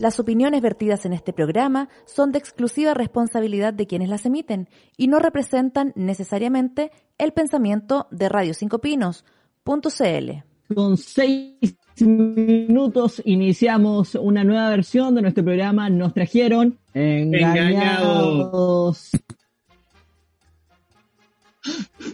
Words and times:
Las 0.00 0.18
opiniones 0.18 0.60
vertidas 0.60 1.06
en 1.06 1.12
este 1.12 1.32
programa 1.32 1.88
son 2.04 2.32
de 2.32 2.38
exclusiva 2.38 2.94
responsabilidad 2.94 3.72
de 3.72 3.86
quienes 3.86 4.08
las 4.08 4.26
emiten 4.26 4.68
y 4.96 5.06
no 5.06 5.20
representan 5.20 5.92
necesariamente 5.94 6.90
el 7.16 7.32
pensamiento 7.32 8.08
de 8.10 8.28
Radio 8.28 8.54
5 8.54 8.80
Pinos. 8.80 9.24
Punto 9.62 9.90
CL. 9.90 10.42
Con 10.74 10.96
seis 10.96 11.76
minutos 12.00 13.22
iniciamos 13.24 14.16
una 14.16 14.42
nueva 14.42 14.70
versión 14.70 15.14
de 15.14 15.22
nuestro 15.22 15.44
programa. 15.44 15.88
Nos 15.90 16.12
trajeron 16.12 16.76
engañados. 16.92 18.32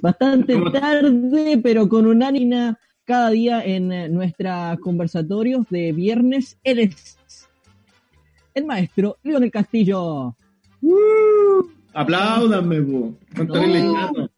Bastante 0.03 0.61
tarde, 0.71 1.59
pero 1.63 1.89
con 1.89 2.07
unánima 2.07 2.79
cada 3.05 3.31
día 3.31 3.65
en 3.65 4.13
nuestra 4.13 4.77
conversatorios 4.81 5.67
de 5.71 5.93
viernes. 5.93 6.59
Él 6.63 6.81
es 6.81 7.17
el 8.55 8.65
maestro 8.67 9.17
Leonel 9.23 9.51
Castillo. 9.51 10.35
Apláudanme, 11.93 12.81
po. 12.83 13.15
No. 13.45 14.29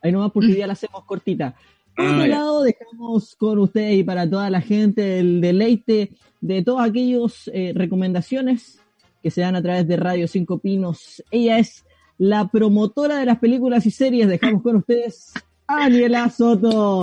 Ahí 0.00 0.10
nomás 0.12 0.32
porque 0.32 0.48
hoy 0.48 0.54
día 0.54 0.66
la 0.66 0.72
hacemos 0.72 1.04
cortita. 1.04 1.54
Por 1.94 2.04
Ah, 2.06 2.08
otro 2.12 2.20
ya. 2.26 2.28
lado, 2.28 2.62
dejamos 2.62 3.36
con 3.36 3.58
ustedes 3.58 3.98
y 3.98 4.04
para 4.04 4.28
toda 4.28 4.48
la 4.50 4.60
gente 4.60 5.18
el 5.20 5.40
deleite 5.40 6.10
de 6.40 6.62
todas 6.62 6.88
aquellas 6.88 7.50
recomendaciones 7.74 8.80
que 9.22 9.30
se 9.30 9.42
dan 9.42 9.54
a 9.56 9.62
través 9.62 9.86
de 9.86 9.96
Radio 9.96 10.26
Cinco 10.26 10.58
Pinos. 10.58 11.22
Ella 11.30 11.58
es 11.58 11.84
la 12.18 12.48
promotora 12.48 13.18
de 13.18 13.26
las 13.26 13.38
películas 13.38 13.84
y 13.86 13.90
series. 13.90 14.26
Dejamos 14.28 14.62
con 14.62 14.76
ustedes 14.76 15.32
a 15.68 15.80
Daniela 15.88 16.28
Soto. 16.30 17.02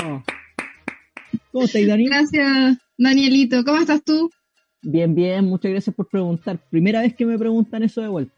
¿Cómo 1.51 1.65
estáis, 1.65 1.87
Dani? 1.87 2.05
Gracias, 2.07 2.77
Danielito. 2.97 3.63
¿Cómo 3.63 3.77
estás 3.79 4.03
tú? 4.03 4.29
Bien, 4.81 5.13
bien. 5.13 5.45
Muchas 5.45 5.71
gracias 5.71 5.95
por 5.95 6.07
preguntar. 6.07 6.59
Primera 6.69 7.01
vez 7.01 7.15
que 7.15 7.25
me 7.25 7.37
preguntan 7.37 7.83
eso 7.83 8.01
de 8.01 8.07
vuelta. 8.07 8.33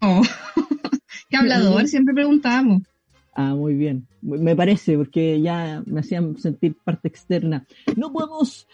Oh, 0.00 0.22
qué 1.30 1.36
hablador, 1.36 1.86
siempre 1.88 2.14
preguntamos. 2.14 2.82
Ah, 3.34 3.54
muy 3.54 3.74
bien. 3.74 4.06
Me 4.20 4.54
parece, 4.54 4.96
porque 4.98 5.40
ya 5.40 5.82
me 5.86 6.00
hacían 6.00 6.36
sentir 6.36 6.76
parte 6.84 7.08
externa. 7.08 7.64
No 7.96 8.12
podemos 8.12 8.66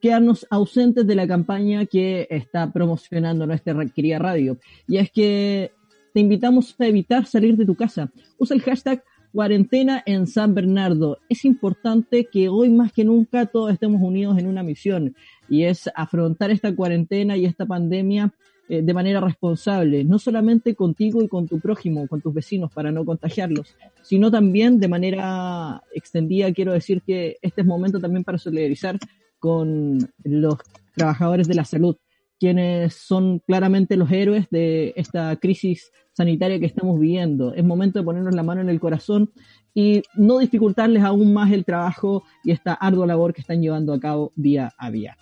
quedarnos 0.00 0.46
ausentes 0.50 1.04
de 1.06 1.14
la 1.16 1.26
campaña 1.26 1.84
que 1.86 2.28
está 2.30 2.72
promocionando 2.72 3.46
nuestra 3.46 3.74
ra- 3.74 3.88
querida 3.88 4.18
radio. 4.20 4.56
Y 4.86 4.98
es 4.98 5.10
que 5.10 5.72
te 6.12 6.20
invitamos 6.20 6.76
a 6.78 6.86
evitar 6.86 7.26
salir 7.26 7.56
de 7.56 7.66
tu 7.66 7.74
casa. 7.74 8.08
Usa 8.38 8.54
el 8.54 8.62
hashtag 8.62 9.02
cuarentena 9.34 10.00
en 10.06 10.28
San 10.28 10.54
Bernardo. 10.54 11.18
Es 11.28 11.44
importante 11.44 12.26
que 12.26 12.48
hoy 12.48 12.70
más 12.70 12.92
que 12.92 13.04
nunca 13.04 13.46
todos 13.46 13.72
estemos 13.72 14.00
unidos 14.00 14.38
en 14.38 14.46
una 14.46 14.62
misión 14.62 15.16
y 15.48 15.64
es 15.64 15.90
afrontar 15.96 16.52
esta 16.52 16.74
cuarentena 16.74 17.36
y 17.36 17.44
esta 17.44 17.66
pandemia 17.66 18.32
eh, 18.68 18.80
de 18.80 18.94
manera 18.94 19.20
responsable, 19.20 20.04
no 20.04 20.20
solamente 20.20 20.76
contigo 20.76 21.20
y 21.20 21.26
con 21.26 21.48
tu 21.48 21.58
prójimo, 21.58 22.06
con 22.06 22.20
tus 22.20 22.32
vecinos 22.32 22.72
para 22.72 22.92
no 22.92 23.04
contagiarlos, 23.04 23.74
sino 24.02 24.30
también 24.30 24.78
de 24.78 24.86
manera 24.86 25.82
extendida 25.92 26.52
quiero 26.52 26.72
decir 26.72 27.02
que 27.02 27.36
este 27.42 27.62
es 27.62 27.66
momento 27.66 27.98
también 27.98 28.22
para 28.22 28.38
solidarizar 28.38 28.98
con 29.40 29.98
los 30.22 30.58
trabajadores 30.94 31.48
de 31.48 31.54
la 31.54 31.64
salud, 31.64 31.96
quienes 32.44 32.92
son 32.92 33.38
claramente 33.38 33.96
los 33.96 34.12
héroes 34.12 34.50
de 34.50 34.92
esta 34.96 35.34
crisis 35.36 35.90
sanitaria 36.12 36.60
que 36.60 36.66
estamos 36.66 37.00
viviendo. 37.00 37.54
Es 37.54 37.64
momento 37.64 37.98
de 37.98 38.04
ponernos 38.04 38.34
la 38.34 38.42
mano 38.42 38.60
en 38.60 38.68
el 38.68 38.80
corazón 38.80 39.32
y 39.72 40.02
no 40.14 40.40
dificultarles 40.40 41.02
aún 41.02 41.32
más 41.32 41.50
el 41.52 41.64
trabajo 41.64 42.22
y 42.44 42.50
esta 42.50 42.74
ardua 42.74 43.06
labor 43.06 43.32
que 43.32 43.40
están 43.40 43.62
llevando 43.62 43.94
a 43.94 43.98
cabo 43.98 44.30
día 44.36 44.74
a 44.76 44.90
día. 44.90 45.16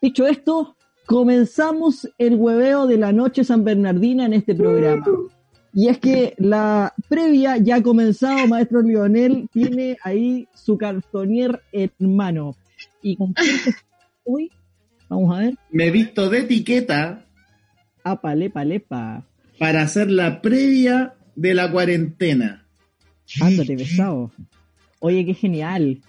Dicho 0.00 0.26
esto, 0.26 0.76
comenzamos 1.04 2.08
el 2.16 2.36
hueveo 2.36 2.86
de 2.86 2.96
la 2.96 3.12
noche 3.12 3.44
San 3.44 3.62
Bernardina 3.62 4.24
en 4.24 4.32
este 4.32 4.54
programa. 4.54 5.04
Y 5.74 5.88
es 5.88 5.98
que 5.98 6.32
la 6.38 6.94
previa 7.10 7.58
ya 7.58 7.76
ha 7.76 7.82
comenzado, 7.82 8.46
maestro 8.48 8.80
Lionel 8.80 9.46
tiene 9.52 9.98
ahí 10.02 10.48
su 10.54 10.78
cartonier 10.78 11.60
en 11.72 11.90
mano. 12.16 12.56
Y 13.02 13.14
con 13.14 13.34
Uy, 14.24 14.50
vamos 15.08 15.36
a 15.36 15.40
ver. 15.40 15.54
Me 15.70 15.86
he 15.86 15.90
visto 15.90 16.28
de 16.30 16.40
etiqueta 16.40 17.24
Apa, 18.04 18.34
lepa, 18.34 18.64
lepa. 18.64 19.24
para 19.58 19.82
hacer 19.82 20.10
la 20.10 20.40
previa 20.42 21.14
de 21.34 21.54
la 21.54 21.70
cuarentena. 21.70 22.66
Ándate, 23.40 23.76
pesado. 23.76 24.30
Oye, 25.00 25.24
qué 25.26 25.34
genial. 25.34 26.00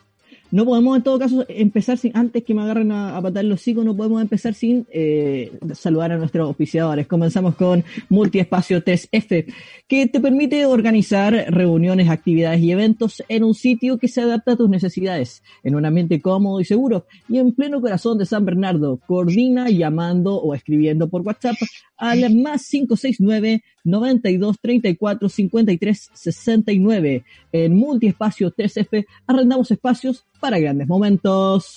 No 0.50 0.66
podemos 0.66 0.96
en 0.96 1.04
todo 1.04 1.20
caso 1.20 1.46
empezar 1.50 1.98
sin, 1.98 2.16
antes 2.16 2.44
que 2.44 2.54
me 2.54 2.62
agarren 2.62 2.92
a, 2.92 3.22
patar 3.22 3.44
los 3.44 3.60
hocico, 3.60 3.84
no 3.84 3.96
podemos 3.96 4.22
empezar 4.22 4.54
sin 4.54 4.88
eh, 4.92 5.52
saludar 5.74 6.14
a 6.14 6.18
nuestros 6.18 6.48
auspiciadores. 6.48 7.06
Comenzamos 7.08 7.56
con 7.56 7.84
Multiespacio 8.10 8.84
3F, 8.84 9.54
que 9.88 10.08
te 10.08 10.20
permite 10.20 10.66
organizar 10.66 11.34
reuniones, 11.50 12.10
actividades 12.10 12.62
y 12.62 12.72
eventos 12.72 13.24
en 13.28 13.44
un 13.44 13.56
sitio 13.56 13.98
que 13.98 14.08
se 14.08 14.22
adapta 14.22 14.54
a 14.54 14.56
tus 14.56 14.70
necesidades, 14.70 15.44
en 15.64 15.76
un 15.76 15.86
ambiente 15.86 16.22
cómodo 16.22 16.62
y 16.62 16.66
seguro, 16.66 17.06
y 17.28 17.40
en 17.40 17.54
pleno 17.54 17.82
corazón 17.82 18.18
de 18.18 18.26
San 18.26 18.46
Bernardo. 18.46 19.00
Coordina 19.06 19.70
llamando 19.70 20.36
o 20.36 20.54
escribiendo 20.54 21.10
por 21.10 21.22
WhatsApp 21.24 21.58
al 21.98 22.20
más 22.36 22.68
569 22.70 23.64
92 23.88 24.60
34 24.60 25.30
53 25.30 26.10
69. 26.14 27.24
En 27.52 27.76
Multiespacio 27.76 28.54
3F 28.54 29.06
arrendamos 29.26 29.72
espacios 29.72 30.26
para 30.40 30.60
grandes 30.60 30.88
momentos. 30.88 31.74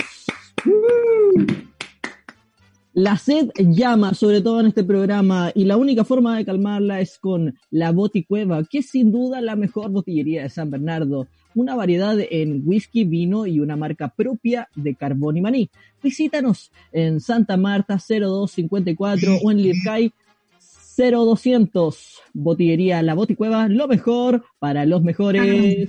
La 2.93 3.17
sed 3.17 3.51
llama, 3.57 4.15
sobre 4.15 4.41
todo 4.41 4.59
en 4.59 4.67
este 4.67 4.83
programa, 4.83 5.53
y 5.55 5.65
la 5.65 5.77
única 5.77 6.05
forma 6.05 6.37
de 6.37 6.45
calmarla 6.45 7.01
es 7.01 7.19
con 7.19 7.55
la 7.71 7.93
Boticueva, 7.93 8.65
que 8.65 8.79
es 8.79 8.91
sin 8.91 9.13
duda 9.13 9.41
la 9.41 9.55
mejor 9.55 9.93
botillería 9.93 10.43
de 10.43 10.51
San 10.51 10.73
Bernardo. 10.73 11.29
Una 11.55 11.77
variedad 11.77 12.17
en 12.19 12.63
whisky, 12.65 13.05
vino 13.05 13.47
y 13.47 13.61
una 13.61 13.77
marca 13.77 14.09
propia 14.09 14.69
de 14.75 14.97
carbón 14.97 15.37
y 15.37 15.41
maní. 15.41 15.71
Visítanos 16.03 16.73
en 16.91 17.21
Santa 17.21 17.57
Marta 17.57 17.97
0254 17.97 19.39
o 19.41 19.51
en 19.53 19.63
Lircay 19.63 20.13
0200. 21.01 22.21
Botillería 22.35 23.03
La 23.03 23.15
Boticueva, 23.15 23.69
lo 23.69 23.89
mejor 23.89 24.45
para 24.59 24.85
los 24.85 25.03
mejores. 25.03 25.89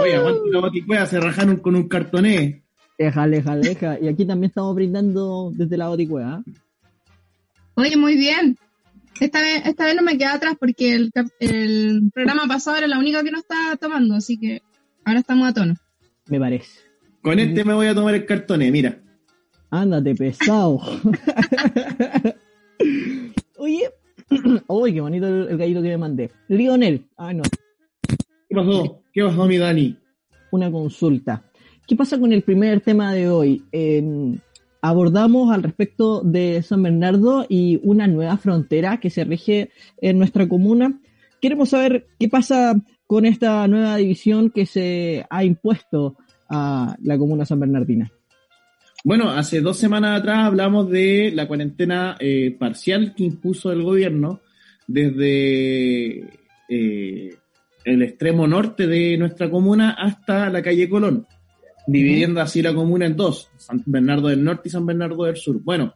Oye, 0.00 0.14
aguante 0.14 0.50
la 0.50 0.60
boticuea, 0.60 1.06
se 1.06 1.20
rajaron 1.20 1.56
con 1.56 1.76
un 1.76 1.88
cartoné. 1.88 2.62
Deja, 2.98 3.28
deja, 3.28 3.56
deja. 3.56 3.98
Y 4.00 4.08
aquí 4.08 4.24
también 4.24 4.48
estamos 4.48 4.74
brindando 4.74 5.52
desde 5.54 5.76
la 5.76 5.88
Boticueva. 5.88 6.42
¿eh? 6.46 6.52
Oye, 7.74 7.96
muy 7.96 8.16
bien. 8.16 8.56
Esta 9.20 9.40
vez, 9.40 9.66
esta 9.66 9.84
vez 9.84 9.94
no 9.94 10.02
me 10.02 10.16
quedé 10.16 10.28
atrás 10.28 10.56
porque 10.58 10.94
el, 10.94 11.12
el 11.38 12.10
programa 12.14 12.46
pasado 12.48 12.78
era 12.78 12.86
la 12.86 12.98
única 12.98 13.22
que 13.22 13.30
no 13.30 13.38
estaba 13.38 13.76
tomando, 13.76 14.14
así 14.14 14.38
que 14.38 14.62
ahora 15.04 15.20
estamos 15.20 15.48
a 15.48 15.52
tono. 15.52 15.74
Me 16.26 16.40
parece. 16.40 16.80
Con 17.20 17.38
este 17.38 17.64
me 17.64 17.74
voy 17.74 17.86
a 17.86 17.94
tomar 17.94 18.14
el 18.14 18.24
cartoné, 18.24 18.70
mira. 18.70 18.98
Ándate, 19.70 20.14
pesado. 20.14 20.80
Oye, 23.58 23.90
uy, 24.66 24.94
qué 24.94 25.00
bonito 25.00 25.26
el, 25.26 25.48
el 25.48 25.58
gallito 25.58 25.82
que 25.82 25.88
me 25.88 25.98
mandé. 25.98 26.30
Lionel, 26.48 27.06
ay 27.16 27.34
no, 27.34 27.42
¿Qué 28.48 28.54
pasó? 28.54 29.02
¿Qué 29.12 29.22
pasó, 29.22 29.46
mi 29.46 29.58
Dani? 29.58 29.96
una 30.52 30.70
consulta. 30.70 31.42
¿Qué 31.86 31.96
pasa 31.96 32.20
con 32.20 32.32
el 32.32 32.42
primer 32.42 32.80
tema 32.80 33.12
de 33.12 33.28
hoy? 33.28 33.64
Eh, 33.72 34.38
abordamos 34.80 35.52
al 35.52 35.64
respecto 35.64 36.22
de 36.22 36.62
San 36.62 36.82
Bernardo 36.82 37.44
y 37.48 37.80
una 37.82 38.06
nueva 38.06 38.36
frontera 38.36 39.00
que 39.00 39.10
se 39.10 39.24
rige 39.24 39.70
en 40.00 40.18
nuestra 40.18 40.48
comuna. 40.48 41.00
Queremos 41.40 41.70
saber 41.70 42.06
qué 42.18 42.28
pasa 42.28 42.74
con 43.06 43.26
esta 43.26 43.66
nueva 43.66 43.96
división 43.96 44.50
que 44.50 44.64
se 44.66 45.26
ha 45.28 45.44
impuesto 45.44 46.16
a 46.48 46.96
la 47.02 47.18
comuna 47.18 47.44
San 47.44 47.58
Bernardina. 47.58 48.12
Bueno, 49.04 49.30
hace 49.30 49.60
dos 49.60 49.78
semanas 49.78 50.20
atrás 50.20 50.46
hablamos 50.46 50.88
de 50.88 51.32
la 51.34 51.48
cuarentena 51.48 52.16
eh, 52.20 52.54
parcial 52.56 53.14
que 53.16 53.24
impuso 53.24 53.72
el 53.72 53.82
gobierno 53.82 54.40
desde 54.86 56.20
eh, 56.68 57.36
el 57.84 58.02
extremo 58.02 58.46
norte 58.46 58.86
de 58.86 59.18
nuestra 59.18 59.50
comuna 59.50 59.96
hasta 59.98 60.48
la 60.50 60.62
calle 60.62 60.88
Colón. 60.88 61.26
dividiendo 61.88 62.40
así 62.40 62.62
la 62.62 62.72
comuna 62.72 63.06
en 63.06 63.16
dos, 63.16 63.50
San 63.56 63.82
Bernardo 63.86 64.28
del 64.28 64.44
Norte 64.44 64.68
y 64.68 64.70
San 64.70 64.86
Bernardo 64.86 65.24
del 65.24 65.36
Sur. 65.36 65.60
Bueno, 65.60 65.94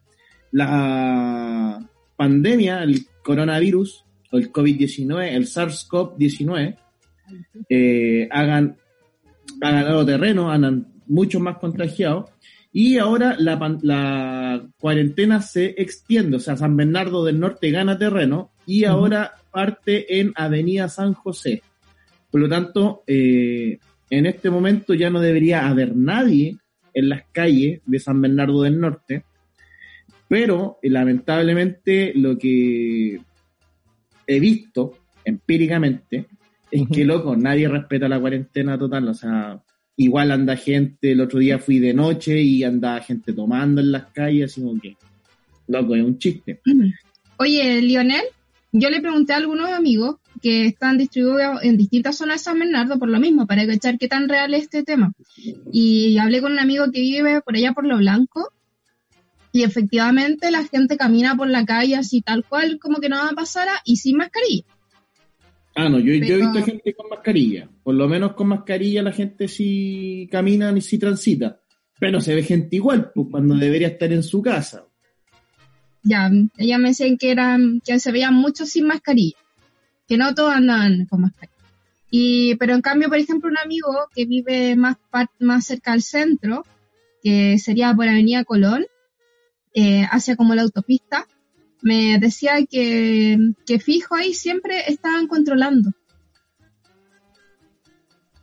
la 0.51 1.89
pandemia, 2.17 2.83
el 2.83 3.07
coronavirus, 3.23 4.05
o 4.33 4.39
el 4.39 4.51
COVID-19, 4.51 5.29
el 5.33 5.47
SARS-CoV-19, 5.47 6.77
eh, 7.69 8.29
ha 8.33 8.45
ganado 9.61 10.05
terreno, 10.05 10.51
han 10.51 10.89
muchos 11.07 11.41
más 11.41 11.59
contagiados, 11.59 12.31
y 12.79 12.99
ahora 12.99 13.37
la, 13.39 13.79
la 13.81 14.69
cuarentena 14.79 15.41
se 15.41 15.75
extiende, 15.79 16.37
o 16.37 16.41
sea, 16.41 16.59
San 16.59 16.77
Bernardo 16.77 17.25
del 17.25 17.41
Norte 17.41 17.71
gana 17.71 17.97
terreno 17.97 18.51
y 18.67 18.85
ahora 18.85 19.33
parte 19.51 20.21
en 20.21 20.35
Avenida 20.35 20.91
San 20.91 21.15
José. 21.15 21.63
Por 22.31 22.43
lo 22.43 22.51
tanto, 22.51 23.03
eh, 23.07 23.79
en 24.11 24.27
este 24.27 24.51
momento 24.51 24.93
ya 24.93 25.09
no 25.09 25.21
debería 25.21 25.67
haber 25.67 25.97
nadie 25.97 26.59
en 26.93 27.09
las 27.09 27.23
calles 27.33 27.81
de 27.87 27.99
San 27.99 28.21
Bernardo 28.21 28.61
del 28.61 28.79
Norte, 28.79 29.25
pero 30.29 30.79
eh, 30.83 30.91
lamentablemente 30.91 32.13
lo 32.15 32.37
que 32.37 33.19
he 34.27 34.39
visto 34.39 34.99
empíricamente 35.25 36.27
es 36.71 36.87
que, 36.93 37.07
loco, 37.07 37.37
nadie 37.37 37.69
respeta 37.69 38.07
la 38.07 38.21
cuarentena 38.21 38.77
total, 38.77 39.09
o 39.09 39.15
sea, 39.15 39.63
igual 39.97 40.31
anda 40.31 40.57
gente, 40.57 41.13
el 41.13 41.21
otro 41.21 41.39
día 41.39 41.59
fui 41.59 41.79
de 41.79 41.95
noche 41.95 42.41
y 42.41 42.63
andaba 42.65 43.01
gente 43.01 43.33
tomando 43.33 43.81
en 43.81 43.93
las 43.93 44.07
calles, 44.13 44.53
así 44.53 44.61
como 44.61 44.81
que, 44.81 44.97
loco, 45.69 45.95
es 45.97 46.05
un 46.05 46.19
chiste. 46.19 46.61
Oye, 47.39 47.81
Lionel, 47.81 48.25
yo 48.73 48.91
le 48.91 49.01
pregunté 49.01 49.33
a 49.33 49.37
algunos 49.37 49.71
amigos 49.71 50.17
que 50.43 50.67
están 50.67 50.99
distribuidos 50.99 51.63
en 51.63 51.77
distintas 51.77 52.17
zonas 52.17 52.41
de 52.41 52.45
San 52.45 52.59
Bernardo 52.59 52.99
por 52.99 53.09
lo 53.09 53.19
mismo, 53.19 53.47
para 53.47 53.67
cachar 53.67 53.99
qué 53.99 54.09
tan 54.09 54.29
real 54.29 54.53
es 54.55 54.65
este 54.65 54.83
tema. 54.83 55.13
Y 55.73 56.19
hablé 56.19 56.41
con 56.43 56.53
un 56.53 56.59
amigo 56.59 56.91
que 56.93 57.01
vive 57.01 57.41
por 57.41 57.57
allá 57.57 57.73
por 57.73 57.87
Lo 57.87 57.97
Blanco, 57.97 58.53
y 59.53 59.63
efectivamente 59.63 60.51
la 60.51 60.65
gente 60.65 60.99
camina 60.99 61.35
por 61.35 61.49
la 61.49 61.65
calle 61.65 61.97
así 61.97 62.21
tal 62.21 62.45
cual 62.45 62.79
como 62.79 62.99
que 62.99 63.09
nada 63.09 63.31
pasara 63.33 63.81
y 63.87 63.97
sin 63.97 64.19
mascarilla. 64.19 64.65
Ah, 65.79 65.91
no, 65.91 65.99
yo, 65.99 66.15
yo 66.15 66.37
he 66.37 66.39
visto 66.39 66.65
gente 66.65 66.95
con 66.95 67.11
mascarilla. 67.11 67.69
Por 67.83 67.95
lo 67.95 68.09
menos 68.09 68.33
con 68.33 68.49
mascarilla 68.49 69.03
la 69.03 69.13
gente 69.13 69.47
sí 69.47 70.27
camina 70.33 70.73
y 70.75 70.81
sí 70.81 70.99
transita. 70.99 71.61
Pero 72.01 72.23
se 72.23 72.35
ve 72.35 72.43
gente 72.43 72.77
igual, 72.77 73.13
pues, 73.15 73.29
cuando 73.31 73.55
debería 73.55 73.89
estar 73.89 74.11
en 74.11 74.23
su 74.23 74.41
casa. 74.41 74.87
Ya, 76.03 76.31
ella 76.57 76.79
me 76.79 76.89
decían 76.89 77.19
que 77.19 77.31
eran, 77.31 77.83
que 77.85 78.01
se 78.01 78.11
veían 78.11 78.33
muchos 78.33 78.71
sin 78.71 78.87
mascarilla, 78.87 79.37
que 80.09 80.17
no 80.17 80.35
todos 80.35 80.55
andaban 80.55 81.05
con 81.07 81.21
mascarilla. 81.21 81.57
Y, 82.11 82.55
pero 82.55 82.75
en 82.75 82.81
cambio, 82.81 83.09
por 83.09 83.19
ejemplo, 83.19 83.51
un 83.51 83.59
amigo 83.59 84.09
que 84.15 84.25
vive 84.25 84.77
más, 84.77 84.97
más 85.41 85.67
cerca 85.67 85.93
al 85.93 86.01
centro, 86.01 86.65
que 87.23 87.59
sería 87.59 87.93
por 87.95 88.09
Avenida 88.09 88.45
Colón, 88.45 88.87
eh, 89.75 90.07
hacia 90.11 90.37
como 90.37 90.55
la 90.55 90.63
autopista, 90.63 91.27
me 91.83 92.19
decía 92.19 92.65
que, 92.69 93.39
que 93.67 93.79
fijo 93.79 94.15
ahí 94.15 94.35
siempre 94.35 94.85
estaban 94.89 95.27
controlando. 95.27 95.91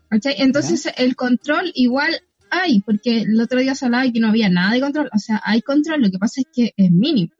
¿Cachai? 0.09 0.35
Entonces 0.37 0.91
el 0.97 1.15
control 1.15 1.71
igual 1.73 2.21
hay, 2.53 2.81
porque 2.81 3.21
el 3.21 3.41
otro 3.41 3.59
día 3.59 3.73
se 3.73 3.85
hablaba 3.85 4.03
de 4.03 4.13
que 4.13 4.19
no 4.19 4.29
había 4.29 4.49
nada 4.49 4.73
de 4.73 4.81
control, 4.81 5.09
o 5.11 5.17
sea, 5.17 5.41
hay 5.43 5.61
control, 5.61 6.01
lo 6.01 6.11
que 6.11 6.19
pasa 6.19 6.41
es 6.41 6.47
que 6.53 6.73
es 6.77 6.91
mínimo. 6.91 7.31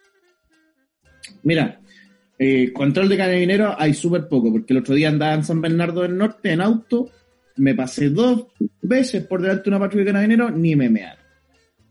Mira, 1.43 1.79
eh, 2.39 2.73
control 2.73 3.09
de 3.09 3.17
carabineros 3.17 3.75
hay 3.77 3.93
súper 3.93 4.27
poco, 4.27 4.51
porque 4.51 4.73
el 4.73 4.79
otro 4.79 4.95
día 4.95 5.09
andaba 5.09 5.35
en 5.35 5.43
San 5.43 5.61
Bernardo 5.61 6.01
del 6.01 6.17
Norte 6.17 6.51
en 6.51 6.61
auto, 6.61 7.11
me 7.57 7.75
pasé 7.75 8.09
dos 8.09 8.47
veces 8.81 9.23
por 9.25 9.41
delante 9.41 9.65
de 9.65 9.69
una 9.69 9.79
patrulla 9.79 10.05
de 10.05 10.11
carabineros, 10.11 10.53
ni 10.55 10.75
me 10.75 10.89
mearon. 10.89 11.22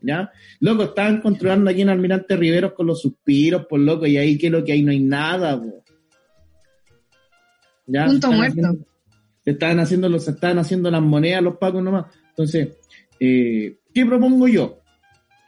¿Ya? 0.03 0.31
Loco, 0.61 0.83
estaban 0.85 1.21
controlando 1.21 1.71
aquí 1.71 1.83
en 1.83 1.89
Almirante 1.89 2.37
Riveros 2.37 2.73
con 2.73 2.87
los 2.89 3.01
suspiros, 3.01 3.67
por 3.67 3.79
loco, 3.81 4.07
y 4.07 4.17
ahí 4.17 4.37
que 4.37 4.51
lo 4.51 4.65
que 4.65 4.73
hay 4.73 4.83
no 4.83 4.91
hay 4.91 5.01
nada, 5.01 5.61
po. 5.61 5.85
¿Ya? 7.87 8.07
Punto 8.07 8.33
muerto. 8.33 8.61
haciendo- 8.61 8.87
se 9.45 9.51
estaban 9.51 9.81
haciendo 9.81 10.09
los, 10.09 10.29
estaban 10.29 10.59
haciendo 10.59 10.91
las 10.91 11.03
monedas 11.03 11.43
los 11.43 11.57
pacos 11.57 11.83
nomás. 11.83 12.07
Entonces, 12.29 12.77
eh, 13.19 13.77
¿qué 13.93 14.07
propongo 14.07 14.47
yo? 14.47 14.79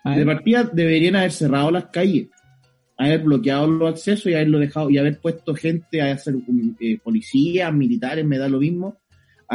De 0.05 0.27
partida 0.27 0.65
deberían 0.71 1.17
haber 1.17 1.33
cerrado 1.33 1.71
las 1.71 1.87
calles, 1.87 2.29
haber 2.99 3.23
bloqueado 3.23 3.67
los 3.67 3.89
accesos 3.91 4.27
y 4.27 4.35
haberlo 4.35 4.59
dejado 4.59 4.91
y 4.91 4.99
haber 4.99 5.19
puesto 5.19 5.55
gente 5.55 6.03
a 6.03 6.12
hacer 6.12 6.35
eh, 6.81 6.99
policías, 7.03 7.73
militares, 7.73 8.25
me 8.25 8.37
da 8.37 8.49
lo 8.49 8.59
mismo, 8.59 8.99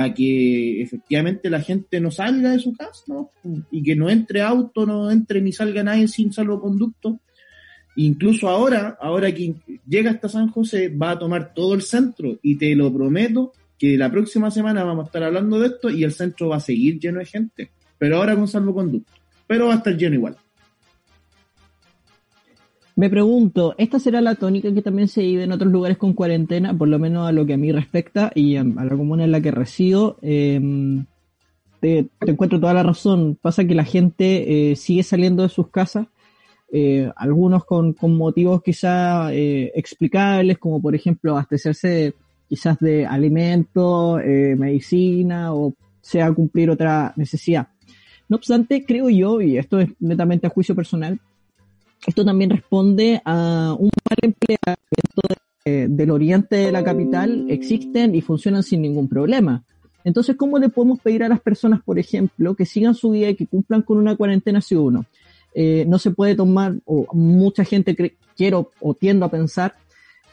a 0.04 0.14
que 0.14 0.82
efectivamente 0.82 1.50
la 1.50 1.62
gente 1.62 2.00
no 2.00 2.12
salga 2.12 2.52
de 2.52 2.60
su 2.60 2.74
casa 2.74 3.04
¿no? 3.08 3.30
y 3.72 3.84
que 3.84 3.96
no 3.96 4.10
entre 4.10 4.42
auto, 4.42 4.86
no 4.86 5.12
entre 5.12 5.42
ni 5.42 5.52
salga 5.52 5.84
nadie 5.84 6.08
sin 6.08 6.32
salvoconducto. 6.32 7.20
Incluso 7.96 8.48
ahora, 8.48 8.98
ahora 9.02 9.34
que 9.34 9.56
llega 9.88 10.12
hasta 10.12 10.30
San 10.30 10.50
José, 10.50 10.90
va 10.90 11.12
a 11.12 11.20
tomar 11.20 11.54
todo 11.54 11.74
el 11.74 11.82
centro 11.82 12.40
y 12.42 12.58
te 12.58 12.74
lo 12.76 12.94
prometo 12.94 13.52
que 13.78 13.98
la 13.98 14.12
próxima 14.12 14.52
semana 14.52 14.84
vamos 14.84 15.04
a 15.04 15.08
estar 15.08 15.24
hablando 15.24 15.60
de 15.60 15.68
esto 15.68 15.90
y 15.90 16.04
el 16.04 16.14
centro 16.14 16.50
va 16.50 16.58
a 16.58 16.62
seguir 16.62 17.00
lleno 17.00 17.20
de 17.20 17.26
gente, 17.26 17.72
pero 17.98 18.18
ahora 18.18 18.36
con 18.36 18.48
salvoconducto, 18.48 19.12
pero 19.48 19.68
va 19.68 19.74
a 19.74 19.78
estar 19.78 19.98
lleno 19.98 20.16
igual. 20.16 20.38
Me 23.00 23.10
pregunto, 23.10 23.76
¿esta 23.78 23.98
será 23.98 24.20
la 24.20 24.36
tónica 24.36 24.74
que 24.74 24.82
también 24.82 25.08
se 25.08 25.22
vive 25.22 25.44
en 25.44 25.54
otros 25.54 25.72
lugares 25.72 25.98
con 25.98 26.14
cuarentena? 26.14 26.78
Por 26.78 26.90
lo 26.90 27.00
menos 27.00 27.28
a 27.28 27.32
lo 27.32 27.46
que 27.46 27.54
a 27.54 27.58
mí 27.58 27.72
respecta 27.72 28.32
y 28.36 28.58
a, 28.58 28.64
la 28.64 28.90
comuna 28.90 29.24
en 29.24 29.32
la 29.32 29.42
que 29.42 29.52
resido. 29.52 30.18
eh, 30.22 30.60
te, 31.80 32.10
encuentro 32.28 32.60
toda 32.60 32.74
la 32.74 32.84
razón. 32.84 33.38
Pasa 33.42 33.66
que 33.66 33.76
la 33.76 33.86
gente 33.86 34.72
eh, 34.72 34.76
sigue 34.76 35.04
saliendo 35.04 35.44
de 35.44 35.50
sus 35.50 35.70
casas, 35.70 36.08
eh, 36.72 37.10
algunos 37.16 37.66
con, 37.66 37.94
con 37.94 38.16
motivos 38.16 38.62
quizá 38.62 39.34
eh, 39.34 39.72
explicables, 39.76 40.58
como 40.58 40.82
por 40.82 40.94
ejemplo 40.96 41.32
abastecerse 41.32 42.14
quizás 42.48 42.80
de 42.80 43.06
alimentos, 43.06 44.20
eh, 44.24 44.56
medicina 44.58 45.54
o 45.54 45.74
sea 46.02 46.32
cumplir 46.34 46.70
otra 46.70 47.14
necesidad. 47.16 47.70
No 48.28 48.38
obstante, 48.38 48.86
creo 48.86 49.10
yo, 49.10 49.42
y 49.42 49.58
esto 49.58 49.80
es 49.80 49.90
netamente 50.00 50.46
a 50.46 50.52
juicio 50.52 50.76
personal, 50.76 51.20
esto 52.06 52.24
también 52.26 52.50
responde 52.50 53.22
a 53.26 53.76
un 53.78 53.90
mal 54.10 54.18
empleamiento 54.22 55.22
de- 55.66 55.88
del 55.88 56.12
oriente 56.12 56.56
de 56.56 56.72
la 56.72 56.84
capital, 56.84 57.46
existen 57.50 58.16
y 58.16 58.22
funcionan 58.22 58.64
sin 58.64 58.82
ningún 58.82 59.08
problema. 59.08 59.64
Entonces, 60.04 60.36
¿cómo 60.38 60.58
le 60.58 60.70
podemos 60.70 61.00
pedir 61.00 61.24
a 61.24 61.30
las 61.30 61.42
personas, 61.42 61.82
por 61.84 62.00
ejemplo, 62.00 62.56
que 62.56 62.66
sigan 62.66 62.96
su 62.96 63.12
vida 63.12 63.30
y 63.30 63.36
que 63.36 63.46
cumplan 63.46 63.82
con 63.82 63.98
una 63.98 64.16
cuarentena 64.16 64.62
si 64.62 64.76
uno? 64.76 65.06
Eh, 65.54 65.84
no 65.88 66.00
se 66.00 66.12
puede 66.12 66.36
tomar, 66.36 66.76
o 66.86 67.06
mucha 67.14 67.66
gente 67.66 67.96
cre- 67.96 68.16
quiero 68.36 68.72
o 68.80 68.94
tiendo 68.94 69.26
a 69.26 69.30
pensar, 69.30 69.76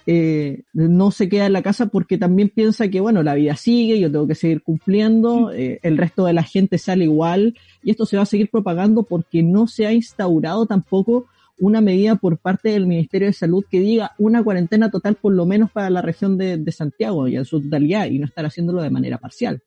eh, 0.07 0.63
no 0.73 1.11
se 1.11 1.29
queda 1.29 1.47
en 1.47 1.53
la 1.53 1.63
casa 1.63 1.87
porque 1.87 2.17
también 2.17 2.49
piensa 2.49 2.89
que, 2.89 3.01
bueno, 3.01 3.25
la 3.25 3.35
vida 3.35 3.57
sigue, 3.57 3.99
yo 3.99 4.11
tengo 4.11 4.29
que 4.29 4.37
seguir 4.37 4.63
cumpliendo, 4.63 5.51
eh, 5.53 5.81
el 5.83 5.99
resto 5.99 6.25
de 6.27 6.33
la 6.33 6.45
gente 6.45 6.79
sale 6.79 7.05
igual, 7.05 7.57
y 7.83 7.91
esto 7.91 8.07
se 8.07 8.17
va 8.17 8.23
a 8.23 8.27
seguir 8.27 8.49
propagando 8.49 9.03
porque 9.03 9.43
no 9.43 9.67
se 9.67 9.85
ha 9.87 9.93
instaurado 9.93 10.65
tampoco 10.67 11.27
una 11.59 11.81
medida 11.81 12.17
por 12.17 12.39
parte 12.39 12.71
del 12.71 12.87
Ministerio 12.87 13.29
de 13.29 13.33
Salud 13.33 13.65
que 13.71 13.81
diga 13.81 14.13
una 14.19 14.43
cuarentena 14.43 14.91
total 14.91 15.17
por 15.17 15.33
lo 15.35 15.47
menos 15.47 15.71
para 15.71 15.89
la 15.91 16.03
región 16.03 16.37
de, 16.37 16.59
de 16.59 16.73
Santiago 16.73 17.29
y 17.29 17.37
en 17.37 17.45
su 17.45 17.61
totalidad 17.63 18.07
y 18.07 18.19
no 18.19 18.27
estar 18.27 18.45
haciéndolo 18.45 18.83
de 18.83 18.91
manera 18.91 19.19
parcial. 19.19 19.63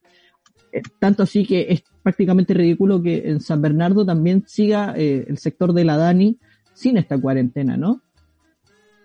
Eh, 0.71 0.81
tanto 0.99 1.23
así 1.23 1.45
que 1.45 1.65
es 1.69 1.83
prácticamente 2.03 2.53
ridículo 2.53 3.01
que 3.01 3.29
en 3.29 3.39
San 3.41 3.61
Bernardo 3.61 4.05
también 4.05 4.43
siga 4.47 4.93
eh, 4.95 5.25
el 5.27 5.37
sector 5.39 5.73
de 5.73 5.83
la 5.85 5.97
Dani 5.97 6.37
sin 6.75 6.97
esta 6.97 7.17
cuarentena, 7.19 7.75
¿no? 7.75 8.01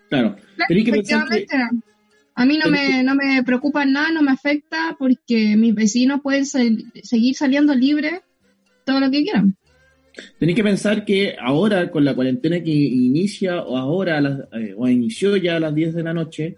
Claro. 0.09 0.35
Que 0.67 0.75
que- 0.75 0.89
Efectivamente, 0.91 1.55
a 2.35 2.45
mí 2.45 2.59
no 2.63 2.69
me, 2.69 3.01
no 3.03 3.15
me 3.15 3.43
preocupa 3.43 3.85
nada, 3.85 4.11
no 4.11 4.21
me 4.21 4.31
afecta 4.31 4.95
porque 4.99 5.55
mis 5.57 5.73
vecinos 5.73 6.21
pueden 6.21 6.45
sal- 6.45 6.83
seguir 7.01 7.35
saliendo 7.35 7.73
libres 7.73 8.21
todo 8.85 8.99
lo 8.99 9.09
que 9.09 9.23
quieran. 9.23 9.55
Tenéis 10.39 10.55
que 10.55 10.63
pensar 10.63 11.03
que 11.05 11.35
ahora, 11.39 11.91
con 11.91 12.05
la 12.05 12.15
cuarentena 12.15 12.61
que 12.63 12.71
inicia, 12.71 13.61
o 13.61 13.77
ahora, 13.77 14.17
a 14.17 14.21
las- 14.21 14.39
eh, 14.53 14.73
o 14.77 14.87
inició 14.87 15.35
ya 15.37 15.57
a 15.57 15.59
las 15.59 15.73
10 15.75 15.93
de 15.93 16.03
la 16.03 16.13
noche, 16.13 16.55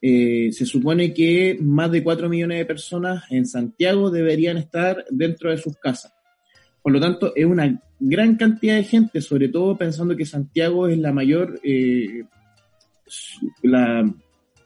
eh, 0.00 0.50
se 0.52 0.64
supone 0.66 1.12
que 1.12 1.58
más 1.60 1.90
de 1.90 2.02
4 2.02 2.28
millones 2.28 2.58
de 2.58 2.64
personas 2.66 3.24
en 3.30 3.46
Santiago 3.46 4.10
deberían 4.10 4.56
estar 4.58 5.04
dentro 5.10 5.50
de 5.50 5.58
sus 5.58 5.76
casas. 5.76 6.12
Por 6.82 6.92
lo 6.92 7.00
tanto, 7.00 7.32
es 7.34 7.44
una 7.46 7.82
gran 7.98 8.36
cantidad 8.36 8.76
de 8.76 8.84
gente, 8.84 9.20
sobre 9.20 9.48
todo 9.48 9.76
pensando 9.76 10.14
que 10.16 10.24
Santiago 10.24 10.86
es 10.86 10.98
la 10.98 11.12
mayor, 11.12 11.58
eh, 11.64 12.22
la, 13.62 14.08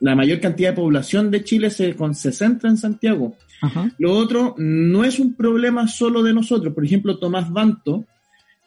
la 0.01 0.15
mayor 0.17 0.41
cantidad 0.41 0.71
de 0.71 0.77
población 0.77 1.31
de 1.31 1.45
Chile 1.45 1.71
se, 1.71 1.95
con- 1.95 2.15
se 2.15 2.33
centra 2.33 2.69
en 2.69 2.77
Santiago. 2.77 3.37
Ajá. 3.61 3.93
Lo 3.99 4.13
otro 4.13 4.55
no 4.59 5.05
es 5.05 5.19
un 5.19 5.35
problema 5.35 5.87
solo 5.89 6.23
de 6.23 6.35
nosotros. 6.35 6.75
Por 6.75 6.85
ejemplo, 6.85 7.19
Tomás 7.19 7.51
Banto, 7.53 8.05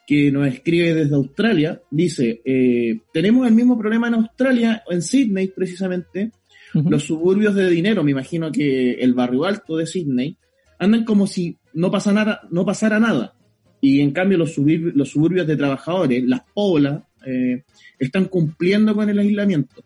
que 0.06 0.32
nos 0.32 0.48
escribe 0.48 0.94
desde 0.94 1.16
Australia, 1.16 1.82
dice, 1.90 2.42
eh, 2.46 3.00
tenemos 3.12 3.48
el 3.48 3.54
mismo 3.54 3.78
problema 3.78 4.08
en 4.08 4.16
Australia, 4.16 4.84
en 4.90 5.02
Sydney 5.02 5.48
precisamente, 5.48 6.32
los 6.74 7.04
suburbios 7.04 7.56
de 7.56 7.70
dinero, 7.70 8.04
me 8.04 8.12
imagino 8.12 8.52
que 8.52 8.94
el 8.94 9.14
barrio 9.14 9.46
alto 9.46 9.78
de 9.78 9.88
Sydney, 9.88 10.38
andan 10.78 11.06
como 11.06 11.26
si 11.26 11.58
no, 11.74 11.90
pasa 11.90 12.12
nada, 12.12 12.42
no 12.52 12.66
pasara 12.66 13.00
nada. 13.00 13.34
Y 13.80 14.02
en 14.02 14.12
cambio 14.12 14.38
los, 14.38 14.54
suburbios, 14.54 14.94
los 14.96 15.10
suburbios 15.10 15.48
de 15.48 15.56
trabajadores, 15.56 16.24
las 16.26 16.42
poblas, 16.54 17.04
eh, 17.26 17.64
están 17.98 18.26
cumpliendo 18.26 18.94
con 18.94 19.10
el 19.10 19.20
aislamiento. 19.20 19.84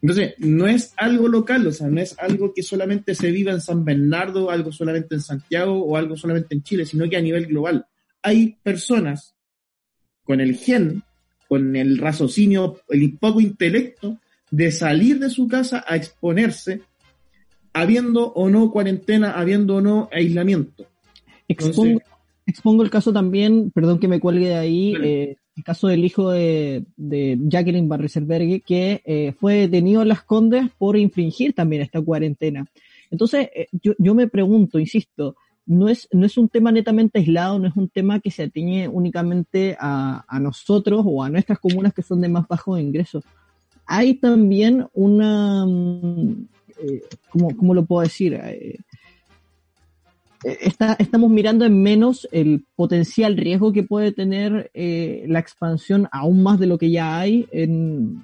Entonces, 0.00 0.34
no 0.38 0.66
es 0.66 0.92
algo 0.96 1.28
local, 1.28 1.66
o 1.66 1.72
sea, 1.72 1.88
no 1.88 2.00
es 2.00 2.16
algo 2.18 2.52
que 2.54 2.62
solamente 2.62 3.14
se 3.14 3.30
viva 3.30 3.52
en 3.52 3.60
San 3.60 3.84
Bernardo, 3.84 4.50
algo 4.50 4.70
solamente 4.70 5.16
en 5.16 5.20
Santiago 5.20 5.84
o 5.84 5.96
algo 5.96 6.16
solamente 6.16 6.54
en 6.54 6.62
Chile, 6.62 6.84
sino 6.84 7.08
que 7.08 7.16
a 7.16 7.22
nivel 7.22 7.46
global. 7.46 7.86
Hay 8.22 8.56
personas 8.62 9.34
con 10.28 10.42
el 10.42 10.56
gen, 10.56 11.02
con 11.48 11.74
el 11.74 11.96
raciocinio, 11.96 12.80
el 12.90 13.16
poco 13.18 13.40
intelecto 13.40 14.18
de 14.50 14.70
salir 14.70 15.18
de 15.18 15.30
su 15.30 15.48
casa 15.48 15.82
a 15.88 15.96
exponerse, 15.96 16.82
habiendo 17.72 18.30
o 18.34 18.50
no 18.50 18.70
cuarentena, 18.70 19.32
habiendo 19.32 19.76
o 19.76 19.80
no 19.80 20.10
aislamiento. 20.12 20.84
Expongo, 21.48 21.82
Entonces- 21.86 22.08
expongo 22.46 22.82
el 22.82 22.90
caso 22.90 23.10
también, 23.10 23.70
perdón 23.70 23.98
que 23.98 24.06
me 24.08 24.20
cuelgue 24.20 24.48
de 24.48 24.54
ahí, 24.56 24.94
eh, 25.02 25.36
el 25.56 25.64
caso 25.64 25.88
del 25.88 26.04
hijo 26.04 26.30
de, 26.30 26.84
de 26.98 27.38
Jacqueline 27.48 27.88
Barriselbergue, 27.88 28.60
que 28.60 29.00
eh, 29.06 29.32
fue 29.40 29.54
detenido 29.54 30.02
en 30.02 30.08
Las 30.08 30.24
Condes 30.24 30.66
por 30.76 30.98
infringir 30.98 31.54
también 31.54 31.80
esta 31.80 32.02
cuarentena. 32.02 32.66
Entonces, 33.10 33.48
eh, 33.54 33.68
yo, 33.82 33.94
yo 33.96 34.14
me 34.14 34.28
pregunto, 34.28 34.78
insisto, 34.78 35.36
no 35.68 35.88
es, 35.88 36.08
no 36.10 36.24
es 36.24 36.38
un 36.38 36.48
tema 36.48 36.72
netamente 36.72 37.18
aislado, 37.18 37.58
no 37.58 37.68
es 37.68 37.76
un 37.76 37.88
tema 37.88 38.20
que 38.20 38.30
se 38.30 38.44
atiñe 38.44 38.88
únicamente 38.88 39.76
a, 39.78 40.24
a 40.26 40.40
nosotros 40.40 41.02
o 41.06 41.22
a 41.22 41.28
nuestras 41.28 41.58
comunas 41.58 41.92
que 41.92 42.02
son 42.02 42.22
de 42.22 42.28
más 42.28 42.48
bajos 42.48 42.80
ingresos. 42.80 43.22
Hay 43.86 44.14
también 44.14 44.86
una, 44.94 45.66
mm, 45.66 46.48
eh, 46.78 47.02
¿cómo, 47.30 47.54
cómo 47.54 47.74
lo 47.74 47.84
puedo 47.84 48.02
decir? 48.02 48.34
Eh, 48.34 48.78
eh, 50.44 50.58
está, 50.62 50.94
estamos 50.98 51.30
mirando 51.30 51.66
en 51.66 51.82
menos 51.82 52.26
el 52.32 52.64
potencial 52.74 53.36
riesgo 53.36 53.72
que 53.72 53.82
puede 53.82 54.12
tener 54.12 54.70
eh, 54.72 55.24
la 55.28 55.38
expansión 55.38 56.08
aún 56.12 56.42
más 56.42 56.58
de 56.58 56.66
lo 56.66 56.78
que 56.78 56.90
ya 56.90 57.18
hay 57.18 57.46
en, 57.52 58.22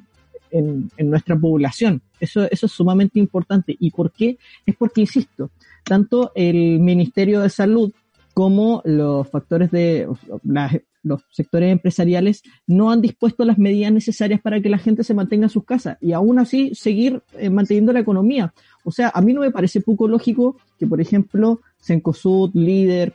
en, 0.54 0.90
nuestra 1.11 1.37
población. 1.37 2.00
Eso, 2.20 2.49
eso 2.50 2.66
es 2.66 2.73
sumamente 2.73 3.18
importante. 3.18 3.76
¿Y 3.78 3.90
por 3.90 4.12
qué? 4.12 4.38
Es 4.64 4.76
porque, 4.76 5.02
insisto, 5.02 5.50
tanto 5.84 6.32
el 6.34 6.80
Ministerio 6.80 7.40
de 7.40 7.50
Salud 7.50 7.92
como 8.32 8.82
los 8.84 9.28
factores 9.28 9.70
de 9.70 10.08
las- 10.44 10.76
los 11.04 11.23
sectores 11.30 11.70
empresariales 11.70 12.42
no 12.66 12.90
han 12.90 13.02
dispuesto 13.02 13.44
las 13.44 13.58
medidas 13.58 13.92
necesarias 13.92 14.40
para 14.40 14.61
que 14.61 14.70
la 14.70 14.78
gente 14.78 15.04
se 15.04 15.12
mantenga 15.12 15.44
en 15.44 15.50
sus 15.50 15.64
casas 15.64 15.99
y 16.00 16.12
aún 16.12 16.38
así 16.38 16.75
seguir 16.75 17.23
eh, 17.38 17.50
manteniendo 17.50 17.92
la 17.92 18.00
economía. 18.00 18.54
O 18.84 18.90
sea, 18.90 19.12
a 19.14 19.20
mí 19.20 19.34
no 19.34 19.42
me 19.42 19.50
parece 19.50 19.82
poco 19.82 20.08
lógico 20.08 20.56
que, 20.78 20.87
por 20.87 21.00
ejemplo, 21.00 21.61
Cencosud, 21.78 22.50
Líder, 22.54 23.12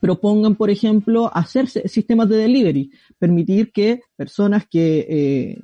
propongan, 0.00 0.56
por 0.56 0.70
ejemplo, 0.70 1.30
hacer 1.34 1.68
sistemas 1.68 2.28
de 2.28 2.38
delivery, 2.38 2.90
permitir 3.18 3.72
que 3.72 4.00
personas 4.16 4.66
que, 4.68 5.06
eh, 5.08 5.60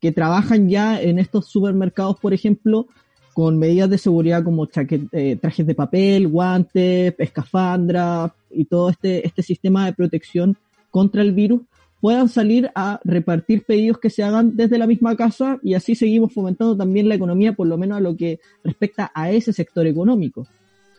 que 0.00 0.12
trabajan 0.12 0.68
ya 0.68 1.00
en 1.00 1.18
estos 1.18 1.46
supermercados, 1.46 2.18
por 2.20 2.34
ejemplo, 2.34 2.86
con 3.32 3.58
medidas 3.58 3.90
de 3.90 3.98
seguridad 3.98 4.42
como 4.42 4.66
eh, 5.12 5.36
trajes 5.36 5.66
de 5.66 5.74
papel, 5.74 6.28
guantes, 6.28 7.14
escafandra 7.18 8.34
y 8.50 8.64
todo 8.64 8.88
este, 8.88 9.26
este 9.26 9.42
sistema 9.42 9.84
de 9.84 9.92
protección 9.92 10.56
contra 10.90 11.20
el 11.20 11.32
virus, 11.32 11.60
puedan 12.00 12.28
salir 12.28 12.70
a 12.74 13.00
repartir 13.04 13.64
pedidos 13.64 13.98
que 13.98 14.10
se 14.10 14.22
hagan 14.22 14.56
desde 14.56 14.78
la 14.78 14.86
misma 14.86 15.16
casa 15.16 15.58
y 15.62 15.74
así 15.74 15.94
seguimos 15.94 16.32
fomentando 16.32 16.76
también 16.76 17.08
la 17.08 17.14
economía, 17.14 17.52
por 17.52 17.66
lo 17.66 17.76
menos 17.76 17.98
a 17.98 18.00
lo 18.00 18.16
que 18.16 18.40
respecta 18.64 19.10
a 19.14 19.30
ese 19.30 19.52
sector 19.52 19.86
económico. 19.86 20.46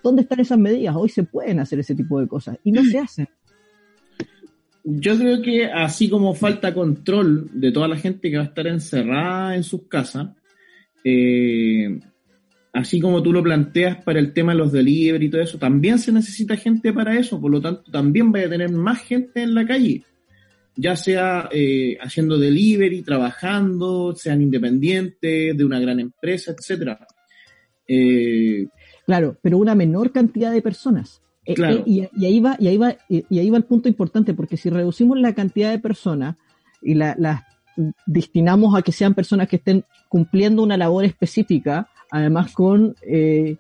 ¿Dónde 0.04 0.22
están 0.22 0.40
esas 0.40 0.60
medidas? 0.60 0.96
Hoy 0.96 1.10
se 1.10 1.24
pueden 1.24 1.60
hacer 1.60 1.80
ese 1.80 1.96
tipo 1.96 2.20
de 2.20 2.28
cosas 2.28 2.58
y 2.64 2.72
no 2.72 2.84
se 2.84 3.00
hacen. 3.00 3.28
Yo 4.90 5.18
creo 5.18 5.42
que 5.42 5.66
así 5.66 6.10
como 6.10 6.34
falta 6.34 6.74
control 6.74 7.50
de 7.52 7.74
toda 7.74 7.90
la 7.90 7.98
gente 7.98 8.32
que 8.32 8.38
va 8.38 8.44
a 8.44 8.48
estar 8.48 8.68
encerrada 8.68 9.54
en 9.54 9.64
sus 9.64 9.86
casas, 9.90 10.30
eh, 11.04 12.00
así 12.72 13.02
como 13.02 13.22
tú 13.22 13.34
lo 13.34 13.44
planteas 13.44 14.02
para 14.04 14.20
el 14.20 14.32
tema 14.32 14.54
de 14.54 14.60
los 14.60 14.72
delivery 14.72 15.26
y 15.26 15.30
todo 15.30 15.42
eso, 15.42 15.58
también 15.58 16.00
se 16.00 16.14
necesita 16.14 16.56
gente 16.56 16.94
para 16.94 17.20
eso, 17.20 17.42
por 17.42 17.52
lo 17.52 17.60
tanto 17.60 17.92
también 17.92 18.32
vaya 18.32 18.46
a 18.48 18.50
tener 18.50 18.72
más 18.72 19.00
gente 19.00 19.42
en 19.42 19.56
la 19.56 19.68
calle, 19.68 20.04
ya 20.78 20.96
sea 20.96 21.50
eh, 21.52 21.98
haciendo 22.00 22.38
delivery, 22.38 23.02
trabajando, 23.02 24.16
sean 24.16 24.42
independientes 24.42 25.58
de 25.58 25.66
una 25.66 25.82
gran 25.82 26.00
empresa, 26.00 26.54
etcétera. 26.58 27.06
Eh, 27.86 28.68
Claro, 29.08 29.38
pero 29.42 29.58
una 29.58 29.74
menor 29.74 30.12
cantidad 30.12 30.52
de 30.52 30.62
personas. 30.62 31.22
Eh, 31.48 31.54
Claro. 31.56 31.78
eh, 31.78 31.84
y, 31.86 32.08
y 32.22 32.26
ahí 32.26 32.40
va, 32.40 32.56
y 32.60 32.68
ahí 32.68 32.78
va, 32.78 32.96
y, 33.10 33.40
ahí 33.40 33.50
va 33.50 33.58
el 33.58 33.64
punto 33.64 33.88
importante, 33.88 34.34
porque 34.34 34.58
si 34.58 34.70
reducimos 34.70 35.18
la 35.20 35.34
cantidad 35.34 35.72
de 35.72 35.80
personas 35.80 36.36
y 36.82 36.94
la- 36.94 37.16
las 37.18 37.42
destinamos 38.06 38.76
a 38.76 38.82
que 38.82 38.92
sean 38.92 39.14
personas 39.14 39.48
que 39.48 39.56
estén 39.56 39.84
cumpliendo 40.10 40.62
una 40.64 40.78
labor 40.78 41.06
específica, 41.06 41.88
además 42.12 42.52
con 42.54 42.96
eh, 43.02 43.58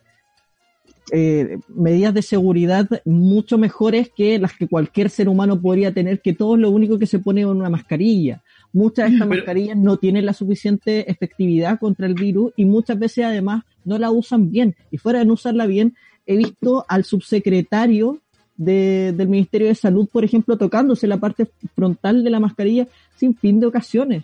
eh, 1.13 1.59
medidas 1.69 2.13
de 2.13 2.21
seguridad 2.21 2.89
mucho 3.05 3.57
mejores 3.57 4.09
que 4.15 4.39
las 4.39 4.53
que 4.53 4.67
cualquier 4.67 5.09
ser 5.09 5.29
humano 5.29 5.61
podría 5.61 5.93
tener, 5.93 6.21
que 6.21 6.33
todo 6.33 6.57
lo 6.57 6.69
único 6.69 6.99
que 6.99 7.05
se 7.07 7.19
pone 7.19 7.41
es 7.41 7.47
una 7.47 7.69
mascarilla. 7.69 8.41
Muchas 8.73 9.05
de 9.09 9.15
estas 9.15 9.27
Pero- 9.29 9.37
mascarillas 9.39 9.77
no 9.77 9.95
tienen 9.97 10.25
la 10.25 10.33
suficiente 10.33 11.09
efectividad 11.09 11.79
contra 11.79 12.07
el 12.07 12.13
virus 12.15 12.51
y 12.57 12.65
muchas 12.65 12.99
veces 12.99 13.23
además 13.23 13.63
no 13.85 13.97
la 13.97 14.11
usan 14.11 14.51
bien. 14.51 14.75
Y 14.91 14.97
fuera 14.97 15.19
de 15.19 15.25
no 15.25 15.33
usarla 15.33 15.65
bien, 15.65 15.95
he 16.27 16.37
visto 16.37 16.85
al 16.87 17.03
subsecretario 17.03 18.19
de- 18.55 19.13
del 19.15 19.27
Ministerio 19.29 19.67
de 19.67 19.75
Salud, 19.75 20.07
por 20.11 20.23
ejemplo, 20.23 20.57
tocándose 20.57 21.07
la 21.07 21.17
parte 21.17 21.47
frontal 21.75 22.23
de 22.23 22.29
la 22.29 22.39
mascarilla 22.39 22.87
sin 23.15 23.35
fin 23.35 23.59
de 23.59 23.67
ocasiones. 23.67 24.23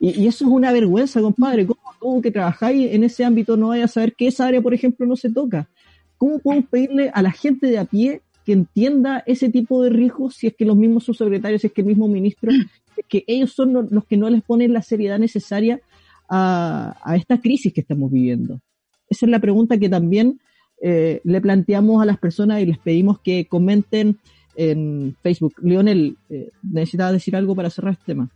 Y, 0.00 0.26
eso 0.26 0.44
es 0.44 0.50
una 0.50 0.72
vergüenza, 0.72 1.20
compadre. 1.20 1.66
¿Cómo 2.00 2.20
que 2.22 2.32
trabajáis 2.32 2.92
en 2.92 3.04
ese 3.04 3.24
ámbito 3.24 3.56
no 3.56 3.68
vayas 3.68 3.90
a 3.90 3.94
saber 3.94 4.14
que 4.14 4.26
esa 4.26 4.46
área, 4.46 4.60
por 4.60 4.74
ejemplo, 4.74 5.06
no 5.06 5.14
se 5.14 5.30
toca? 5.30 5.68
¿Cómo 6.18 6.40
podemos 6.40 6.68
pedirle 6.68 7.10
a 7.14 7.22
la 7.22 7.30
gente 7.30 7.68
de 7.68 7.78
a 7.78 7.84
pie 7.84 8.20
que 8.44 8.52
entienda 8.52 9.22
ese 9.26 9.48
tipo 9.48 9.82
de 9.84 9.90
riesgos 9.90 10.34
si 10.34 10.48
es 10.48 10.54
que 10.56 10.64
los 10.64 10.76
mismos 10.76 11.04
subsecretarios, 11.04 11.60
si 11.60 11.68
es 11.68 11.72
que 11.72 11.82
el 11.82 11.86
mismo 11.86 12.08
ministro, 12.08 12.50
es 12.96 13.06
que 13.08 13.22
ellos 13.28 13.52
son 13.52 13.72
los, 13.72 13.92
los 13.92 14.04
que 14.04 14.16
no 14.16 14.28
les 14.28 14.42
ponen 14.42 14.72
la 14.72 14.82
seriedad 14.82 15.18
necesaria 15.20 15.80
a, 16.28 16.96
a 17.04 17.16
esta 17.16 17.40
crisis 17.40 17.72
que 17.72 17.82
estamos 17.82 18.10
viviendo? 18.10 18.60
Esa 19.08 19.26
es 19.26 19.30
la 19.30 19.38
pregunta 19.38 19.78
que 19.78 19.88
también 19.88 20.40
eh, 20.82 21.20
le 21.24 21.40
planteamos 21.40 22.02
a 22.02 22.04
las 22.04 22.18
personas 22.18 22.60
y 22.60 22.66
les 22.66 22.76
pedimos 22.78 23.20
que 23.20 23.46
comenten 23.46 24.18
en 24.56 25.16
Facebook. 25.22 25.54
Lionel, 25.62 26.16
eh, 26.28 26.50
¿necesitabas 26.62 27.12
decir 27.14 27.34
algo 27.36 27.54
para 27.54 27.70
cerrar 27.70 27.92
este 27.94 28.04
tema? 28.12 28.28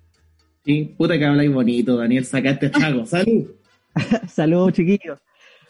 sí, 0.65 0.95
puta 0.97 1.17
que 1.19 1.25
habláis 1.25 1.53
bonito, 1.53 1.97
Daniel, 1.97 2.25
sacaste 2.25 2.71
chago, 2.71 3.05
salud. 3.07 3.47
Saludos, 4.29 4.73
chiquillos. 4.73 5.19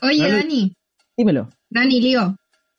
Oye. 0.03 0.31
Dani, 0.31 0.73
Dímelo. 1.17 1.49
Dani, 1.71 2.01
Lío, 2.01 2.37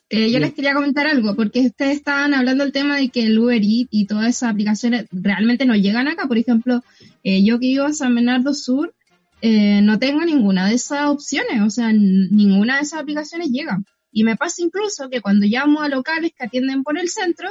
eh, 0.09 0.29
yo 0.31 0.37
Sí. 0.37 0.39
les 0.39 0.53
quería 0.53 0.73
comentar 0.73 1.05
algo, 1.07 1.35
porque 1.35 1.61
ustedes 1.67 1.97
estaban 1.97 2.33
hablando 2.33 2.63
del 2.63 2.73
tema 2.73 2.97
de 2.97 3.09
que 3.09 3.23
el 3.23 3.37
Uber 3.37 3.61
Eats 3.61 3.89
y 3.91 4.05
todas 4.05 4.27
esas 4.29 4.51
aplicaciones 4.51 5.05
realmente 5.11 5.65
no 5.65 5.75
llegan 5.75 6.07
acá. 6.07 6.27
Por 6.27 6.37
ejemplo, 6.37 6.81
eh, 7.23 7.43
yo 7.43 7.59
que 7.59 7.67
vivo 7.67 7.85
en 7.85 7.93
San 7.95 8.15
Bernardo 8.15 8.53
Sur, 8.53 8.93
eh, 9.41 9.81
no 9.81 9.99
tengo 9.99 10.21
ninguna 10.25 10.67
de 10.67 10.75
esas 10.75 11.07
opciones, 11.07 11.61
o 11.61 11.69
sea, 11.69 11.91
ninguna 11.93 12.77
de 12.77 12.81
esas 12.83 13.01
aplicaciones 13.01 13.49
llega. 13.49 13.79
Y 14.11 14.23
me 14.23 14.35
pasa 14.35 14.61
incluso 14.61 15.09
que 15.09 15.21
cuando 15.21 15.45
llamo 15.45 15.81
a 15.81 15.89
locales 15.89 16.31
que 16.35 16.45
atienden 16.45 16.83
por 16.83 16.97
el 16.97 17.09
centro, 17.09 17.49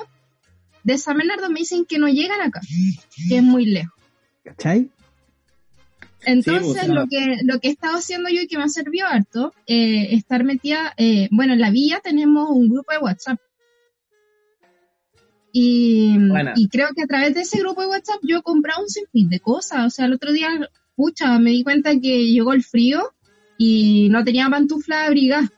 de 0.82 0.98
San 0.98 1.16
Bernardo 1.16 1.50
me 1.50 1.60
dicen 1.60 1.84
que 1.84 1.98
no 1.98 2.08
llegan 2.08 2.40
acá, 2.40 2.60
que 3.28 3.36
es 3.36 3.42
muy 3.42 3.66
lejos. 3.66 3.92
¿Cachai? 4.44 4.88
Entonces, 6.24 6.68
o 6.68 6.74
sea- 6.74 6.88
lo 6.88 7.06
que 7.06 7.38
lo 7.42 7.60
que 7.60 7.68
he 7.68 7.70
estado 7.72 7.96
haciendo 7.96 8.28
yo 8.28 8.40
y 8.40 8.46
que 8.46 8.56
me 8.56 8.64
ha 8.64 8.68
servido 8.68 9.06
harto, 9.06 9.52
eh, 9.66 10.14
estar 10.14 10.44
metida, 10.44 10.92
eh, 10.96 11.28
bueno, 11.30 11.52
en 11.54 11.60
la 11.60 11.70
villa 11.70 12.00
tenemos 12.02 12.50
un 12.50 12.68
grupo 12.68 12.92
de 12.92 12.98
WhatsApp. 12.98 13.38
Y, 15.52 16.18
Buena. 16.28 16.52
y 16.54 16.68
creo 16.68 16.88
que 16.94 17.02
a 17.02 17.06
través 17.06 17.34
de 17.34 17.40
ese 17.40 17.58
grupo 17.58 17.80
de 17.80 17.86
WhatsApp 17.88 18.20
yo 18.22 18.38
he 18.38 18.42
comprado 18.42 18.82
un 18.82 18.88
sinfín 18.88 19.28
de 19.28 19.40
cosas. 19.40 19.86
O 19.86 19.90
sea, 19.90 20.06
el 20.06 20.12
otro 20.12 20.32
día, 20.32 20.48
pucha, 20.96 21.38
me 21.38 21.50
di 21.50 21.62
cuenta 21.62 21.92
que 22.00 22.26
llegó 22.26 22.52
el 22.52 22.64
frío 22.64 23.12
y 23.58 24.08
no 24.10 24.24
tenía 24.24 24.48
pantufla 24.48 25.06
abrigada. 25.06 25.52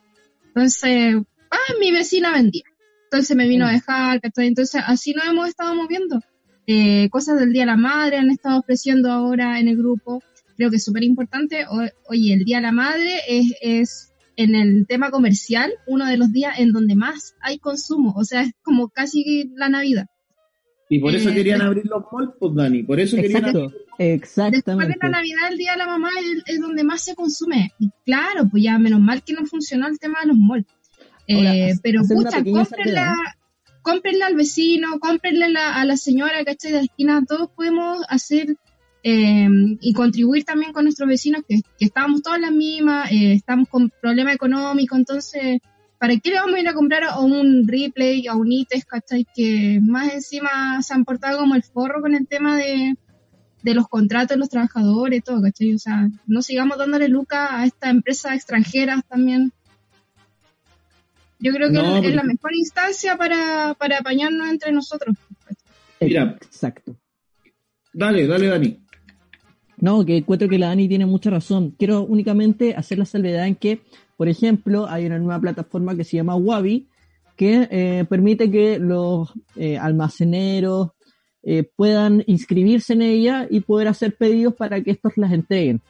Entonces, 0.48 1.16
ah, 1.50 1.74
mi 1.80 1.92
vecina 1.92 2.32
vendía. 2.32 2.64
Entonces 3.04 3.36
me 3.36 3.48
vino 3.48 3.66
a 3.66 3.72
dejar, 3.72 4.20
¿cachai? 4.20 4.48
Entonces 4.48 4.82
así 4.86 5.14
nos 5.14 5.26
hemos 5.26 5.48
estado 5.48 5.74
moviendo. 5.74 6.20
Eh, 6.66 7.08
cosas 7.10 7.40
del 7.40 7.52
Día 7.52 7.62
de 7.62 7.66
la 7.66 7.76
Madre 7.76 8.18
han 8.18 8.30
estado 8.30 8.58
ofreciendo 8.58 9.10
ahora 9.10 9.58
en 9.58 9.68
el 9.68 9.76
grupo. 9.78 10.22
Creo 10.56 10.68
que 10.68 10.76
es 10.76 10.84
súper 10.84 11.04
importante. 11.04 11.64
Oye, 12.08 12.34
el 12.34 12.44
Día 12.44 12.58
de 12.58 12.62
la 12.64 12.72
Madre 12.72 13.20
es, 13.26 13.54
es 13.62 14.12
en 14.36 14.54
el 14.54 14.86
tema 14.86 15.10
comercial 15.10 15.72
uno 15.86 16.06
de 16.06 16.18
los 16.18 16.32
días 16.32 16.58
en 16.58 16.72
donde 16.72 16.94
más 16.94 17.34
hay 17.40 17.58
consumo. 17.58 18.12
O 18.16 18.24
sea, 18.24 18.42
es 18.42 18.52
como 18.62 18.88
casi 18.90 19.50
la 19.54 19.70
Navidad. 19.70 20.06
Y 20.90 20.98
por 21.00 21.14
eso 21.14 21.28
Eh, 21.30 21.34
querían 21.34 21.58
de- 21.58 21.64
abrir 21.66 21.86
los 21.86 22.02
malls, 22.10 22.32
pues, 22.38 22.54
Dani, 22.54 22.82
por 22.82 22.98
eso 22.98 23.16
querían 23.16 23.44
Exacto, 23.44 23.58
abrir 23.64 23.78
Después 23.98 23.98
de 23.98 24.14
exactamente. 24.14 24.96
la 25.02 25.08
Navidad, 25.10 25.48
el 25.50 25.58
Día 25.58 25.72
de 25.72 25.78
la 25.78 25.86
Mamá 25.86 26.08
es, 26.20 26.54
es 26.54 26.60
donde 26.60 26.84
más 26.84 27.02
se 27.02 27.14
consume. 27.14 27.72
Y 27.78 27.90
claro, 28.06 28.48
pues 28.50 28.62
ya 28.62 28.78
menos 28.78 29.00
mal 29.00 29.22
que 29.22 29.32
no 29.34 29.44
funcionó 29.44 29.86
el 29.86 29.98
tema 29.98 30.20
de 30.22 30.28
los 30.28 30.36
malls. 30.38 30.66
Ahora, 31.30 31.54
Eh, 31.54 31.74
pero 31.82 32.00
pucha, 32.02 32.42
cómprenla, 32.42 32.64
salvedad. 32.64 33.14
cómprenle 33.82 34.24
al 34.24 34.34
vecino, 34.34 34.98
cómprenle 34.98 35.50
la- 35.50 35.74
a 35.76 35.84
la 35.84 35.96
señora, 35.96 36.42
¿cachai? 36.44 36.72
De 36.72 36.78
la 36.78 36.84
esquina, 36.84 37.24
todos 37.26 37.50
podemos 37.50 38.02
hacer 38.08 38.56
eh, 39.04 39.48
y 39.80 39.92
contribuir 39.92 40.44
también 40.44 40.72
con 40.72 40.84
nuestros 40.84 41.08
vecinos 41.08 41.42
que, 41.48 41.60
que 41.78 41.84
estábamos 41.84 42.20
todas 42.22 42.40
las 42.40 42.50
mismas, 42.50 43.10
eh, 43.12 43.32
estamos 43.34 43.68
con 43.68 43.90
problema 44.02 44.32
económico, 44.32 44.96
entonces, 44.96 45.60
¿para 45.98 46.16
qué 46.18 46.30
le 46.30 46.36
vamos 46.36 46.54
a 46.54 46.60
ir 46.60 46.68
a 46.68 46.74
comprar 46.74 47.04
a 47.04 47.18
un 47.20 47.66
replay, 47.66 48.26
a 48.26 48.34
un 48.34 48.50
ITES, 48.52 48.84
¿cachai? 48.84 49.26
Que 49.34 49.80
más 49.82 50.12
encima 50.14 50.80
se 50.82 50.94
han 50.94 51.04
portado 51.04 51.38
como 51.38 51.54
el 51.54 51.62
forro 51.62 52.00
con 52.00 52.14
el 52.14 52.26
tema 52.26 52.56
de, 52.56 52.96
de 53.62 53.74
los 53.74 53.88
contratos 53.88 54.36
de 54.36 54.38
los 54.38 54.48
trabajadores, 54.48 55.24
todo, 55.24 55.42
¿cachai? 55.42 55.74
O 55.74 55.78
sea, 55.78 56.08
no 56.26 56.42
sigamos 56.42 56.78
dándole 56.78 57.08
lucas 57.08 57.48
a 57.50 57.64
estas 57.66 57.90
empresas 57.90 58.34
extranjeras 58.34 59.00
también. 59.08 59.52
Yo 61.40 61.52
creo 61.52 61.68
que 61.68 61.74
No, 61.74 61.84
es, 61.86 61.92
porque- 62.02 62.14
la 62.14 62.24
mejor 62.24 62.54
instancia 62.54 63.16
para, 63.16 63.74
para 63.74 63.98
apañarnos 63.98 64.48
entre 64.48 64.72
nosotros. 64.72 65.16
Mira. 66.00 66.36
Exacto. 66.42 66.96
Dale, 67.92 68.26
dale, 68.26 68.46
Dani. 68.46 68.80
No, 69.80 70.04
que 70.04 70.16
encuentro 70.18 70.48
que 70.48 70.58
la 70.58 70.68
Dani 70.68 70.88
tiene 70.88 71.06
mucha 71.06 71.30
razón. 71.30 71.70
Quiero 71.78 72.02
únicamente 72.02 72.74
hacer 72.74 72.98
la 72.98 73.04
salvedad 73.04 73.46
en 73.46 73.54
que, 73.54 73.82
por 74.18 74.28
ejemplo, 74.28 74.88
hay 74.88 75.06
una 75.06 75.20
nueva 75.20 75.40
plataforma 75.40 75.94
que 75.94 76.02
se 76.02 76.16
llama 76.16 76.34
Wabi, 76.34 76.88
que 77.36 77.68
eh, 77.70 78.04
permite 78.08 78.50
que 78.50 78.80
los 78.80 79.32
eh, 79.54 79.78
almaceneros 79.78 80.90
eh, 81.44 81.62
puedan 81.76 82.24
inscribirse 82.26 82.94
en 82.94 83.02
ella 83.02 83.46
y 83.48 83.60
poder 83.60 83.86
hacer 83.86 84.16
pedidos 84.16 84.54
para 84.54 84.82
que 84.82 84.90
estos 84.90 85.12
las 85.18 85.30
entreguen. 85.32 85.80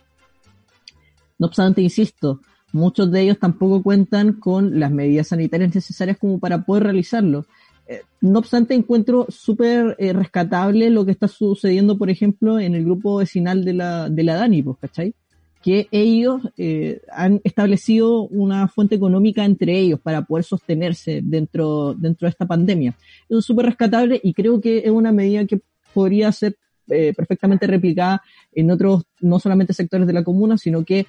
No 1.38 1.46
obstante, 1.46 1.80
insisto, 1.80 2.42
muchos 2.70 3.10
de 3.10 3.22
ellos 3.22 3.38
tampoco 3.38 3.82
cuentan 3.82 4.34
con 4.34 4.78
las 4.78 4.90
medidas 4.90 5.28
sanitarias 5.28 5.74
necesarias 5.74 6.18
como 6.18 6.38
para 6.38 6.66
poder 6.66 6.82
realizarlo. 6.82 7.46
No 8.20 8.40
obstante, 8.40 8.74
encuentro 8.74 9.24
súper 9.30 9.96
rescatable 9.98 10.90
lo 10.90 11.06
que 11.06 11.12
está 11.12 11.28
sucediendo, 11.28 11.96
por 11.96 12.10
ejemplo, 12.10 12.60
en 12.60 12.74
el 12.74 12.84
grupo 12.84 13.16
vecinal 13.16 13.64
de 13.64 13.72
la, 13.72 14.10
de 14.10 14.22
la 14.22 14.34
Dani, 14.34 14.62
pues, 14.62 14.76
¿cachai? 14.82 15.14
Que 15.68 15.86
ellos 15.90 16.40
eh, 16.56 17.02
han 17.12 17.42
establecido 17.44 18.22
una 18.22 18.68
fuente 18.68 18.94
económica 18.94 19.44
entre 19.44 19.78
ellos 19.78 20.00
para 20.00 20.22
poder 20.22 20.42
sostenerse 20.42 21.20
dentro, 21.22 21.92
dentro 21.92 22.24
de 22.24 22.30
esta 22.30 22.46
pandemia. 22.46 22.96
Es 23.28 23.44
súper 23.44 23.66
rescatable 23.66 24.18
y 24.24 24.32
creo 24.32 24.62
que 24.62 24.78
es 24.78 24.90
una 24.90 25.12
medida 25.12 25.44
que 25.44 25.60
podría 25.92 26.32
ser 26.32 26.56
eh, 26.88 27.12
perfectamente 27.14 27.66
replicada 27.66 28.22
en 28.54 28.70
otros, 28.70 29.02
no 29.20 29.38
solamente 29.38 29.74
sectores 29.74 30.06
de 30.06 30.14
la 30.14 30.24
comuna, 30.24 30.56
sino 30.56 30.86
que 30.86 31.04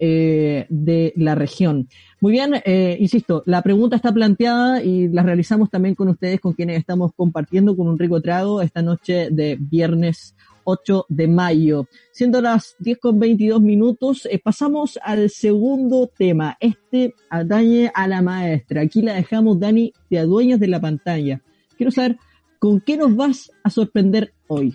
eh, 0.00 0.66
de 0.68 1.12
la 1.14 1.36
región. 1.36 1.86
Muy 2.20 2.32
bien, 2.32 2.54
insisto, 2.98 3.44
la 3.46 3.62
pregunta 3.62 3.94
está 3.94 4.12
planteada 4.12 4.82
y 4.82 5.06
la 5.06 5.22
realizamos 5.22 5.70
también 5.70 5.94
con 5.94 6.08
ustedes, 6.08 6.40
con 6.40 6.54
quienes 6.54 6.80
estamos 6.80 7.12
compartiendo 7.14 7.76
con 7.76 7.86
un 7.86 7.96
rico 7.96 8.20
trago 8.20 8.60
esta 8.60 8.82
noche 8.82 9.28
de 9.30 9.56
viernes 9.60 10.34
8 10.64 11.06
de 11.08 11.28
mayo. 11.28 11.88
Siendo 12.12 12.40
las 12.40 12.74
10 12.78 12.98
con 12.98 13.18
22 13.18 13.60
minutos, 13.60 14.28
eh, 14.30 14.38
pasamos 14.38 14.98
al 15.02 15.30
segundo 15.30 16.06
tema. 16.08 16.56
Este 16.60 17.14
atañe 17.28 17.90
a 17.94 18.06
la 18.06 18.22
maestra. 18.22 18.82
Aquí 18.82 19.02
la 19.02 19.14
dejamos, 19.14 19.58
Dani, 19.58 19.92
de 20.08 20.18
adueñas 20.18 20.60
de 20.60 20.68
la 20.68 20.80
pantalla. 20.80 21.42
Quiero 21.76 21.90
saber, 21.90 22.18
¿con 22.58 22.80
qué 22.80 22.96
nos 22.96 23.14
vas 23.16 23.50
a 23.62 23.70
sorprender 23.70 24.32
hoy? 24.48 24.74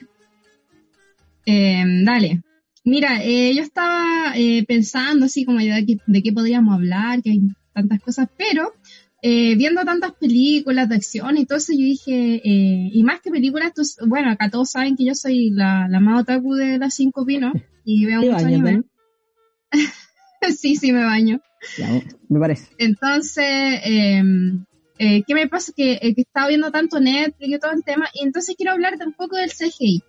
Eh, 1.45 1.83
dale. 2.03 2.41
Mira, 2.83 3.23
eh, 3.23 3.53
yo 3.55 3.63
estaba 3.63 4.33
eh, 4.35 4.63
pensando 4.67 5.25
así 5.25 5.43
como 5.43 5.59
de 5.59 5.99
de 6.05 6.23
qué 6.23 6.31
podríamos 6.31 6.75
hablar, 6.75 7.21
que 7.21 7.31
hay 7.31 7.41
tantas 7.73 7.99
cosas, 7.99 8.27
pero 8.37 8.73
eh, 9.27 9.55
viendo 9.55 9.83
tantas 9.83 10.13
películas 10.13 10.87
de 10.87 10.97
acción 10.97 11.35
y 11.35 11.47
todo 11.47 11.57
eso, 11.57 11.73
yo 11.73 11.79
dije, 11.79 12.35
eh, 12.35 12.89
y 12.93 13.03
más 13.03 13.21
que 13.21 13.31
películas, 13.31 13.73
bueno, 14.05 14.29
acá 14.29 14.51
todos 14.51 14.69
saben 14.69 14.95
que 14.95 15.03
yo 15.03 15.15
soy 15.15 15.49
la, 15.49 15.87
la 15.89 15.99
más 15.99 16.21
otaku 16.21 16.53
de 16.53 16.77
las 16.77 16.93
cinco 16.93 17.25
pinos 17.25 17.53
y 17.83 18.05
veo 18.05 18.21
¿Te 18.21 18.29
mucho 18.29 18.45
anime. 18.45 18.83
Sí, 20.55 20.75
sí, 20.75 20.91
me 20.91 21.03
baño. 21.03 21.41
Ya, 21.75 22.03
me 22.29 22.39
parece. 22.39 22.67
Entonces, 22.77 23.43
eh, 23.83 24.21
eh, 24.99 25.23
¿qué 25.25 25.33
me 25.33 25.47
pasa? 25.47 25.73
Que, 25.75 25.93
eh, 25.93 26.13
que 26.13 26.21
estaba 26.21 26.49
viendo 26.49 26.69
tanto 26.69 26.99
Netflix 26.99 27.49
y 27.49 27.57
todo 27.57 27.71
el 27.71 27.83
tema, 27.83 28.07
y 28.13 28.23
entonces 28.23 28.55
quiero 28.55 28.73
hablar 28.73 28.93
un 29.03 29.13
poco 29.13 29.37
del 29.37 29.49
CGI. 29.49 30.03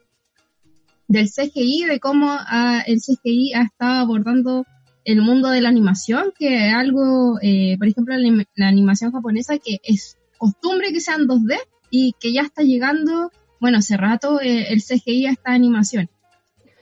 Del 1.08 1.30
CGI, 1.30 1.86
de 1.86 2.00
cómo 2.00 2.26
ah, 2.28 2.82
el 2.86 2.98
CGI 3.00 3.54
ha 3.54 3.62
estado 3.62 3.94
abordando 3.94 4.66
el 5.06 5.22
mundo 5.22 5.48
de 5.50 5.60
la 5.60 5.68
animación, 5.70 6.32
que 6.38 6.68
es 6.68 6.74
algo, 6.74 7.38
eh, 7.40 7.76
por 7.78 7.86
ejemplo, 7.88 8.14
la, 8.16 8.20
anim- 8.28 8.46
la 8.56 8.68
animación 8.68 9.12
japonesa, 9.12 9.56
que 9.58 9.78
es 9.84 10.18
costumbre 10.36 10.92
que 10.92 11.00
sean 11.00 11.26
2D 11.26 11.56
y 11.90 12.12
que 12.20 12.32
ya 12.32 12.42
está 12.42 12.62
llegando, 12.62 13.30
bueno, 13.60 13.78
hace 13.78 13.96
rato 13.96 14.40
eh, 14.40 14.72
el 14.72 14.82
CGI 14.82 15.26
a 15.26 15.30
esta 15.30 15.52
animación. 15.52 16.10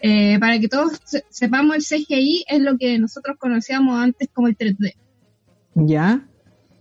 Eh, 0.01 0.39
para 0.39 0.59
que 0.59 0.69
todos 0.69 0.99
se- 1.05 1.25
sepamos, 1.31 1.77
el 1.77 1.83
CGI 1.83 2.45
es 2.49 2.61
lo 2.61 2.77
que 2.79 2.99
nosotros 2.99 3.37
conocíamos 3.39 3.99
antes 4.03 4.29
como 4.33 4.49
el 4.49 4.57
3D. 4.57 4.95
¿Ya? 5.75 6.27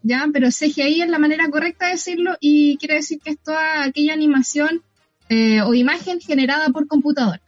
¿ya? 0.02 0.28
Pero 0.32 0.48
CGI 0.50 1.02
es 1.02 1.10
la 1.10 1.20
manera 1.20 1.50
correcta 1.50 1.88
de 1.88 1.94
decirlo 1.94 2.36
y 2.40 2.78
quiere 2.78 2.96
decir 2.96 3.20
que 3.24 3.32
es 3.32 3.40
toda 3.40 3.84
aquella 3.84 4.14
animación 4.14 4.82
eh, 5.30 5.62
o 5.62 5.74
imagen 5.74 6.20
generada 6.22 6.70
por 6.70 6.88
computador. 6.88 7.40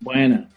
Buena. 0.00 0.48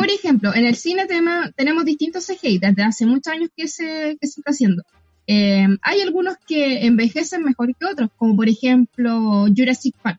Por 0.00 0.10
ejemplo, 0.10 0.54
en 0.54 0.64
el 0.64 0.76
cine 0.76 1.04
tema- 1.06 1.52
tenemos 1.54 1.84
distintos 1.84 2.24
CGI 2.26 2.58
desde 2.58 2.82
hace 2.82 3.04
muchos 3.04 3.34
años 3.34 3.50
que 3.54 3.68
se, 3.68 4.16
que 4.18 4.26
se 4.26 4.40
está 4.40 4.50
haciendo. 4.50 4.82
Eh, 5.26 5.66
hay 5.82 6.00
algunos 6.00 6.36
que 6.46 6.86
envejecen 6.86 7.42
mejor 7.44 7.76
que 7.76 7.84
otros, 7.84 8.08
como 8.16 8.34
por 8.34 8.48
ejemplo 8.48 9.44
Jurassic 9.54 9.94
Park, 10.00 10.18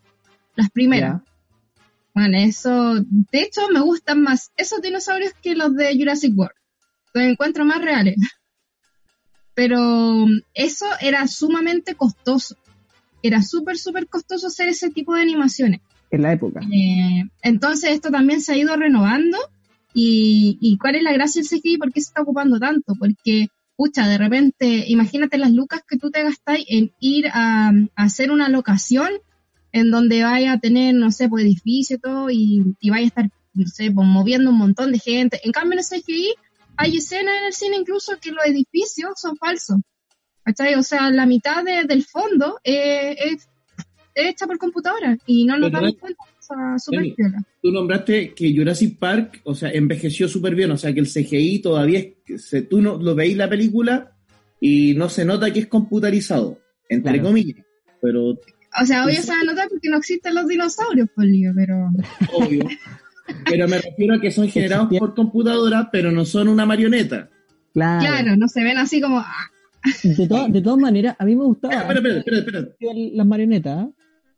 las 0.56 0.70
primeras. 0.70 1.24
Bueno, 2.14 2.38
eso, 2.38 2.94
de 3.32 3.42
hecho, 3.42 3.62
me 3.74 3.80
gustan 3.80 4.22
más 4.22 4.52
esos 4.56 4.84
dinosaurios 4.84 5.34
que 5.42 5.56
los 5.56 5.76
de 5.76 5.98
Jurassic 5.98 6.38
World. 6.38 6.56
Los 7.16 7.24
encuentro 7.24 7.66
más 7.66 7.82
reales. 7.82 8.18
Pero 9.56 10.28
eso 10.54 10.86
era 11.02 11.26
sumamente 11.28 11.96
costoso. 11.96 12.56
Era 13.24 13.42
súper, 13.42 13.80
súper 13.80 14.08
costoso 14.08 14.46
hacer 14.46 14.70
ese 14.70 14.92
tipo 14.92 15.16
de 15.16 15.22
animaciones. 15.24 15.82
En 16.12 16.22
la 16.22 16.34
época. 16.34 16.60
Eh, 16.72 17.24
entonces 17.42 17.90
esto 17.92 18.12
también 18.12 18.42
se 18.42 18.54
ha 18.54 18.58
ido 18.58 18.76
renovando. 18.76 19.38
Y, 19.94 20.58
y 20.62 20.78
cuál 20.78 20.96
es 20.96 21.04
la 21.04 21.12
gracia 21.14 21.42
del 21.42 21.50
CGI? 21.50 21.78
¿Por 21.78 21.92
qué 21.92 22.02
se 22.02 22.08
está 22.10 22.22
ocupando 22.22 22.60
tanto? 22.60 22.94
Porque, 22.98 23.48
pucha, 23.76 24.08
de 24.08 24.18
repente, 24.18 24.86
imagínate 24.88 25.38
las 25.38 25.52
lucas 25.52 25.82
que 25.88 25.98
tú 25.98 26.12
te 26.12 26.24
gastáis 26.24 26.66
en 26.70 26.92
ir 27.00 27.28
a, 27.34 27.70
a 27.70 28.04
hacer 28.04 28.32
una 28.32 28.48
locación 28.50 29.10
en 29.74 29.92
donde 29.92 30.24
vaya 30.24 30.54
a 30.54 30.60
tener, 30.60 30.94
no 30.96 31.12
sé, 31.12 31.30
pues 31.30 31.44
edificio 31.46 31.96
y 31.98 32.00
todo, 32.00 32.30
y, 32.30 32.76
y 32.80 32.90
vaya 32.90 33.04
a 33.04 33.08
estar, 33.08 33.30
no 33.54 33.68
sé, 33.68 33.92
pues 33.92 34.08
moviendo 34.08 34.50
un 34.52 34.58
montón 34.58 34.92
de 34.92 35.00
gente. 35.00 35.40
En 35.44 35.52
cambio, 35.52 35.80
en 35.80 35.80
el 35.80 35.86
CGI 36.02 36.34
hay 36.78 36.98
escenas 36.98 37.36
en 37.40 37.46
el 37.48 37.54
cine 37.54 37.78
incluso 37.78 38.14
que 38.22 38.32
los 38.32 38.46
edificios 38.46 39.14
son 39.16 39.38
falsos. 39.38 39.78
¿Cachai? 40.44 40.74
O 40.76 40.82
sea, 40.84 41.10
la 41.12 41.26
mitad 41.28 41.64
de- 41.64 41.84
del 41.84 42.04
fondo 42.04 42.60
eh, 42.64 43.16
es, 43.20 43.48
es 44.16 44.30
hecha 44.32 44.48
por 44.48 44.58
computadora 44.58 45.16
y 45.28 45.46
no 45.46 45.56
nos 45.58 45.72
damos 45.72 45.92
cuenta. 46.00 46.24
Súper. 46.78 47.14
Tú 47.62 47.72
nombraste 47.72 48.34
que 48.34 48.56
Jurassic 48.56 48.98
Park, 48.98 49.42
o 49.44 49.54
sea, 49.56 49.70
envejeció 49.72 50.28
súper 50.28 50.56
bien, 50.56 50.72
o 50.72 50.78
sea, 50.78 50.94
que 50.94 51.00
el 51.00 51.08
CGI 51.08 51.60
todavía 51.60 52.00
es, 52.26 52.46
se, 52.46 52.62
tú 52.64 52.82
no, 52.82 52.98
lo 52.98 53.16
veis 53.16 53.36
la 53.38 53.50
película 53.50 54.12
y 54.60 54.94
no 54.96 55.10
se 55.10 55.26
nota 55.26 55.52
que 55.52 55.60
es 55.60 55.68
computarizado, 55.68 56.60
entre 56.90 57.14
Claro. 57.14 57.28
comillas, 57.30 57.58
pero 58.02 58.30
O 58.30 58.86
sea, 58.86 59.06
hoy 59.06 59.16
se 59.16 59.32
va 59.32 59.40
a 59.42 59.44
notar 59.44 59.68
porque 59.70 59.90
no 59.90 59.98
existen 59.98 60.36
los 60.36 60.48
dinosaurios, 60.48 61.08
lío, 61.18 61.52
pero... 61.56 61.90
obvio. 62.34 62.68
pero 63.46 63.68
me 63.68 63.78
refiero 63.80 64.16
a 64.16 64.22
que 64.22 64.32
son 64.32 64.48
generados 64.50 64.90
por 65.00 65.14
computadora, 65.16 65.90
pero 65.92 66.12
no 66.12 66.26
son 66.26 66.48
una 66.48 66.66
marioneta. 66.66 67.30
Claro. 67.74 68.02
Claro, 68.06 68.36
no 68.38 68.48
se 68.48 68.64
ven 68.64 68.78
así 68.78 69.00
como... 69.02 69.20
ah, 69.20 69.50
De, 70.04 70.28
to- 70.28 70.48
de 70.50 70.62
todas 70.62 70.80
maneras, 70.80 71.16
a 71.18 71.26
mí 71.26 71.36
me 71.36 71.44
gustaba 71.46 71.74
Espera, 71.74 71.96
espera, 72.00 72.18
espera, 72.20 72.38
espera, 72.40 72.60
espera. 72.60 72.94
las 73.14 73.26
marionetas. 73.26 73.86
¿eh? 73.88 73.92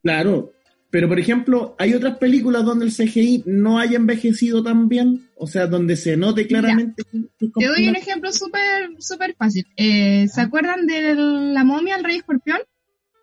Claro, 0.04 0.53
pero 0.94 1.08
por 1.10 1.20
ejemplo, 1.20 1.76
hay 1.80 1.96
otras 1.96 2.18
películas 2.18 2.64
donde 2.64 2.86
el 2.86 2.92
CGI 2.92 3.46
no 3.48 3.80
haya 3.80 3.96
envejecido 3.98 4.62
tan 4.62 4.88
bien, 4.88 5.28
o 5.36 5.48
sea, 5.48 5.66
donde 5.66 5.96
se 5.96 6.16
note 6.16 6.46
claramente. 6.46 7.02
Te 7.12 7.66
doy 7.66 7.88
un 7.88 7.96
ejemplo 7.96 8.32
súper 8.32 8.92
súper 9.00 9.34
fácil. 9.34 9.66
Eh, 9.76 10.28
¿Se 10.28 10.40
acuerdan 10.40 10.86
de 10.86 11.16
la 11.16 11.64
momia, 11.64 11.96
el 11.96 12.04
rey 12.04 12.18
escorpión? 12.18 12.60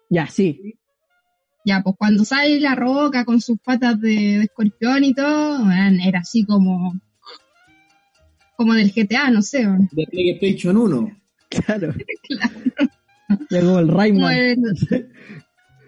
Ya, 0.08 0.26
sí. 0.26 0.80
Ya, 1.64 1.80
pues 1.80 1.94
cuando 1.96 2.24
sale 2.24 2.58
la 2.58 2.74
roca 2.74 3.24
con 3.24 3.40
sus 3.40 3.60
patas 3.60 4.00
de, 4.00 4.16
de 4.38 4.42
escorpión 4.42 5.04
y 5.04 5.14
todo, 5.14 5.70
era 5.70 6.18
así 6.18 6.44
como... 6.44 7.00
Como 8.56 8.74
del 8.74 8.90
GTA, 8.90 9.30
no 9.30 9.42
sé. 9.42 9.64
weón. 9.64 9.88
de 9.92 10.08
PlayStation 10.10 10.76
1. 10.76 11.16
Claro. 11.50 11.94
Ya 13.48 13.60
como 13.60 13.78
el 13.78 13.86
Como 13.86 13.98
Rayman. 13.98 14.32
el, 14.34 14.58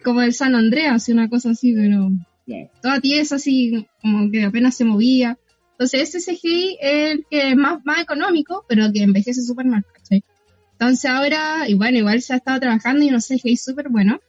como 0.03 0.23
el 0.23 0.35
San 0.35 0.55
Andreas, 0.55 1.09
una 1.09 1.29
cosa 1.29 1.51
así, 1.51 1.73
pero... 1.75 2.11
Claro. 2.45 2.71
toda 2.83 3.01
tiesa, 3.01 3.37
así 3.37 3.87
como 4.01 4.29
que 4.31 4.45
apenas 4.45 4.75
se 4.75 4.85
movía. 4.85 5.39
Entonces 5.73 6.15
ese 6.15 6.33
CGI 6.33 6.79
es 6.81 7.13
el 7.13 7.27
que 7.31 7.51
es 7.51 7.57
más, 7.57 7.85
más 7.85 8.01
económico, 8.01 8.65
pero 8.69 8.93
que 8.93 9.03
envejece 9.03 9.43
súper 9.43 9.67
mal, 9.67 9.85
¿cachai? 9.93 10.25
Entonces 10.73 11.09
ahora, 11.09 11.69
y 11.69 11.75
bueno, 11.75 11.99
igual 11.99 12.21
se 12.21 12.35
ha 12.35 12.37
estado 12.37 12.59
trabajando 12.59 13.05
y 13.05 13.11
no 13.11 13.21
sé, 13.21 13.41
es 13.43 13.65
súper 13.65 13.89
bueno. 13.89 14.21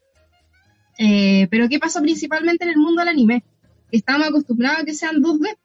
Eh, 0.99 1.47
pero 1.49 1.67
¿qué 1.67 1.79
pasó 1.79 2.01
principalmente 2.01 2.63
en 2.65 2.71
el 2.71 2.77
mundo 2.77 3.01
del 3.01 3.09
anime? 3.09 3.43
Estamos 3.91 4.27
acostumbrados 4.27 4.81
a 4.81 4.85
que 4.85 4.93
sean 4.93 5.21
2D, 5.21 5.57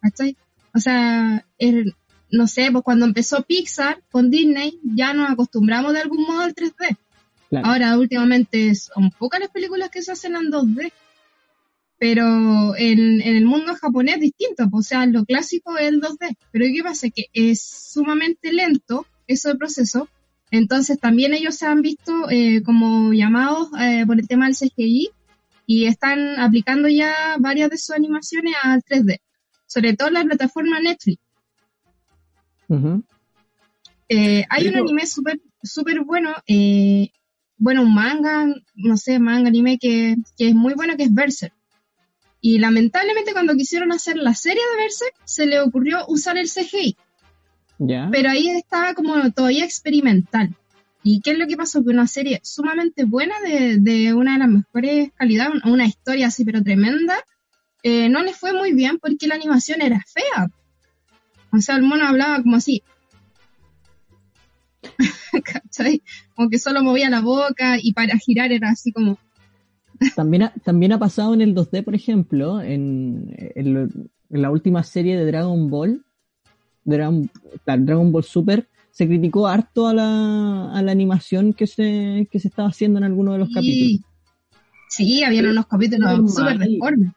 ¿cachai? 0.00 0.36
O 0.74 0.80
sea, 0.80 1.46
el, 1.58 1.94
no 2.30 2.46
sé, 2.46 2.70
pues 2.72 2.84
cuando 2.84 3.06
empezó 3.06 3.42
Pixar 3.42 4.02
con 4.10 4.30
Disney, 4.30 4.78
ya 4.82 5.14
nos 5.14 5.30
acostumbramos 5.30 5.92
de 5.92 6.00
algún 6.00 6.22
modo 6.22 6.40
al 6.40 6.54
3D. 6.54 6.96
Claro. 7.54 7.68
Ahora, 7.68 7.98
últimamente, 7.98 8.74
son 8.74 9.12
pocas 9.12 9.38
las 9.38 9.50
películas 9.50 9.88
que 9.88 10.02
se 10.02 10.10
hacen 10.10 10.34
en 10.34 10.50
2D. 10.50 10.92
Pero 11.98 12.74
en, 12.76 13.22
en 13.22 13.36
el 13.36 13.46
mundo 13.46 13.76
japonés 13.76 14.16
es 14.16 14.20
distinto, 14.22 14.64
o 14.72 14.82
sea, 14.82 15.06
lo 15.06 15.24
clásico 15.24 15.78
es 15.78 15.86
el 15.88 16.00
2D. 16.00 16.36
Pero 16.50 16.64
¿qué 16.64 16.82
pasa? 16.82 17.08
Que 17.10 17.26
es 17.32 17.62
sumamente 17.62 18.52
lento 18.52 19.06
eso 19.28 19.50
de 19.50 19.54
proceso. 19.54 20.08
Entonces 20.50 20.98
también 20.98 21.32
ellos 21.32 21.54
se 21.54 21.66
han 21.66 21.82
visto 21.82 22.28
eh, 22.28 22.62
como 22.64 23.12
llamados 23.12 23.68
eh, 23.80 24.04
por 24.04 24.18
el 24.18 24.26
tema 24.26 24.46
del 24.46 24.56
CGI 24.56 25.10
y 25.66 25.86
están 25.86 26.40
aplicando 26.40 26.88
ya 26.88 27.36
varias 27.38 27.70
de 27.70 27.78
sus 27.78 27.94
animaciones 27.94 28.54
al 28.62 28.82
3D. 28.82 29.20
Sobre 29.66 29.94
todo 29.94 30.10
la 30.10 30.24
plataforma 30.24 30.80
Netflix. 30.80 31.22
Eh, 34.08 34.44
hay 34.50 34.68
un 34.68 34.76
anime 34.76 35.06
súper 35.06 35.40
súper 35.64 36.02
bueno, 36.02 36.34
eh, 36.46 37.10
bueno, 37.56 37.82
un 37.82 37.94
manga, 37.94 38.46
no 38.74 38.96
sé, 38.96 39.18
manga, 39.18 39.48
anime 39.48 39.78
que, 39.78 40.16
que 40.36 40.48
es 40.48 40.54
muy 40.54 40.74
bueno, 40.74 40.96
que 40.96 41.04
es 41.04 41.14
Berserk. 41.14 41.54
Y 42.40 42.58
lamentablemente 42.58 43.32
cuando 43.32 43.54
quisieron 43.54 43.90
hacer 43.92 44.16
la 44.16 44.34
serie 44.34 44.62
de 44.72 44.82
Berserk, 44.82 45.14
se 45.24 45.46
le 45.46 45.60
ocurrió 45.60 46.04
usar 46.08 46.36
el 46.36 46.48
CGI, 46.50 46.96
Ya. 47.78 48.08
pero 48.12 48.30
ahí 48.30 48.48
estaba 48.48 48.94
como 48.94 49.30
todavía 49.32 49.64
experimental. 49.64 50.54
¿Y 51.02 51.20
qué 51.20 51.32
es 51.32 51.38
lo 51.38 51.46
que 51.46 51.56
pasó? 51.56 51.82
Que 51.82 51.90
una 51.90 52.06
serie 52.06 52.40
sumamente 52.42 53.04
buena, 53.04 53.34
de, 53.40 53.76
de 53.78 54.14
una 54.14 54.32
de 54.34 54.38
las 54.40 54.48
mejores 54.48 55.10
calidades, 55.16 55.62
una 55.64 55.86
historia 55.86 56.28
así 56.28 56.44
pero 56.44 56.62
tremenda, 56.62 57.16
eh, 57.82 58.08
no 58.08 58.22
le 58.22 58.32
fue 58.32 58.52
muy 58.54 58.72
bien 58.72 58.98
porque 58.98 59.26
la 59.26 59.34
animación 59.34 59.82
era 59.82 60.02
fea. 60.06 60.48
O 61.52 61.58
sea, 61.60 61.76
el 61.76 61.82
mono 61.82 62.06
hablaba 62.06 62.42
como 62.42 62.56
así. 62.56 62.82
¿Cachai? 65.44 66.02
Como 66.34 66.48
que 66.50 66.58
solo 66.58 66.82
movía 66.82 67.10
la 67.10 67.20
boca 67.20 67.76
y 67.80 67.92
para 67.92 68.16
girar 68.18 68.52
era 68.52 68.70
así 68.70 68.92
como... 68.92 69.18
También 70.16 70.42
ha, 70.44 70.52
también 70.64 70.92
ha 70.92 70.98
pasado 70.98 71.34
en 71.34 71.40
el 71.40 71.54
2D, 71.54 71.82
por 71.84 71.94
ejemplo, 71.94 72.60
en, 72.60 73.34
en 73.54 73.74
lo- 73.74 73.82
en 74.30 74.42
la 74.42 74.50
última 74.50 74.82
serie 74.82 75.16
de 75.16 75.24
Dragon 75.26 75.70
Ball, 75.70 76.02
Dragon, 76.84 77.30
Dragon 77.64 78.10
Ball 78.10 78.24
Super, 78.24 78.66
se 78.90 79.06
criticó 79.06 79.46
harto 79.46 79.86
a 79.86 79.94
la, 79.94 80.72
a 80.72 80.82
la 80.82 80.92
animación 80.92 81.52
que 81.52 81.66
se, 81.66 82.28
que 82.30 82.38
se 82.40 82.48
estaba 82.48 82.68
haciendo 82.68 82.98
en 82.98 83.04
algunos 83.04 83.34
de 83.34 83.38
los 83.38 83.48
capítulos. 83.48 84.00
Sí, 84.88 85.14
sí 85.16 85.24
habían 85.24 85.46
unos 85.46 85.66
capítulos 85.66 86.08
normal. 86.10 86.28
súper 86.28 86.58
deformes. 86.58 87.10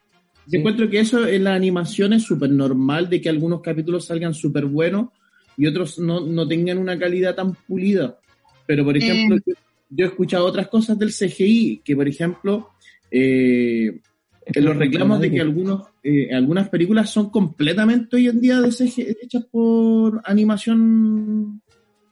Yo 0.46 0.52
Sí. 0.52 0.58
encuentro 0.58 0.90
que 0.90 1.00
eso 1.00 1.28
en 1.28 1.44
la 1.44 1.56
animación 1.56 2.14
es 2.14 2.24
súper 2.24 2.52
normal 2.52 3.10
de 3.10 3.20
que 3.20 3.30
algunos 3.30 3.62
capítulos 3.62 4.06
salgan 4.06 4.34
súper 4.34 4.66
buenos 4.66 5.10
y 5.58 5.68
otros 5.68 6.00
no, 6.00 6.22
no 6.22 6.48
tengan 6.48 6.78
una 6.78 6.98
calidad 6.98 7.36
tan 7.36 7.54
pulida. 7.54 8.18
Pero, 8.66 8.86
por 8.86 8.96
ejemplo, 8.96 9.38
Eh. 9.38 9.42
yo, 9.46 9.54
yo 9.90 10.06
he 10.06 10.10
escuchado 10.10 10.46
otras 10.46 10.68
cosas 10.68 10.98
del 11.00 11.12
CGI, 11.12 11.82
que 11.84 11.96
por 11.96 12.08
ejemplo, 12.08 12.70
eh, 13.10 14.00
en 14.46 14.66
los 14.66 14.78
reclamos 14.78 15.20
de 15.20 15.32
que 15.32 15.42
algunos, 15.42 15.88
eh, 16.04 16.34
algunas 16.34 16.70
películas 16.70 17.10
son 17.10 17.30
completamente 17.30 18.16
hoy 18.16 18.28
en 18.28 18.40
día 18.40 18.62
de 18.62 18.72
CGI, 18.72 19.18
hechas 19.22 19.46
por 19.52 20.22
animación 20.24 21.62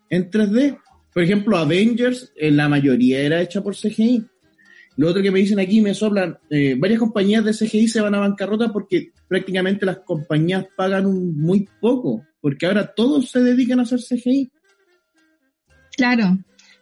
en 0.09 0.29
3D. 0.29 0.77
Por 1.13 1.23
ejemplo, 1.23 1.57
Avengers, 1.57 2.33
eh, 2.35 2.51
la 2.51 2.67
mayoría 2.67 3.21
era 3.21 3.41
hecha 3.41 3.61
por 3.63 3.75
CGI. 3.75 4.25
Lo 4.97 5.09
otro 5.09 5.21
que 5.21 5.31
me 5.31 5.39
dicen 5.39 5.59
aquí, 5.59 5.81
me 5.81 5.93
soplan, 5.93 6.37
eh, 6.49 6.75
varias 6.77 6.99
compañías 6.99 7.43
de 7.43 7.53
CGI 7.53 7.87
se 7.87 8.01
van 8.01 8.15
a 8.15 8.19
bancarrota 8.19 8.71
porque 8.71 9.11
prácticamente 9.27 9.85
las 9.85 9.99
compañías 9.99 10.65
pagan 10.75 11.05
un 11.05 11.37
muy 11.37 11.67
poco, 11.81 12.23
porque 12.45 12.67
ahora 12.67 12.93
todos 12.93 13.31
se 13.31 13.39
dedican 13.39 13.79
a 13.79 13.81
hacer 13.81 13.97
CGI. 14.01 14.51
Claro. 15.97 16.37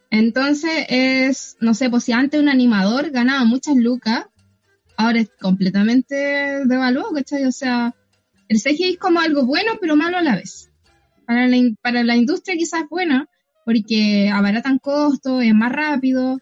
Entonces 0.09 0.85
es, 0.89 1.55
no 1.61 1.73
sé, 1.73 1.89
pues 1.89 2.03
si 2.03 2.11
antes 2.11 2.37
un 2.41 2.49
animador 2.49 3.11
ganaba 3.11 3.45
muchas 3.45 3.77
lucas, 3.77 4.25
ahora 4.97 5.21
es 5.21 5.29
completamente 5.39 6.15
devaluado, 6.65 7.13
¿cachai? 7.13 7.45
O 7.45 7.53
sea, 7.53 7.95
el 8.49 8.59
CGI 8.59 8.89
es 8.91 8.97
como 8.97 9.21
algo 9.21 9.45
bueno, 9.45 9.77
pero 9.79 9.95
malo 9.95 10.17
a 10.17 10.21
la 10.21 10.35
vez. 10.35 10.69
Para 11.25 11.47
la, 11.47 11.55
in- 11.55 11.77
para 11.81 12.03
la 12.03 12.17
industria 12.17 12.57
quizás 12.57 12.81
es 12.81 12.89
buena, 12.89 13.29
porque 13.63 14.29
abaratan 14.33 14.79
costos, 14.79 15.43
es 15.43 15.55
más 15.55 15.71
rápido, 15.71 16.39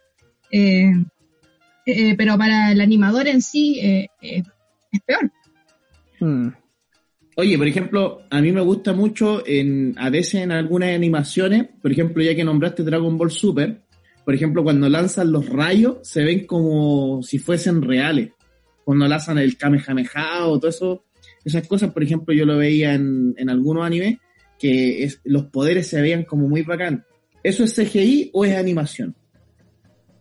eh, 0.49 0.93
eh, 1.85 2.15
pero 2.17 2.39
para 2.39 2.71
el 2.71 2.81
animador 2.81 3.27
en 3.27 3.43
sí 3.43 3.79
eh, 3.81 4.07
eh, 4.23 4.41
es 4.91 5.01
peor. 5.01 5.31
Mm, 6.19 6.53
Oye, 7.37 7.57
por 7.57 7.67
ejemplo, 7.67 8.21
a 8.29 8.41
mí 8.41 8.51
me 8.51 8.61
gusta 8.61 8.93
mucho 8.93 9.41
en, 9.45 9.95
a 9.97 10.09
veces 10.09 10.41
en 10.41 10.51
algunas 10.51 10.93
animaciones, 10.93 11.67
por 11.81 11.91
ejemplo, 11.91 12.21
ya 12.21 12.35
que 12.35 12.43
nombraste 12.43 12.83
Dragon 12.83 13.17
Ball 13.17 13.31
Super, 13.31 13.81
por 14.25 14.35
ejemplo, 14.35 14.63
cuando 14.63 14.89
lanzan 14.89 15.31
los 15.31 15.47
rayos, 15.47 15.97
se 16.03 16.23
ven 16.23 16.45
como 16.45 17.23
si 17.23 17.39
fuesen 17.39 17.81
reales. 17.81 18.31
Cuando 18.83 19.07
lanzan 19.07 19.37
el 19.37 19.57
Kamehameha 19.57 20.47
o 20.47 20.59
todo 20.59 20.69
eso, 20.69 21.05
esas 21.43 21.67
cosas, 21.67 21.91
por 21.91 22.03
ejemplo, 22.03 22.33
yo 22.33 22.45
lo 22.45 22.57
veía 22.57 22.93
en, 22.93 23.33
en 23.37 23.49
algunos 23.49 23.85
animes, 23.85 24.17
que 24.59 25.09
los 25.23 25.45
poderes 25.45 25.87
se 25.87 26.01
veían 26.01 26.23
como 26.23 26.47
muy 26.47 26.61
bacán. 26.61 27.03
¿Eso 27.43 27.63
es 27.63 27.73
CGI 27.73 28.29
o 28.33 28.45
es 28.45 28.55
animación? 28.55 29.15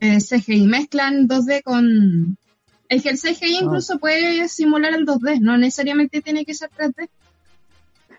Eh, 0.00 0.18
CGI 0.18 0.66
mezclan 0.66 1.28
2D 1.28 1.62
con... 1.62 2.38
Es 2.90 3.02
que 3.02 3.08
el 3.10 3.18
CGI 3.18 3.58
incluso 3.62 3.98
puede 3.98 4.46
simular 4.48 4.92
el 4.92 5.06
2D, 5.06 5.40
no 5.40 5.56
necesariamente 5.56 6.20
tiene 6.20 6.44
que 6.44 6.52
ser 6.54 6.68
3D. 6.76 7.08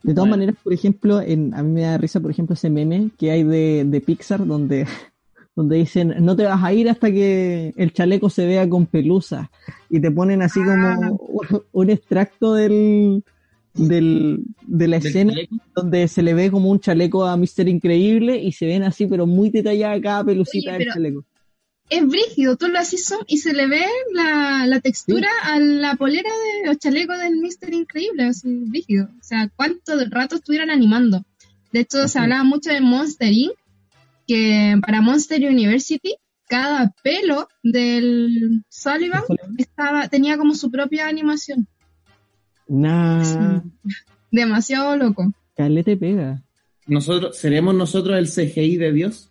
De 0.03 0.13
todas 0.13 0.15
Bueno. 0.15 0.31
maneras, 0.31 0.55
por 0.63 0.73
ejemplo, 0.73 1.21
en, 1.21 1.53
a 1.53 1.62
mí 1.62 1.69
me 1.73 1.81
da 1.81 1.97
risa, 1.97 2.19
por 2.19 2.31
ejemplo, 2.31 2.55
ese 2.55 2.69
meme 2.71 3.10
que 3.19 3.29
hay 3.31 3.43
de, 3.43 3.84
de 3.86 4.01
Pixar 4.01 4.47
donde, 4.47 4.88
donde 5.55 5.75
dicen, 5.77 6.15
no 6.21 6.36
te 6.36 6.43
vas 6.45 6.63
a 6.63 6.73
ir 6.73 6.89
hasta 6.89 7.12
que 7.12 7.73
el 7.75 7.93
chaleco 7.93 8.29
se 8.29 8.45
vea 8.47 8.67
con 8.67 8.88
pelusa. 8.88 9.51
Y 9.89 9.99
te 9.99 10.10
ponen 10.10 10.41
así 10.41 10.60
Ah. 10.65 10.95
como 10.97 11.60
un, 11.73 11.89
extracto 11.91 12.53
del, 12.53 13.23
del, 13.75 14.39
de 14.65 14.88
la 14.88 14.97
Del 14.99 15.07
escena 15.07 15.34
chaleco. 15.34 15.55
donde 15.75 16.07
se 16.07 16.23
le 16.23 16.34
ve 16.34 16.49
como 16.49 16.69
un 16.71 16.79
chaleco 16.79 17.25
a 17.25 17.36
Mister 17.38 17.67
Increíble 17.67 18.38
y 18.41 18.53
se 18.53 18.65
ven 18.67 18.84
así, 18.84 19.05
pero 19.05 19.27
muy 19.27 19.49
detallada 19.49 19.99
cada 20.01 20.23
pelucita 20.23 20.69
Oye, 20.71 20.77
del 20.79 20.88
pero- 20.88 20.93
chaleco. 20.93 21.25
Es 21.91 22.08
brígido, 22.08 22.56
tú 22.56 22.69
lo 22.69 22.80
haces 22.80 23.06
zoom 23.06 23.19
y 23.27 23.39
se 23.39 23.51
le 23.51 23.67
ve 23.67 23.86
la, 24.13 24.65
la 24.65 24.80
textura 24.80 25.27
a 25.43 25.60
la 25.60 25.95
polera 25.95 26.30
de 26.30 26.67
los 26.69 26.77
chalecos 26.77 27.19
del 27.19 27.36
Mister 27.36 27.73
Increíble, 27.73 28.23
así, 28.23 28.47
brígido. 28.65 29.10
O 29.19 29.23
sea, 29.23 29.49
cuánto 29.58 29.91
rato 30.10 30.36
estuvieran 30.36 30.69
animando. 30.69 31.25
De 31.73 31.82
hecho, 31.82 32.08
se 32.08 32.17
hablaba 32.17 32.45
mucho 32.45 32.69
de 32.69 32.80
Monster 32.80 33.34
Inc., 33.34 33.51
que 34.25 34.77
para 34.82 35.01
Monster 35.01 35.41
University, 35.45 36.15
cada 36.47 36.93
pelo 37.04 37.49
del 37.62 38.63
Sullivan 38.69 39.23
estaba, 39.58 40.08
tenía 40.08 40.38
como 40.38 40.56
su 40.56 40.71
propia 40.71 41.08
animación. 41.08 41.67
Nah, 42.69 43.60
Demasiado 44.32 44.95
loco. 44.95 45.34
calete 45.58 45.97
pega. 45.97 46.41
Nosotros, 46.88 47.38
¿Seremos 47.38 47.75
nosotros 47.75 48.17
el 48.17 48.30
CGI 48.30 48.77
de 48.77 48.93
Dios? 48.93 49.31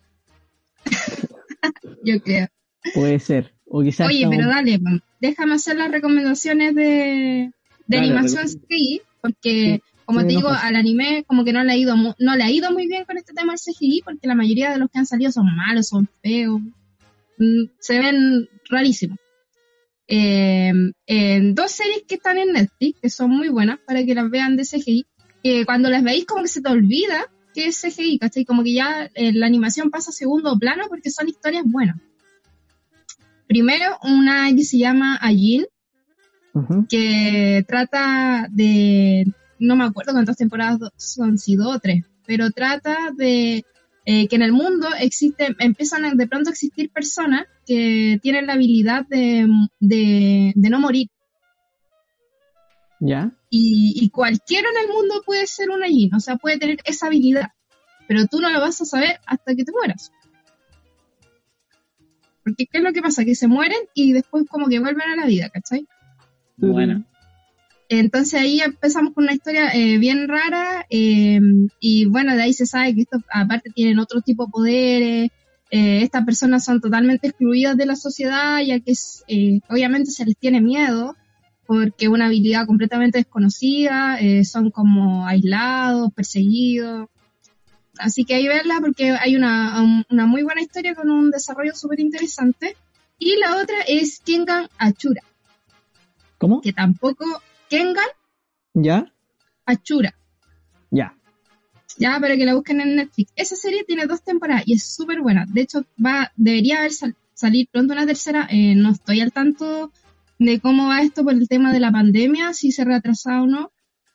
Yo 2.03 2.19
creo. 2.21 2.47
Puede 2.93 3.19
ser. 3.19 3.53
O 3.65 3.81
quizás 3.83 4.07
Oye, 4.07 4.27
pero 4.29 4.47
dale, 4.47 4.79
pa, 4.79 4.89
déjame 5.19 5.53
hacer 5.55 5.77
las 5.77 5.91
recomendaciones 5.91 6.75
de, 6.75 6.83
de 6.83 7.51
Dale, 7.87 8.07
animación 8.07 8.43
recom- 8.45 8.59
CGI, 8.67 9.01
porque 9.21 9.81
Sí, 9.85 9.91
como 10.05 10.19
sí, 10.21 10.25
te 10.27 10.31
digo, 10.33 10.49
pasa. 10.49 10.67
al 10.67 10.75
anime 10.75 11.23
como 11.27 11.45
que 11.45 11.53
no 11.53 11.63
le 11.63 11.71
ha 11.71 11.77
ido 11.77 11.95
no 11.95 12.35
le 12.35 12.43
ha 12.43 12.51
ido 12.51 12.71
muy 12.71 12.87
bien 12.87 13.05
con 13.05 13.17
este 13.17 13.33
tema 13.33 13.53
del 13.53 13.59
CGI, 13.59 14.01
porque 14.03 14.27
la 14.27 14.35
mayoría 14.35 14.71
de 14.71 14.77
los 14.79 14.89
que 14.89 14.99
han 14.99 15.05
salido 15.05 15.31
son 15.31 15.45
malos, 15.55 15.87
son 15.87 16.09
feos, 16.21 16.59
mm, 17.37 17.63
se 17.79 17.99
ven 17.99 18.49
rarísimos. 18.69 19.17
Eh, 20.07 20.73
en 21.05 21.55
dos 21.55 21.71
series 21.71 22.03
que 22.07 22.15
están 22.15 22.37
en 22.37 22.51
Netflix, 22.53 22.99
que 23.01 23.09
son 23.09 23.29
muy 23.31 23.47
buenas 23.49 23.79
para 23.85 24.03
que 24.03 24.13
las 24.13 24.29
vean 24.29 24.57
de 24.57 24.65
CGI, 24.65 25.05
que 25.43 25.65
cuando 25.65 25.89
las 25.89 26.03
veis 26.03 26.25
como 26.25 26.41
que 26.41 26.49
se 26.49 26.61
te 26.61 26.69
olvida 26.69 27.27
que 27.53 27.67
es 27.67 27.81
CGI, 27.81 28.19
¿cachai? 28.19 28.45
Como 28.45 28.63
que 28.63 28.73
ya 28.73 29.09
eh, 29.13 29.33
la 29.33 29.45
animación 29.45 29.89
pasa 29.89 30.11
a 30.11 30.13
segundo 30.13 30.57
plano 30.57 30.85
porque 30.89 31.09
son 31.09 31.29
historias 31.29 31.63
buenas. 31.65 31.97
Primero, 33.47 33.97
una 34.03 34.53
que 34.55 34.63
se 34.63 34.77
llama 34.77 35.17
Ajin, 35.21 35.65
que 36.89 37.65
trata 37.67 38.47
de, 38.49 39.25
no 39.59 39.75
me 39.75 39.83
acuerdo 39.83 40.13
cuántas 40.13 40.37
temporadas 40.37 40.79
son, 40.95 41.37
si 41.37 41.55
dos 41.55 41.75
o 41.75 41.79
tres, 41.79 42.05
pero 42.25 42.49
trata 42.51 43.11
de 43.15 43.65
eh, 44.05 44.27
que 44.27 44.35
en 44.35 44.41
el 44.41 44.53
mundo 44.53 44.87
existe, 44.99 45.55
empiezan 45.59 46.05
a 46.05 46.13
de 46.13 46.27
pronto 46.27 46.49
a 46.49 46.53
existir 46.53 46.91
personas 46.91 47.45
que 47.65 48.19
tienen 48.21 48.47
la 48.47 48.53
habilidad 48.53 49.05
de, 49.07 49.47
de, 49.79 50.53
de 50.55 50.69
no 50.69 50.79
morir. 50.79 51.09
¿Ya? 53.01 53.31
Y, 53.49 53.93
y 53.95 54.09
cualquiera 54.09 54.69
en 54.69 54.87
el 54.87 54.95
mundo 54.95 55.23
puede 55.25 55.47
ser 55.47 55.71
un 55.71 55.83
Ajin, 55.83 56.13
o 56.13 56.19
sea, 56.19 56.37
puede 56.37 56.59
tener 56.59 56.77
esa 56.85 57.07
habilidad. 57.07 57.49
pero 58.07 58.27
tú 58.27 58.39
no 58.39 58.49
lo 58.49 58.61
vas 58.61 58.79
a 58.79 58.85
saber 58.85 59.19
hasta 59.25 59.55
que 59.55 59.65
te 59.65 59.71
mueras. 59.71 60.11
Porque 62.43 62.67
¿qué 62.67 62.77
es 62.77 62.83
lo 62.83 62.93
que 62.93 63.01
pasa? 63.01 63.25
Que 63.25 63.35
se 63.35 63.47
mueren 63.47 63.79
y 63.93 64.13
después 64.13 64.45
como 64.47 64.67
que 64.67 64.79
vuelven 64.79 65.09
a 65.09 65.15
la 65.15 65.25
vida, 65.25 65.49
¿cachai? 65.49 65.87
Buena. 66.57 67.03
Entonces 67.89 68.39
ahí 68.39 68.61
empezamos 68.61 69.13
con 69.13 69.25
una 69.25 69.33
historia 69.33 69.71
eh, 69.73 69.97
bien 69.97 70.27
rara 70.27 70.85
eh, 70.89 71.39
y 71.79 72.05
bueno, 72.05 72.35
de 72.35 72.43
ahí 72.43 72.53
se 72.53 72.65
sabe 72.65 72.93
que 72.95 73.01
estos 73.01 73.21
aparte 73.31 73.71
tienen 73.71 73.99
otro 73.99 74.21
tipo 74.21 74.45
de 74.45 74.51
poderes, 74.51 75.31
eh, 75.71 76.03
estas 76.03 76.23
personas 76.23 76.63
son 76.63 76.81
totalmente 76.81 77.27
excluidas 77.27 77.75
de 77.77 77.85
la 77.85 77.95
sociedad 77.95 78.59
ya 78.61 78.79
que 78.79 78.91
es, 78.91 79.23
eh, 79.27 79.59
obviamente 79.69 80.11
se 80.11 80.25
les 80.25 80.37
tiene 80.37 80.61
miedo 80.61 81.15
porque 81.73 82.05
es 82.05 82.11
una 82.11 82.25
habilidad 82.25 82.65
completamente 82.65 83.19
desconocida, 83.19 84.19
eh, 84.19 84.43
son 84.43 84.71
como 84.71 85.25
aislados, 85.25 86.11
perseguidos. 86.13 87.07
Así 87.97 88.25
que 88.25 88.35
hay 88.35 88.43
que 88.43 88.49
verla 88.49 88.79
porque 88.81 89.11
hay 89.11 89.37
una, 89.37 89.81
un- 89.81 90.03
una 90.09 90.25
muy 90.25 90.43
buena 90.43 90.61
historia 90.61 90.93
con 90.95 91.09
un 91.09 91.31
desarrollo 91.31 91.73
súper 91.73 92.01
interesante. 92.01 92.75
Y 93.19 93.37
la 93.37 93.55
otra 93.55 93.77
es 93.87 94.19
Kengan 94.19 94.67
Achura, 94.77 95.21
¿Cómo? 96.37 96.59
que 96.61 96.73
tampoco 96.73 97.23
Kengan 97.69 98.07
¿Ya? 98.73 99.05
Achura. 99.65 100.13
Ya. 100.89 101.15
Ya, 101.97 102.19
para 102.19 102.35
que 102.35 102.45
la 102.45 102.55
busquen 102.55 102.81
en 102.81 102.95
Netflix. 102.97 103.31
Esa 103.37 103.55
serie 103.55 103.85
tiene 103.85 104.07
dos 104.07 104.21
temporadas 104.23 104.63
y 104.65 104.73
es 104.73 104.83
súper 104.93 105.21
buena. 105.21 105.45
De 105.47 105.61
hecho, 105.61 105.85
va, 106.03 106.31
debería 106.35 106.79
haber 106.79 106.91
sal- 106.91 107.15
salir 107.33 107.67
pronto 107.71 107.93
una 107.93 108.05
tercera. 108.05 108.47
Eh, 108.49 108.75
no 108.75 108.91
estoy 108.91 109.21
al 109.21 109.31
tanto 109.31 109.91
de 110.41 110.59
cómo 110.59 110.87
va 110.87 111.03
esto 111.03 111.23
por 111.23 111.33
el 111.33 111.47
tema 111.47 111.71
de 111.71 111.79
la 111.79 111.91
pandemia, 111.91 112.53
si 112.53 112.71
se 112.71 112.83
retrasa 112.83 113.43
o 113.43 113.45
no. 113.45 113.71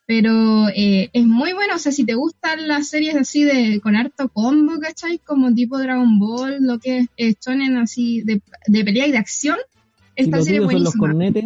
Pero 0.07 0.69
eh, 0.69 1.09
es 1.13 1.25
muy 1.27 1.53
buena. 1.53 1.77
O 1.77 1.79
sea, 1.79 1.93
si 1.93 2.05
te 2.05 2.15
gustan 2.15 2.67
las 2.67 2.89
series 2.89 3.15
así 3.15 3.45
de 3.45 3.81
con 3.81 3.95
harto 3.97 4.29
combo, 4.29 4.79
¿cachai? 4.81 5.19
Como 5.19 5.55
tipo 5.55 5.79
Dragon 5.79 6.19
Ball, 6.19 6.59
lo 6.61 6.79
que 6.81 6.99
es 6.99 7.09
eh, 7.17 7.35
shonen 7.41 7.77
así 7.77 8.23
de, 8.23 8.43
de 8.67 8.85
pelea 8.85 9.07
y 9.07 9.13
de 9.13 9.19
acción. 9.19 9.57
Esta 10.17 10.43
serie 10.43 10.61
es 10.61 10.67
tuyos 10.67 10.73
son 10.73 10.85
los 10.85 10.97
buenísima. 10.97 11.01
cornetes. 11.01 11.45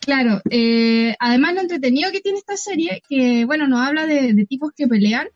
Claro, 0.00 0.40
eh, 0.50 1.16
además 1.18 1.54
lo 1.54 1.62
entretenido 1.62 2.12
que 2.12 2.20
tiene 2.20 2.38
esta 2.38 2.56
serie, 2.56 3.02
que 3.08 3.44
bueno, 3.44 3.66
nos 3.66 3.80
habla 3.80 4.06
de, 4.06 4.34
de 4.34 4.46
tipos 4.46 4.70
que 4.76 4.86
pelean, 4.86 5.26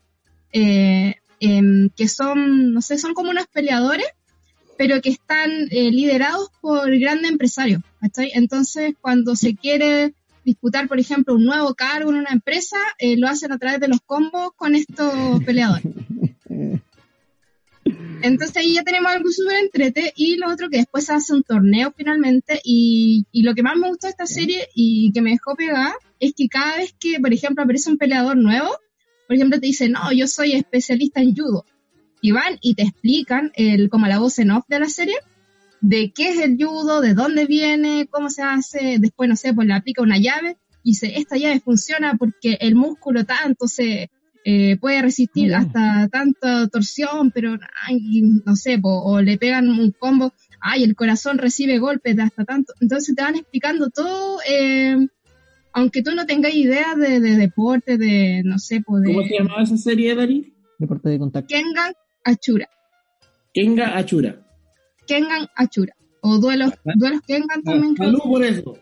eh, 0.53 1.15
que 1.39 2.07
son, 2.07 2.73
no 2.73 2.81
sé, 2.81 2.97
son 2.97 3.13
como 3.13 3.31
unos 3.31 3.47
peleadores, 3.47 4.07
pero 4.81 4.99
que 4.99 5.11
están 5.11 5.51
eh, 5.69 5.91
liderados 5.91 6.49
por 6.59 6.89
grandes 6.97 7.29
empresarios, 7.29 7.83
¿cachai? 7.99 8.31
Entonces, 8.33 8.95
cuando 8.99 9.35
se 9.35 9.55
quiere 9.55 10.15
disputar, 10.43 10.87
por 10.87 10.99
ejemplo, 10.99 11.35
un 11.35 11.45
nuevo 11.45 11.75
cargo 11.75 12.09
en 12.09 12.15
una 12.15 12.31
empresa, 12.31 12.77
eh, 12.97 13.15
lo 13.15 13.27
hacen 13.27 13.51
a 13.51 13.59
través 13.59 13.79
de 13.79 13.89
los 13.89 14.01
combos 14.01 14.53
con 14.55 14.73
estos 14.73 15.13
peleadores. 15.45 15.85
Entonces 18.23 18.57
ahí 18.57 18.73
ya 18.73 18.81
tenemos 18.81 19.11
algo 19.11 19.29
súper 19.29 19.57
entrete 19.57 20.13
y 20.15 20.37
lo 20.37 20.51
otro 20.51 20.67
que 20.67 20.77
después 20.77 21.05
se 21.05 21.13
hace 21.13 21.31
un 21.35 21.43
torneo 21.43 21.93
finalmente 21.95 22.59
y, 22.63 23.27
y 23.31 23.43
lo 23.43 23.53
que 23.53 23.61
más 23.61 23.77
me 23.77 23.87
gustó 23.87 24.07
de 24.07 24.11
esta 24.11 24.25
serie 24.25 24.67
y 24.73 25.11
que 25.13 25.21
me 25.21 25.29
dejó 25.29 25.55
pegada 25.55 25.93
es 26.19 26.33
que 26.35 26.47
cada 26.47 26.77
vez 26.77 26.95
que, 26.99 27.19
por 27.19 27.31
ejemplo, 27.31 27.63
aparece 27.63 27.91
un 27.91 27.99
peleador 27.99 28.35
nuevo, 28.35 28.75
por 29.27 29.35
ejemplo, 29.35 29.59
te 29.59 29.67
dice, 29.67 29.89
no, 29.89 30.11
yo 30.11 30.25
soy 30.25 30.53
especialista 30.53 31.21
en 31.21 31.35
judo. 31.35 31.65
Y 32.21 32.31
van 32.31 32.57
y 32.61 32.75
te 32.75 32.83
explican, 32.83 33.51
el, 33.55 33.89
como 33.89 34.07
la 34.07 34.19
voz 34.19 34.39
en 34.39 34.51
off 34.51 34.65
de 34.67 34.79
la 34.79 34.89
serie, 34.89 35.15
de 35.81 36.11
qué 36.11 36.29
es 36.29 36.39
el 36.39 36.57
judo, 36.63 37.01
de 37.01 37.13
dónde 37.15 37.45
viene, 37.45 38.07
cómo 38.09 38.29
se 38.29 38.43
hace, 38.43 38.97
después, 38.99 39.27
no 39.27 39.35
sé, 39.35 39.53
pues 39.53 39.67
le 39.67 39.73
aplica 39.73 40.03
una 40.03 40.17
llave 40.17 40.57
y 40.83 40.91
dice, 40.91 41.13
esta 41.17 41.37
llave 41.37 41.59
funciona 41.59 42.15
porque 42.17 42.57
el 42.61 42.75
músculo 42.75 43.25
tanto 43.25 43.67
se 43.67 44.09
eh, 44.43 44.77
puede 44.77 45.01
resistir 45.01 45.53
hasta 45.53 46.07
tanta 46.09 46.67
torsión, 46.67 47.31
pero 47.31 47.59
ay, 47.87 48.21
no 48.45 48.55
sé, 48.55 48.79
po, 48.79 49.01
o 49.03 49.21
le 49.21 49.37
pegan 49.37 49.69
un 49.69 49.91
combo, 49.91 50.33
ay, 50.59 50.83
el 50.83 50.95
corazón 50.95 51.37
recibe 51.37 51.77
golpes 51.77 52.15
de 52.15 52.23
hasta 52.23 52.45
tanto. 52.45 52.73
Entonces 52.79 53.15
te 53.15 53.21
van 53.21 53.35
explicando 53.35 53.89
todo, 53.89 54.39
eh, 54.47 54.97
aunque 55.73 56.01
tú 56.01 56.11
no 56.15 56.25
tengas 56.25 56.53
idea 56.53 56.95
de, 56.95 57.19
de 57.19 57.35
deporte, 57.35 57.97
de, 57.97 58.41
no 58.43 58.57
sé, 58.57 58.81
pues 58.85 59.03
¿Cómo 59.05 59.23
se 59.23 59.37
llamaba 59.37 59.63
esa 59.63 59.77
serie, 59.77 60.15
Dari? 60.15 60.53
Deporte 60.79 61.09
de 61.09 61.19
contacto. 61.19 61.47
Kengan 61.47 61.93
Achura. 62.23 62.67
Kenga 63.53 63.97
Achura. 63.97 64.35
Kengan 65.07 65.47
Achura. 65.55 65.93
O 66.21 66.37
duelos, 66.37 66.71
duelos 66.95 67.21
Kengan 67.27 67.63
también. 67.63 67.95
creo. 67.95 68.09
Salud 68.11 68.23
por 68.23 68.43
eso. 68.43 68.77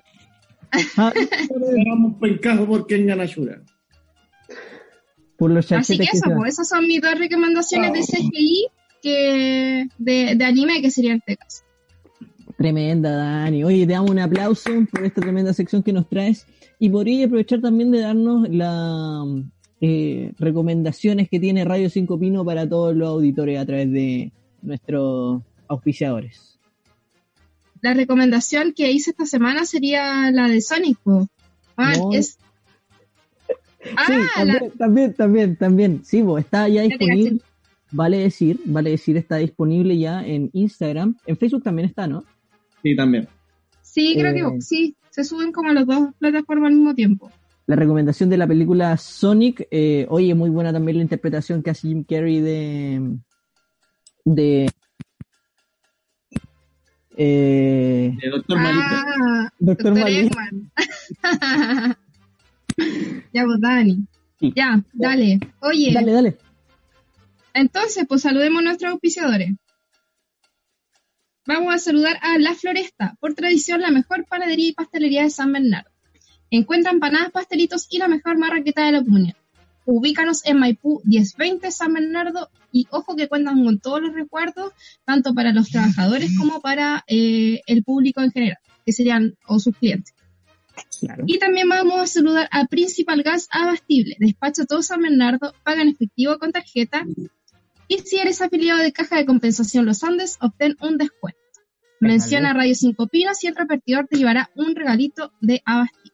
Ah, 0.97 1.11
Hagamos 1.11 2.19
pencajo 2.19 2.67
por 2.67 2.85
Kenga 2.85 3.15
Achura. 3.23 3.61
por 5.37 5.49
los 5.49 5.71
Así 5.71 5.97
que 5.97 6.05
que 6.05 6.17
eso, 6.17 6.29
pues 6.37 6.53
esas 6.53 6.69
son 6.69 6.85
mis 6.85 7.01
dos 7.01 7.17
recomendaciones 7.17 7.91
de 7.93 8.01
CGI 8.01 8.67
que 9.01 9.87
de, 9.97 10.35
de 10.35 10.45
anime 10.45 10.81
que 10.81 10.91
sería 10.91 11.15
este 11.15 11.37
caso. 11.37 11.63
Tremenda, 12.57 13.15
Dani. 13.15 13.63
Oye, 13.63 13.87
te 13.87 13.93
damos 13.93 14.11
un 14.11 14.19
aplauso 14.19 14.69
por 14.91 15.05
esta 15.05 15.21
tremenda 15.21 15.53
sección 15.53 15.81
que 15.81 15.93
nos 15.93 16.07
traes 16.09 16.45
y 16.77 16.89
por 16.89 17.07
ello 17.07 17.25
aprovechar 17.25 17.61
también 17.61 17.89
de 17.89 18.01
darnos 18.01 18.47
las 19.79 20.37
recomendaciones 20.39 21.29
que 21.29 21.39
tiene 21.39 21.65
Radio 21.65 21.89
5 21.89 22.19
Pino 22.19 22.43
para 22.45 22.67
todos 22.67 22.95
los 22.95 23.09
auditores 23.09 23.59
a 23.59 23.65
través 23.65 23.91
de 23.91 24.31
nuestros 24.61 25.41
auspiciadores. 25.67 26.59
La 27.81 27.93
recomendación 27.93 28.73
que 28.73 28.91
hice 28.91 29.11
esta 29.11 29.25
semana 29.25 29.65
sería 29.65 30.31
la 30.31 30.47
de 30.49 30.61
Sonic. 30.61 30.97
Ah, 31.77 31.93
No. 31.97 32.11
es... 32.13 32.37
Ah, 33.95 34.03
sí, 34.07 34.43
la- 34.45 34.69
también, 34.77 35.13
también, 35.13 35.55
también. 35.55 36.01
Sí, 36.03 36.21
vos, 36.21 36.41
está 36.41 36.67
ya 36.67 36.81
disponible. 36.81 37.39
Vale 37.91 38.17
decir, 38.17 38.59
vale 38.65 38.91
decir, 38.91 39.15
está 39.17 39.37
disponible 39.37 39.97
ya 39.97 40.23
en 40.25 40.49
Instagram. 40.53 41.15
En 41.25 41.37
Facebook 41.37 41.63
también 41.63 41.87
está, 41.87 42.05
¿no? 42.05 42.23
Sí, 42.83 42.95
también. 42.95 43.27
sí, 43.81 44.15
creo 44.15 44.31
eh, 44.31 44.53
que 44.55 44.61
sí, 44.61 44.95
se 45.09 45.23
suben 45.23 45.51
como 45.53 45.69
a 45.69 45.73
las 45.73 45.87
dos 45.87 46.09
plataformas 46.19 46.67
al 46.67 46.75
mismo 46.75 46.93
tiempo. 46.93 47.31
La 47.69 47.75
recomendación 47.75 48.31
de 48.31 48.37
la 48.37 48.47
película 48.47 48.97
Sonic, 48.97 49.67
eh, 49.69 50.07
oye, 50.09 50.33
muy 50.33 50.49
buena 50.49 50.73
también 50.73 50.97
la 50.97 51.03
interpretación 51.03 51.61
que 51.61 51.69
hace 51.69 51.87
Jim 51.89 52.03
Carrey 52.03 52.41
de. 52.41 53.17
de. 54.25 54.71
eh, 57.15 58.17
De 58.19 58.29
Doctor 58.29 58.57
Malito. 58.59 58.85
Ah, 58.89 59.49
Doctor 59.59 59.93
Malito. 59.93 60.35
Ya, 63.33 63.43
pues, 63.45 63.59
Dani. 63.61 64.07
Sí. 64.39 64.53
Ya, 64.55 64.81
dale. 64.93 65.39
Oye, 65.61 65.93
Dale, 65.93 66.11
dale. 66.11 66.37
entonces, 67.53 68.05
pues 68.07 68.21
saludemos 68.23 68.61
a 68.61 68.63
nuestros 68.63 68.91
auspiciadores. 68.93 69.51
Vamos 71.45 71.75
a 71.75 71.77
saludar 71.77 72.17
a 72.21 72.39
La 72.39 72.55
Floresta, 72.55 73.15
por 73.19 73.35
tradición 73.35 73.81
la 73.81 73.91
mejor 73.91 74.25
panadería 74.27 74.69
y 74.69 74.73
pastelería 74.73 75.21
de 75.23 75.29
San 75.29 75.51
Bernardo. 75.51 75.91
Encuentra 76.51 76.91
empanadas, 76.91 77.31
pastelitos 77.31 77.87
y 77.89 77.97
la 77.97 78.07
mejor 78.07 78.37
marraqueta 78.37 78.85
de 78.85 78.91
la 78.93 79.03
comunidad. 79.03 79.35
Ubícanos 79.85 80.45
en 80.45 80.59
Maipú 80.59 81.01
1020 81.05 81.71
San 81.71 81.93
Bernardo 81.93 82.49
y 82.71 82.87
ojo 82.91 83.15
que 83.15 83.27
cuentan 83.27 83.63
con 83.63 83.79
todos 83.79 84.01
los 84.01 84.13
recuerdos, 84.13 84.71
tanto 85.03 85.33
para 85.33 85.51
los 85.51 85.69
trabajadores 85.69 86.31
como 86.37 86.61
para 86.61 87.03
eh, 87.07 87.61
el 87.65 87.83
público 87.83 88.21
en 88.21 88.31
general, 88.31 88.57
que 88.85 88.91
serían 88.91 89.35
o 89.47 89.59
sus 89.59 89.75
clientes. 89.75 90.13
Claro. 90.99 91.23
Y 91.27 91.39
también 91.39 91.67
vamos 91.67 91.99
a 91.99 92.07
saludar 92.07 92.47
a 92.51 92.65
Principal 92.67 93.23
Gas 93.23 93.47
Abastible. 93.51 94.15
Despacho 94.19 94.65
todo 94.65 94.81
San 94.81 95.01
Bernardo, 95.01 95.53
paga 95.63 95.81
en 95.81 95.89
efectivo 95.89 96.37
con 96.37 96.51
tarjeta. 96.51 97.03
Y 97.87 97.97
si 97.99 98.17
eres 98.17 98.41
afiliado 98.41 98.79
de 98.81 98.93
Caja 98.93 99.17
de 99.17 99.25
Compensación 99.25 99.85
Los 99.85 100.03
Andes, 100.03 100.37
obtén 100.39 100.77
un 100.81 100.97
descuento. 100.97 101.39
Menciona 101.99 102.53
Radio 102.53 102.75
5 102.75 103.07
Pinos 103.07 103.43
y 103.43 103.47
el 103.47 103.55
repartidor 103.55 104.07
te 104.07 104.17
llevará 104.17 104.51
un 104.55 104.75
regalito 104.75 105.33
de 105.41 105.61
Abastible. 105.65 106.08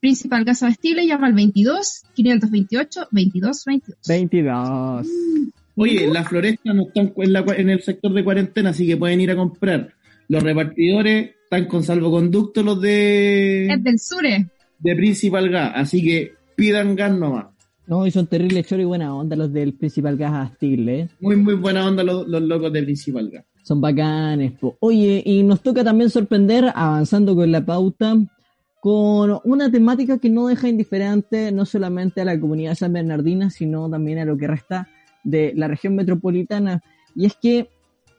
Principal 0.00 0.44
Gas 0.44 0.62
Abastible 0.62 1.06
llama 1.06 1.26
al 1.26 1.32
22 1.34 2.02
528 2.14 3.08
22 3.10 3.64
22. 3.64 3.96
22. 4.08 5.06
Oye, 5.76 6.06
la 6.12 6.24
floresta 6.24 6.72
no 6.72 6.82
están 6.88 7.12
en, 7.16 7.32
la- 7.32 7.44
en 7.56 7.70
el 7.70 7.82
sector 7.82 8.12
de 8.12 8.24
cuarentena, 8.24 8.70
así 8.70 8.86
que 8.86 8.96
pueden 8.96 9.20
ir 9.20 9.30
a 9.30 9.36
comprar. 9.36 9.92
Los 10.28 10.42
repartidores 10.42 11.30
están 11.44 11.66
con 11.66 11.82
salvoconducto 11.82 12.62
los 12.62 12.76
Es 12.78 12.82
de, 12.82 13.76
del 13.82 13.98
Sure. 13.98 14.46
de 14.78 14.96
Principal 14.96 15.48
Gas, 15.50 15.72
así 15.76 16.02
que 16.02 16.32
pidan 16.56 16.94
gas 16.96 17.16
nomás. 17.16 17.46
No, 17.86 18.04
y 18.06 18.10
son 18.10 18.26
terribles 18.26 18.66
choros 18.66 18.82
y 18.82 18.86
buena 18.86 19.14
onda 19.14 19.36
los 19.36 19.52
del 19.52 19.74
principal 19.74 20.16
gas 20.16 20.50
Astigle, 20.50 21.00
¿eh? 21.00 21.08
Muy, 21.20 21.36
muy 21.36 21.54
buena 21.54 21.86
onda 21.86 22.02
los, 22.02 22.26
los 22.26 22.42
locos 22.42 22.72
de 22.72 22.82
Principal 22.82 23.30
Gas. 23.30 23.44
Son 23.62 23.80
bacanes. 23.80 24.52
po. 24.58 24.76
Oye, 24.80 25.22
y 25.24 25.42
nos 25.44 25.62
toca 25.62 25.84
también 25.84 26.10
sorprender, 26.10 26.64
avanzando 26.74 27.36
con 27.36 27.52
la 27.52 27.64
pauta, 27.64 28.16
con 28.86 29.40
una 29.42 29.68
temática 29.68 30.18
que 30.18 30.30
no 30.30 30.46
deja 30.46 30.68
indiferente 30.68 31.50
no 31.50 31.66
solamente 31.66 32.20
a 32.20 32.24
la 32.24 32.38
comunidad 32.38 32.76
san 32.76 32.92
bernardina, 32.92 33.50
sino 33.50 33.90
también 33.90 34.20
a 34.20 34.24
lo 34.24 34.36
que 34.36 34.46
resta 34.46 34.86
de 35.24 35.52
la 35.56 35.66
región 35.66 35.96
metropolitana. 35.96 36.84
Y 37.16 37.26
es 37.26 37.34
que 37.34 37.68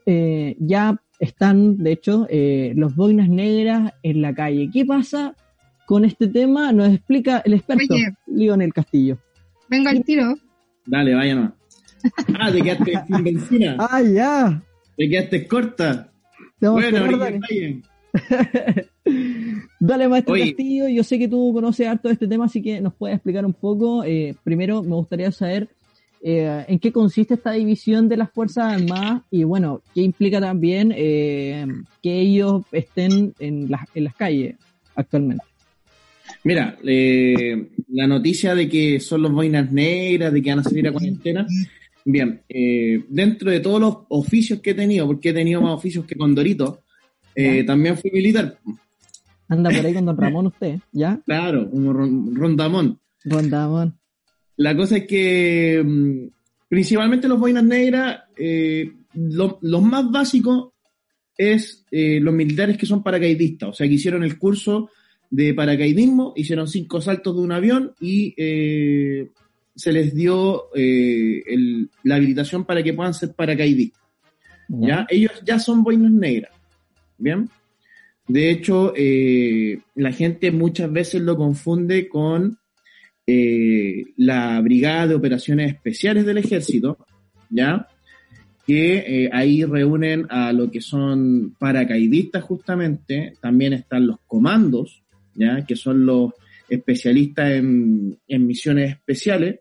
eh, 0.05 0.57
ya 0.59 1.01
están, 1.19 1.77
de 1.77 1.93
hecho, 1.93 2.27
eh, 2.29 2.73
los 2.75 2.97
boinas 2.97 3.29
negras 3.29 3.93
en 4.03 4.21
la 4.21 4.35
calle. 4.35 4.69
¿Qué 4.69 4.83
pasa 4.83 5.37
con 5.85 6.03
este 6.03 6.27
tema? 6.27 6.73
Nos 6.73 6.89
explica 6.89 7.41
el 7.45 7.53
experto, 7.53 7.93
Oye. 7.93 8.13
Lionel 8.25 8.73
Castillo. 8.73 9.17
Vengo 9.69 9.87
al 9.87 10.03
tiro. 10.03 10.35
Dale, 10.85 11.15
vaya 11.15 11.35
nomás. 11.35 11.53
Ah, 12.37 12.51
te 12.51 12.61
quedaste 12.61 12.91
sin 13.07 13.23
benzina. 13.23 13.77
¡Ah, 13.79 14.01
ya! 14.01 14.61
Te 14.97 15.07
quedaste 15.07 15.47
corta. 15.47 16.11
Te 16.59 16.67
vamos 16.67 16.83
a 16.83 16.89
Bueno, 16.89 17.23
esperar. 17.23 17.39
Dale, 19.79 20.07
maestro 20.07 20.33
Oye. 20.33 20.47
Castillo, 20.47 20.87
yo 20.87 21.03
sé 21.03 21.19
que 21.19 21.27
tú 21.27 21.51
conoces 21.53 21.87
harto 21.87 22.07
de 22.07 22.15
este 22.15 22.27
tema, 22.27 22.45
así 22.45 22.61
que 22.61 22.81
nos 22.81 22.93
puedes 22.93 23.15
explicar 23.15 23.45
un 23.45 23.53
poco. 23.53 24.03
Eh, 24.03 24.35
primero, 24.43 24.81
me 24.81 24.95
gustaría 24.95 25.31
saber 25.31 25.69
eh, 26.23 26.65
en 26.67 26.79
qué 26.79 26.91
consiste 26.91 27.35
esta 27.35 27.51
división 27.51 28.09
de 28.09 28.17
las 28.17 28.31
Fuerzas 28.31 28.73
Armadas 28.73 29.21
y, 29.29 29.43
bueno, 29.43 29.81
qué 29.93 30.01
implica 30.01 30.41
también 30.41 30.91
eh, 30.95 31.65
que 32.01 32.19
ellos 32.19 32.63
estén 32.71 33.33
en 33.39 33.69
las, 33.69 33.81
en 33.93 34.03
las 34.05 34.15
calles 34.15 34.55
actualmente. 34.95 35.43
Mira, 36.43 36.77
la 36.81 38.07
noticia 38.07 38.55
de 38.55 38.69
que 38.69 38.99
son 38.99 39.21
los 39.21 39.31
boinas 39.31 39.71
negras, 39.71 40.33
de 40.33 40.41
que 40.41 40.49
van 40.49 40.59
a 40.59 40.63
salir 40.63 40.87
a 40.87 40.91
cuarentena. 40.91 41.45
Bien, 42.09 42.41
eh, 42.47 43.03
dentro 43.09 43.51
de 43.51 43.59
todos 43.59 43.81
los 43.81 43.97
oficios 44.07 44.61
que 44.61 44.69
he 44.69 44.73
tenido, 44.73 45.05
porque 45.07 45.29
he 45.29 45.33
tenido 45.33 45.61
más 45.61 45.73
oficios 45.73 46.05
que 46.05 46.15
Condorito, 46.15 46.83
eh, 47.35 47.65
también 47.65 47.97
fui 47.97 48.09
militar. 48.11 48.57
Anda 49.49 49.69
por 49.69 49.85
ahí 49.85 49.93
con 49.93 50.05
don 50.05 50.17
Ramón 50.17 50.47
usted, 50.47 50.79
¿ya? 50.91 51.19
Claro, 51.25 51.69
como 51.69 51.93
Ron- 51.93 52.35
Rondamón. 52.35 52.99
Don 53.23 53.49
Ramón. 53.49 53.97
La 54.57 54.75
cosa 54.75 54.97
es 54.97 55.07
que 55.07 55.81
mm, 55.85 56.27
principalmente 56.67 57.27
los 57.27 57.39
boinas 57.39 57.63
negras, 57.63 58.21
eh, 58.37 58.91
lo- 59.13 59.59
los 59.61 59.81
más 59.83 60.09
básicos 60.11 60.69
es 61.37 61.85
eh, 61.91 62.19
los 62.19 62.33
militares 62.33 62.77
que 62.77 62.85
son 62.85 63.03
paracaidistas, 63.03 63.69
o 63.69 63.73
sea, 63.73 63.87
que 63.87 63.93
hicieron 63.93 64.23
el 64.23 64.37
curso 64.37 64.89
de 65.29 65.53
paracaidismo, 65.53 66.33
hicieron 66.35 66.67
cinco 66.67 66.99
saltos 67.01 67.35
de 67.35 67.41
un 67.41 67.51
avión 67.51 67.93
y 67.99 68.33
eh, 68.37 69.29
se 69.75 69.91
les 69.93 70.13
dio 70.15 70.73
el- 70.73 71.89
la 72.03 72.15
habilitación 72.15 72.65
para 72.65 72.81
que 72.81 72.93
puedan 72.93 73.13
ser 73.13 73.33
paracaidistas. 73.33 74.01
¿ya? 74.69 75.05
Ellos 75.09 75.31
ya 75.45 75.59
son 75.59 75.83
boinas 75.83 76.11
negras. 76.11 76.51
¿Bien? 77.19 77.49
De 78.27 78.51
hecho, 78.51 78.93
eh, 78.95 79.79
la 79.95 80.11
gente 80.11 80.51
muchas 80.51 80.91
veces 80.91 81.21
lo 81.21 81.37
confunde 81.37 82.09
con 82.09 82.57
eh, 83.25 84.03
la 84.17 84.59
Brigada 84.61 85.07
de 85.07 85.15
Operaciones 85.15 85.73
Especiales 85.73 86.25
del 86.25 86.37
Ejército, 86.37 86.97
¿ya? 87.49 87.87
Que 88.65 88.97
eh, 88.97 89.29
ahí 89.31 89.63
reúnen 89.63 90.27
a 90.29 90.51
lo 90.51 90.69
que 90.69 90.81
son 90.81 91.55
paracaidistas 91.57 92.43
justamente, 92.43 93.33
también 93.41 93.71
están 93.71 94.07
los 94.07 94.19
comandos, 94.27 95.03
¿ya? 95.33 95.65
Que 95.65 95.77
son 95.77 96.05
los 96.05 96.33
especialistas 96.67 97.51
en, 97.51 98.19
en 98.27 98.45
misiones 98.45 98.91
especiales. 98.91 99.59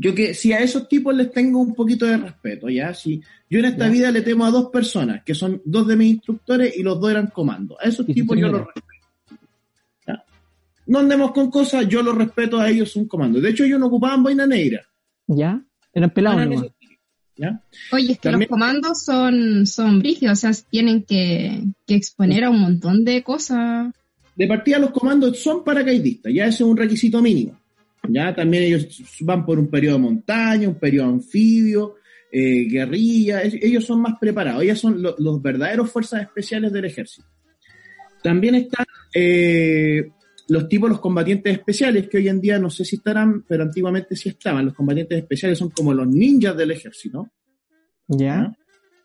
Yo 0.00 0.14
que 0.14 0.34
si 0.34 0.52
a 0.52 0.58
esos 0.60 0.88
tipos 0.88 1.14
les 1.14 1.32
tengo 1.32 1.60
un 1.60 1.74
poquito 1.74 2.04
de 2.06 2.16
respeto, 2.18 2.68
¿ya? 2.68 2.92
Si 2.94 3.20
yo 3.50 3.58
en 3.58 3.64
esta 3.66 3.86
Ya. 3.86 3.90
vida 3.92 4.10
le 4.10 4.22
temo 4.22 4.44
a 4.44 4.50
dos 4.50 4.70
personas, 4.70 5.22
que 5.24 5.34
son 5.34 5.60
dos 5.64 5.86
de 5.86 5.96
mis 5.96 6.14
instructores 6.14 6.76
y 6.76 6.82
los 6.82 7.00
dos 7.00 7.10
eran 7.10 7.28
comandos. 7.28 7.78
A 7.82 7.88
esos 7.88 8.06
tipos 8.06 8.36
yo 8.38 8.48
los 8.48 8.66
respeto. 8.66 8.86
¿ya? 10.06 10.24
No 10.86 10.98
andemos 11.00 11.32
con 11.32 11.50
cosas, 11.50 11.88
yo 11.88 12.02
los 12.02 12.14
respeto 12.16 12.58
a 12.60 12.68
ellos, 12.68 12.90
son 12.92 13.06
comandos. 13.06 13.42
De 13.42 13.50
hecho, 13.50 13.64
ellos 13.64 13.80
no 13.80 13.86
ocupaban 13.86 14.22
boina 14.22 14.46
negra. 14.46 14.86
¿Ya? 15.26 15.62
Eran 15.92 16.10
pelados 16.10 16.40
Eran 16.40 16.52
esos 16.52 16.72
¿ya? 17.36 17.62
Oye, 17.92 18.12
es 18.12 18.18
que 18.18 18.30
También- 18.30 18.40
los 18.40 18.48
comandos 18.48 19.02
son, 19.04 19.66
son 19.66 19.98
brígidos, 20.00 20.38
o 20.38 20.52
sea, 20.52 20.64
tienen 20.70 21.02
que, 21.04 21.62
que 21.86 21.94
exponer 21.94 22.44
a 22.44 22.50
un 22.50 22.60
montón 22.60 23.04
de 23.04 23.22
cosas. 23.22 23.92
De 24.36 24.46
partida 24.46 24.78
los 24.78 24.90
comandos 24.90 25.38
son 25.40 25.64
paracaidistas, 25.64 26.32
ya 26.32 26.44
ese 26.44 26.62
es 26.62 26.68
un 26.68 26.76
requisito 26.76 27.20
mínimo. 27.22 27.57
Ya 28.08 28.34
también 28.34 28.64
ellos 28.64 29.02
van 29.20 29.44
por 29.44 29.58
un 29.58 29.68
periodo 29.68 29.96
de 29.96 30.02
montaña, 30.02 30.68
un 30.68 30.78
periodo 30.78 31.08
anfibio, 31.10 31.94
eh, 32.32 32.66
guerrilla, 32.68 33.42
es- 33.42 33.54
ellos 33.60 33.84
son 33.84 34.00
más 34.02 34.14
preparados, 34.20 34.62
ellos 34.62 34.78
son 34.78 35.00
lo- 35.02 35.14
los 35.18 35.40
verdaderos 35.42 35.90
fuerzas 35.90 36.22
especiales 36.22 36.72
del 36.72 36.84
ejército. 36.86 37.26
También 38.22 38.54
están 38.56 38.84
eh, 39.14 40.10
los 40.48 40.68
tipos, 40.68 40.90
los 40.90 41.00
combatientes 41.00 41.52
especiales, 41.52 42.08
que 42.08 42.18
hoy 42.18 42.28
en 42.28 42.40
día 42.40 42.58
no 42.58 42.68
sé 42.70 42.84
si 42.84 42.96
estarán, 42.96 43.42
pero 43.48 43.62
antiguamente 43.62 44.16
sí 44.16 44.28
estaban. 44.30 44.66
Los 44.66 44.74
combatientes 44.74 45.18
especiales 45.18 45.58
son 45.58 45.70
como 45.70 45.92
los 45.94 46.06
ninjas 46.08 46.56
del 46.56 46.70
ejército. 46.72 47.30
¿Ya? 48.08 48.52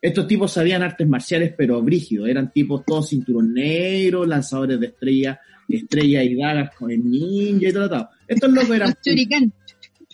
Estos 0.06 0.26
tipos 0.26 0.52
sabían 0.52 0.82
artes 0.82 1.08
marciales, 1.08 1.54
pero 1.56 1.80
brígidos. 1.82 2.28
Eran 2.28 2.52
tipos 2.52 2.84
todos 2.84 3.08
cinturón 3.08 3.54
negro, 3.54 4.26
lanzadores 4.26 4.78
de 4.78 4.86
estrellas, 4.88 5.38
estrellas 5.66 6.24
y 6.26 6.34
dagas 6.36 6.76
con 6.76 6.90
el 6.90 7.02
ninja 7.08 7.68
y 7.68 7.72
todo. 7.72 7.88
todo. 7.88 8.08
Estos 8.28 8.52
locos 8.52 8.70
eran, 8.70 8.88
Los 8.90 9.00
churicán. 9.00 9.52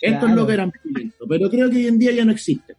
estos 0.01 0.21
Claro. 0.21 0.35
locos 0.37 0.55
eran 0.55 0.71
pulentos, 0.71 1.27
pero 1.29 1.51
creo 1.51 1.69
que 1.71 1.77
hoy 1.79 1.87
en 1.89 1.99
día 1.99 2.13
ya 2.13 2.25
no 2.25 2.31
existen. 2.31 2.77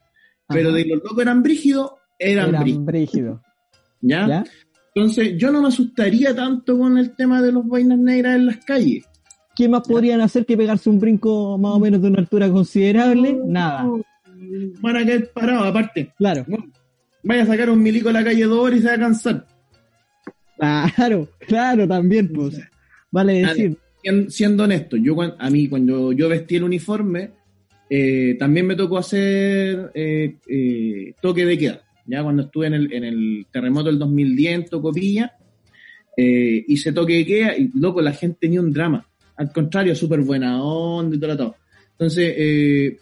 Pero 0.47 0.69
Ajá. 0.69 0.77
de 0.77 0.85
los 0.85 1.03
locos 1.03 1.19
eran 1.21 1.43
brígidos, 1.43 1.91
eran, 2.17 2.49
Eran 2.49 2.61
brígidos. 2.63 2.85
brígidos. 2.85 3.41
¿ya? 4.01 4.27
¿Ya? 4.27 4.43
Entonces, 4.95 5.33
yo 5.37 5.51
no 5.51 5.61
me 5.61 5.67
asustaría 5.67 6.33
tanto 6.35 6.77
con 6.77 6.97
el 6.97 7.13
tema 7.15 7.41
de 7.41 7.51
los 7.51 7.65
boinas 7.65 7.99
negras 7.99 8.35
en 8.37 8.45
las 8.45 8.57
calles. 8.63 9.03
¿Qué 9.55 9.67
más 9.67 9.85
podrían 9.85 10.21
hacer 10.21 10.45
que 10.45 10.55
pegarse 10.55 10.89
un 10.89 10.99
brinco 10.99 11.57
más 11.57 11.73
o 11.73 11.79
menos 11.79 12.01
de 12.01 12.07
una 12.07 12.19
altura 12.19 12.49
considerable? 12.49 13.37
Nada. 13.45 13.85
Van 14.81 14.95
a 14.97 15.05
caer 15.05 15.31
parados, 15.33 15.67
aparte. 15.67 16.13
Claro. 16.17 16.45
Vaya 17.23 17.43
a 17.43 17.47
sacar 17.47 17.69
un 17.69 17.81
milico 17.81 18.09
a 18.09 18.13
la 18.13 18.23
calle 18.23 18.43
dos 18.45 18.59
horas 18.59 18.79
y 18.79 18.81
se 18.81 18.87
va 18.87 18.93
a 18.95 18.99
cansar. 18.99 19.45
Claro, 20.57 21.29
claro, 21.47 21.87
también, 21.87 22.31
pues. 22.31 22.59
Vale 23.11 23.33
decir. 23.45 23.77
Sien- 24.03 24.29
siendo 24.31 24.63
honesto, 24.63 24.97
yo 24.97 25.15
a 25.21 25.49
mí 25.49 25.67
cuando 25.67 26.11
yo 26.11 26.27
vestí 26.29 26.55
el 26.55 26.63
uniforme, 26.63 27.31
eh, 27.89 28.35
también 28.39 28.65
me 28.65 28.75
tocó 28.75 28.97
hacer 28.97 29.91
eh, 29.93 30.37
eh, 30.47 31.13
toque 31.21 31.45
de 31.45 31.57
queda. 31.57 31.81
Ya 32.07 32.23
cuando 32.23 32.43
estuve 32.43 32.67
en 32.67 32.73
el, 32.73 32.93
en 32.93 33.03
el 33.03 33.45
terremoto 33.51 33.87
del 33.89 33.99
2010 33.99 34.53
en 34.55 34.65
Tocopilla, 34.65 35.33
hice 36.17 36.91
toque 36.93 37.13
de 37.13 37.25
queda 37.25 37.57
y 37.57 37.69
loco, 37.75 38.01
la 38.01 38.13
gente 38.13 38.37
tenía 38.41 38.59
un 38.61 38.73
drama. 38.73 39.05
Al 39.37 39.51
contrario, 39.51 39.95
súper 39.95 40.21
buena 40.21 40.61
onda 40.63 41.15
y 41.15 41.19
todo, 41.19 41.37
todo. 41.37 41.55
Entonces, 41.91 42.97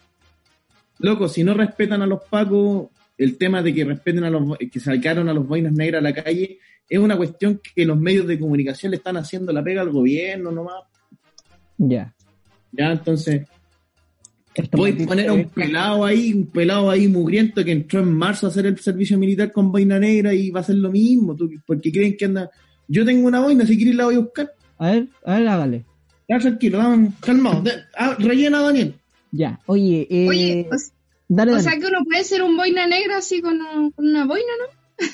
loco, 0.99 1.27
si 1.27 1.43
no 1.43 1.53
respetan 1.53 2.01
a 2.01 2.07
los 2.07 2.21
pacos, 2.29 2.89
el 3.19 3.37
tema 3.37 3.61
de 3.61 3.73
que 3.73 3.85
respeten 3.85 4.23
a 4.23 4.29
los 4.29 4.57
que 4.57 4.79
sacaron 4.79 5.29
a 5.29 5.33
los 5.33 5.47
boinas 5.47 5.73
negras 5.73 5.99
a 5.99 6.03
la 6.03 6.13
calle, 6.13 6.57
es 6.89 6.97
una 6.99 7.15
cuestión 7.17 7.61
que 7.75 7.85
los 7.85 7.99
medios 7.99 8.25
de 8.25 8.39
comunicación 8.39 8.89
le 8.91 8.97
están 8.97 9.17
haciendo 9.17 9.53
la 9.53 9.63
pega 9.63 9.81
al 9.81 9.91
gobierno 9.91 10.51
nomás. 10.51 10.83
Ya. 11.77 12.13
Ya, 12.71 12.91
entonces, 12.91 13.45
voy 14.71 14.91
a 15.03 15.05
poner 15.07 15.29
a 15.29 15.33
un 15.33 15.45
pelado 15.49 16.05
ahí, 16.05 16.33
un 16.33 16.47
pelado 16.47 16.89
ahí 16.89 17.07
mugriento 17.07 17.63
que 17.63 17.71
entró 17.71 17.99
en 18.01 18.11
marzo 18.13 18.47
a 18.47 18.49
hacer 18.49 18.65
el 18.65 18.77
servicio 18.79 19.17
militar 19.17 19.51
con 19.51 19.71
boina 19.71 19.99
negra 19.99 20.33
y 20.33 20.49
va 20.49 20.59
a 20.59 20.63
hacer 20.63 20.75
lo 20.75 20.91
mismo, 20.91 21.35
tú- 21.35 21.49
porque 21.65 21.91
creen 21.91 22.15
que 22.17 22.25
anda. 22.25 22.49
Yo 22.87 23.05
tengo 23.05 23.27
una 23.27 23.39
boina, 23.39 23.65
si 23.65 23.75
quieres 23.77 23.95
la 23.95 24.05
voy 24.05 24.15
a 24.15 24.19
buscar. 24.19 24.51
A 24.77 24.91
ver, 24.91 25.07
a 25.25 25.37
ver, 25.37 25.47
hágale. 25.47 25.85
Ya, 26.27 26.39
tranquilo, 26.39 26.77
dame- 26.77 27.11
calmado. 27.19 27.63
Ah, 27.97 28.15
rellena, 28.19 28.61
Daniel. 28.61 28.95
Ya. 29.31 29.59
Oye, 29.67 30.07
eh, 30.09 30.27
Oye, 30.27 30.67
o, 30.71 30.75
dale, 31.29 31.53
o 31.53 31.59
sea 31.59 31.71
que 31.79 31.85
uno 31.87 32.03
puede 32.03 32.23
ser 32.25 32.41
un 32.43 32.57
boina 32.57 32.85
negra 32.87 33.17
así 33.19 33.41
con, 33.41 33.61
un- 33.61 33.91
con 33.91 34.05
una 34.05 34.25
boina, 34.25 34.51
¿no? 34.59 35.07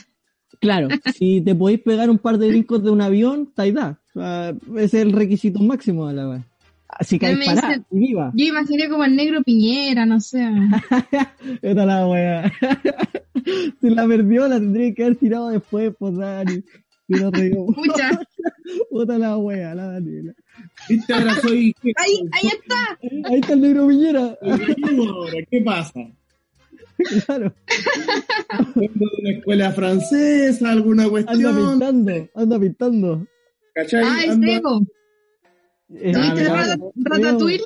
Claro, 0.60 0.88
si 1.16 1.42
te 1.42 1.54
podéis 1.54 1.82
pegar 1.82 2.10
un 2.10 2.18
par 2.18 2.38
de 2.40 2.48
brincos 2.48 2.84
de 2.84 2.90
un 2.90 3.02
avión, 3.02 3.52
taida. 3.54 4.00
O 4.16 4.20
sea, 4.20 4.50
ese 4.78 4.84
es 4.84 4.94
el 4.96 5.12
requisito 5.12 5.60
máximo 5.60 6.08
de 6.08 6.14
la 6.16 6.30
weá. 6.30 6.48
Así 6.88 7.20
que 7.20 7.36
me 7.36 7.46
pará 7.46 7.84
viva. 7.92 8.32
Yo 8.34 8.46
imaginé 8.46 8.88
como 8.88 9.04
el 9.04 9.16
negro 9.16 9.44
Piñera, 9.44 10.06
no 10.06 10.22
sé. 10.22 10.48
Esta 11.62 11.82
es 11.82 11.88
la 11.88 12.08
weá. 12.08 12.54
si 13.82 13.90
la 13.90 14.08
perdió, 14.08 14.48
la 14.48 14.56
tendría 14.60 14.94
que 14.94 15.04
haber 15.04 15.18
tirado 15.18 15.50
después, 15.50 15.94
por 15.98 16.16
Dani. 16.18 16.64
Si 17.08 17.14
no 17.22 17.32
te 17.32 17.44
digo, 17.44 17.66
Pucha. 17.68 18.12
puta 18.90 19.18
la 19.18 19.38
weá, 19.38 19.76
la 19.76 19.92
Daniela. 19.92 20.34
¿Viste? 20.90 21.14
Ahora 21.14 21.36
soy. 21.42 21.76
Ahí, 21.96 22.20
ahí 22.32 22.48
está. 22.48 23.00
Ahí 23.30 23.40
está 23.40 23.54
el 23.54 23.62
negro 23.62 23.88
Piñera. 23.88 24.38
Ahora, 24.42 24.66
¿Qué 25.50 25.62
pasa? 25.62 26.00
Claro. 27.26 27.54
Vengo 28.76 29.06
de 29.06 29.22
una 29.22 29.32
escuela 29.38 29.72
francesa, 29.74 30.72
alguna 30.72 31.04
Anda 31.04 31.12
cuestión. 31.12 31.56
pintando, 31.80 32.30
anda 32.36 32.60
pintando. 32.60 33.28
¿Cachai? 33.74 34.04
Ah, 34.06 34.20
es 34.24 34.32
Anda- 34.32 34.48
Ego. 34.54 34.82
Eh, 35.90 36.14
Ah, 36.16 36.34
¿Viste 36.34 36.50
Ratatouille? 37.04 37.64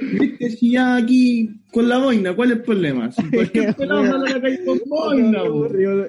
¿Viste? 0.00 0.50
Si 0.50 0.72
ya 0.72 0.96
aquí 0.96 1.60
con 1.72 1.88
la 1.88 1.98
boina, 1.98 2.34
¿cuál 2.36 2.50
es 2.52 2.56
el 2.58 2.62
problema? 2.62 3.10
Si 3.12 3.22
cualquier 3.30 3.74
pelado 3.74 4.04
sale 4.06 4.30
a 4.30 4.34
la 4.34 4.40
calle 4.40 4.64
con 4.64 4.78
boina, 4.86 5.42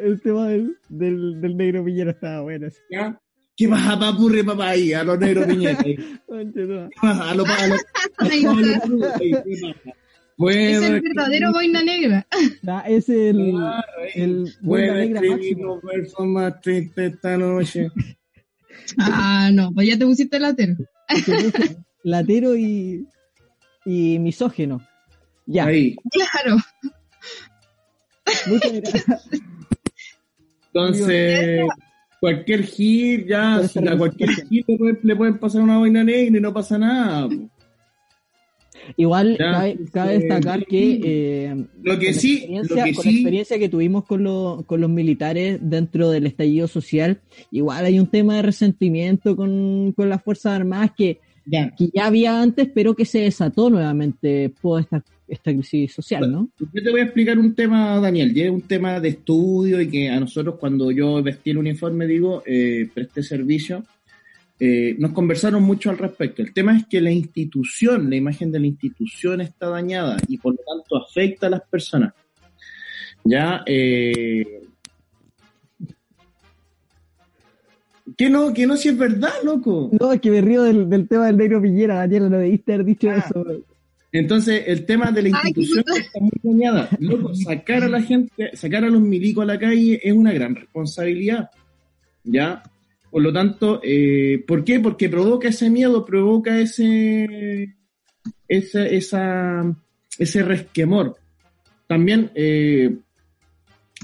El 0.04 0.22
tema 0.22 0.48
del, 0.50 0.78
del, 0.90 1.42
del 1.42 1.58
negro 1.58 1.84
Piñera 1.86 2.12
estaba 2.12 2.42
bueno. 2.42 2.70
sí. 2.70 2.78
¿Ya? 2.92 3.20
¿Qué 3.60 3.68
pasa, 3.68 4.00
papurre, 4.00 4.42
papá, 4.42 4.70
ahí? 4.70 4.94
A 4.94 5.04
los 5.04 5.20
negros 5.20 5.46
piñetas. 5.48 5.84
A 7.02 7.36
los. 7.36 7.46
Es 8.32 8.44
Bueno, 10.38 10.86
el 10.86 11.02
verdadero 11.02 11.52
boina 11.52 11.84
negra. 11.84 12.26
Es 12.88 13.10
el, 13.10 13.52
Claro, 13.52 13.84
el 14.16 14.54
Puede 14.64 15.08
negra 15.08 15.22
máximo. 15.30 15.66
los 15.76 15.82
versos 15.84 16.26
más 16.26 16.62
tristes 16.62 17.14
esta 17.16 17.38
noche. 17.38 17.90
Ah, 18.98 19.52
no, 19.54 19.72
pues 19.72 19.88
ya 19.88 20.00
te 20.00 20.06
pusiste 20.06 20.40
latero. 20.40 20.74
Latero 22.04 22.56
y. 22.56 23.06
y 23.86 24.18
misógeno. 24.18 24.82
Ya. 25.46 25.66
Ahí. 25.66 25.96
Claro. 26.12 26.58
Muchas 28.48 28.72
gracias. 28.72 29.30
Entonces, 30.74 31.68
cualquier 32.20 32.64
hit, 32.64 33.28
ya, 33.28 33.68
si 33.68 33.80
a 33.88 33.98
cualquier 33.98 34.30
hit 34.50 34.66
le 34.68 34.78
pueden, 34.78 35.00
le 35.04 35.16
pueden 35.16 35.38
pasar 35.40 35.62
una 35.62 35.78
boina 35.78 36.04
negra 36.04 36.38
y 36.38 36.42
no 36.42 36.54
pasa 36.54 36.78
nada. 36.78 37.28
po. 37.30 37.50
Igual 38.98 39.38
Ya, 39.38 39.74
cabe, 39.92 40.20
destacar 40.20 40.66
que 40.66 41.00
eh, 41.04 41.56
Lo 41.84 42.00
que 42.00 42.06
con 42.08 42.14
la 42.16 42.20
sí, 42.22 42.38
experiencia- 42.38 42.76
lo 42.78 42.84
que 42.86 42.94
con 42.94 43.06
la 43.06 43.12
experiencia 43.12 43.60
que 43.60 43.70
tuvimos 43.70 44.06
con, 44.06 44.24
lo- 44.24 44.64
con 44.66 44.82
los 44.82 44.90
militares 44.90 45.60
dentro 45.62 46.10
del 46.10 46.26
estallido 46.26 46.68
social, 46.68 47.20
igual 47.52 47.86
hay 47.86 48.00
un 48.00 48.08
tema 48.08 48.36
de 48.38 48.42
resentimiento 48.42 49.36
con, 49.36 49.92
con 49.94 50.10
las 50.10 50.24
Fuerzas 50.24 50.54
Armadas 50.54 50.92
que, 50.98 51.20
ya, 51.46 51.74
que 51.76 51.90
ya 51.94 52.06
había 52.08 52.42
antes, 52.42 52.70
pero 52.74 52.96
que 52.96 53.06
se 53.06 53.20
desató 53.22 53.70
nuevamente 53.70 54.50
por 54.62 54.82
esta, 54.82 55.04
esta 55.30 55.52
crisis 55.52 55.94
social, 55.94 56.32
¿no? 56.32 56.50
Yo 56.60 56.84
te 56.84 56.90
voy 56.90 57.02
a 57.02 57.04
explicar 57.04 57.38
un 57.38 57.54
tema, 57.54 58.00
Daniel, 58.00 58.36
y 58.36 58.42
es 58.42 58.50
un 58.52 58.62
tema 58.62 59.00
de 59.00 59.10
estudio 59.10 59.80
y 59.82 59.90
que 59.90 60.10
a 60.10 60.20
nosotros 60.20 60.56
cuando 60.60 60.92
yo 60.92 61.22
vestí 61.22 61.52
el 61.52 61.58
uniforme, 61.58 62.08
digo, 62.08 62.44
eh, 62.46 62.90
presté 62.94 63.24
servicio, 63.24 63.84
eh, 64.60 64.96
nos 65.00 65.12
conversaron 65.14 65.64
mucho 65.64 65.90
al 65.90 65.98
respecto. 65.98 66.42
El 66.42 66.54
tema 66.54 66.76
es 66.78 66.86
que 66.88 67.00
la 67.00 67.12
institución, 67.12 68.10
la 68.10 68.16
imagen 68.18 68.52
de 68.52 68.60
la 68.60 68.68
institución 68.68 69.42
está 69.42 69.70
dañada 69.70 70.18
y 70.28 70.38
por 70.38 70.54
lo 70.54 70.60
tanto 70.68 70.98
afecta 70.98 71.48
a 71.48 71.52
las 71.52 71.62
personas. 71.62 72.14
Ya, 73.24 73.64
eh, 73.66 74.62
que 78.18 78.30
no, 78.30 78.54
que 78.54 78.68
no 78.68 78.76
si 78.76 78.90
es 78.90 78.98
verdad, 78.98 79.32
loco. 79.44 79.90
No, 79.98 80.12
es 80.12 80.20
que 80.20 80.32
me 80.32 80.42
río 80.42 80.64
del, 80.64 80.90
del 80.90 81.08
tema 81.08 81.28
del 81.28 81.38
negro 81.38 81.62
Piñera, 81.62 81.96
Daniel, 81.96 82.30
no 82.30 82.38
debiste 82.38 82.74
haber 82.74 82.86
dicho 82.86 83.10
Ah. 83.10 83.24
eso. 83.26 83.46
Entonces, 84.12 84.64
el 84.66 84.86
tema 84.86 85.12
de 85.12 85.24
la 85.24 85.40
Ay, 85.42 85.50
institución 85.50 85.84
está 85.96 86.20
muy 86.20 86.32
dañada. 86.42 86.90
Loco, 87.00 87.34
sacar 87.36 87.84
a 87.84 87.90
la 87.90 88.02
gente, 88.02 88.52
sacar 88.56 88.84
a 88.84 88.90
los 88.90 89.02
milicos 89.02 89.44
a 89.44 89.48
la 89.48 89.60
calle 89.60 90.00
es 90.04 90.14
una 90.14 90.34
gran 90.34 90.56
responsabilidad. 90.56 91.50
¿Ya? 92.24 92.64
Por 93.12 93.22
lo 93.22 93.34
tanto, 93.34 93.82
eh, 93.84 94.44
¿por 94.48 94.64
qué? 94.64 94.80
Porque 94.80 95.10
provoca 95.10 95.48
ese 95.48 95.70
miedo, 95.70 96.06
provoca 96.06 96.60
ese, 96.60 97.76
esa, 98.48 98.86
esa, 98.86 99.76
ese 100.18 100.44
resquemor. 100.44 101.16
También 101.88 102.32
eh, 102.36 102.98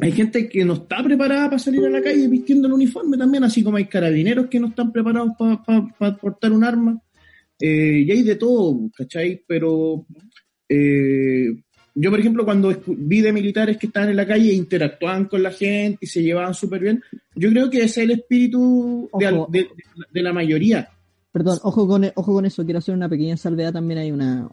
hay 0.02 0.12
gente 0.12 0.50
que 0.50 0.66
no 0.66 0.74
está 0.74 1.04
preparada 1.04 1.46
para 1.46 1.60
salir 1.60 1.86
a 1.86 1.90
la 1.90 2.02
calle 2.02 2.28
vistiendo 2.28 2.68
el 2.68 2.74
uniforme 2.74 3.18
también, 3.18 3.44
así 3.44 3.64
como 3.64 3.78
hay 3.78 3.86
carabineros 3.86 4.48
que 4.48 4.60
no 4.60 4.68
están 4.68 4.92
preparados 4.92 5.32
para 5.38 6.18
portar 6.18 6.52
un 6.52 6.64
arma. 6.64 7.02
Eh, 7.60 8.04
y 8.06 8.12
hay 8.12 8.24
de 8.24 8.36
todo, 8.36 8.78
¿cachai? 8.98 9.42
Pero 9.48 10.06
eh, 10.70 11.48
yo, 11.94 12.10
por 12.10 12.20
ejemplo, 12.20 12.44
cuando 12.44 12.76
vi 12.88 13.22
de 13.22 13.32
militares 13.32 13.78
que 13.78 13.88
estaban 13.88 14.10
en 14.10 14.18
la 14.18 14.28
calle 14.28 14.50
e 14.50 14.56
interactuaban 14.56 15.26
con 15.26 15.42
la 15.42 15.52
gente 15.52 16.00
y 16.02 16.08
se 16.08 16.22
llevaban 16.22 16.54
súper 16.54 16.82
bien, 16.82 17.02
yo 17.36 17.50
creo 17.52 17.70
que 17.70 17.78
ese 17.84 18.02
es 18.04 18.10
el 18.10 18.12
espíritu 18.12 19.10
de, 19.18 19.26
al- 19.26 19.46
de- 19.50 19.68
de 20.12 20.22
la 20.22 20.34
mayoría. 20.34 20.90
Perdón, 21.32 21.60
ojo 21.64 21.88
con, 21.88 22.06
ojo 22.16 22.34
con 22.34 22.46
eso, 22.46 22.64
quiero 22.66 22.80
hacer 22.80 22.96
una 22.96 23.10
pequeña 23.10 23.38
salvedad 23.38 23.74
también. 23.74 24.00
Hay 24.00 24.12
una. 24.12 24.50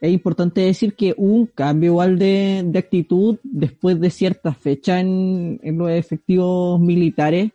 Es 0.00 0.12
importante 0.12 0.60
decir 0.60 0.94
que 0.94 1.14
hubo 1.16 1.34
un 1.34 1.46
cambio 1.46 1.90
igual 1.90 2.18
de, 2.18 2.62
de 2.66 2.78
actitud 2.78 3.38
después 3.42 4.00
de 4.00 4.10
cierta 4.10 4.52
fecha 4.54 5.00
en, 5.00 5.58
en 5.62 5.78
los 5.78 5.90
efectivos 5.90 6.80
militares 6.80 7.50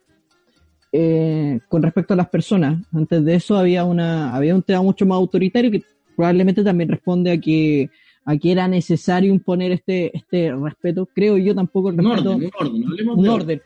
eh, 0.91 1.59
con 1.67 1.83
respecto 1.83 2.13
a 2.13 2.17
las 2.17 2.29
personas. 2.29 2.81
Antes 2.93 3.23
de 3.23 3.35
eso 3.35 3.57
había 3.57 3.83
una 3.85 4.35
había 4.35 4.55
un 4.55 4.63
tema 4.63 4.81
mucho 4.81 5.05
más 5.05 5.17
autoritario 5.17 5.71
que 5.71 5.83
probablemente 6.15 6.63
también 6.63 6.89
responde 6.89 7.31
a 7.31 7.39
que 7.39 7.89
a 8.25 8.37
que 8.37 8.51
era 8.51 8.67
necesario 8.67 9.33
imponer 9.33 9.71
este 9.71 10.15
este 10.17 10.53
respeto. 10.55 11.07
Creo 11.13 11.37
yo 11.37 11.55
tampoco 11.55 11.89
el 11.89 11.99
Un 11.99 12.05
respeto 12.05 12.31
orden, 12.31 12.43
un 12.43 12.51
orden, 12.59 12.83
hablemos 12.85 13.17
un 13.17 13.23
de 13.23 13.29
orden. 13.29 13.61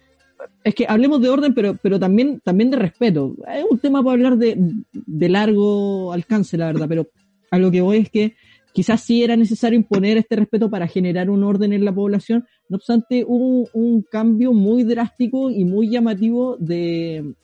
Es 0.64 0.76
que 0.76 0.86
hablemos 0.88 1.22
de 1.22 1.30
orden, 1.30 1.54
pero, 1.54 1.78
pero 1.82 2.00
también, 2.00 2.42
también 2.44 2.70
de 2.70 2.78
respeto. 2.78 3.36
Es 3.54 3.66
un 3.70 3.80
tema 3.80 4.04
para 4.04 4.14
hablar 4.14 4.38
de, 4.38 4.58
de 4.92 5.30
largo 5.30 6.12
alcance, 6.12 6.58
la 6.58 6.68
verdad, 6.68 6.88
pero 6.90 7.08
a 7.52 7.58
lo 7.58 7.72
que 7.72 7.82
voy 7.82 7.98
es 7.98 8.10
que 8.10 8.36
quizás 8.74 9.02
sí 9.02 9.24
era 9.24 9.36
necesario 9.36 9.78
imponer 9.78 10.18
este 10.18 10.36
respeto 10.36 10.70
para 10.70 10.88
generar 10.88 11.30
un 11.30 11.44
orden 11.44 11.74
en 11.74 11.86
la 11.86 11.94
población. 11.94 12.46
No 12.74 12.78
obstante, 12.78 13.24
hubo 13.24 13.70
un, 13.74 14.02
cambio 14.02 14.52
muy 14.52 14.82
drástico 14.84 15.52
y 15.52 15.64
muy 15.64 15.92
llamativo 15.92 16.58
de, 16.58 17.36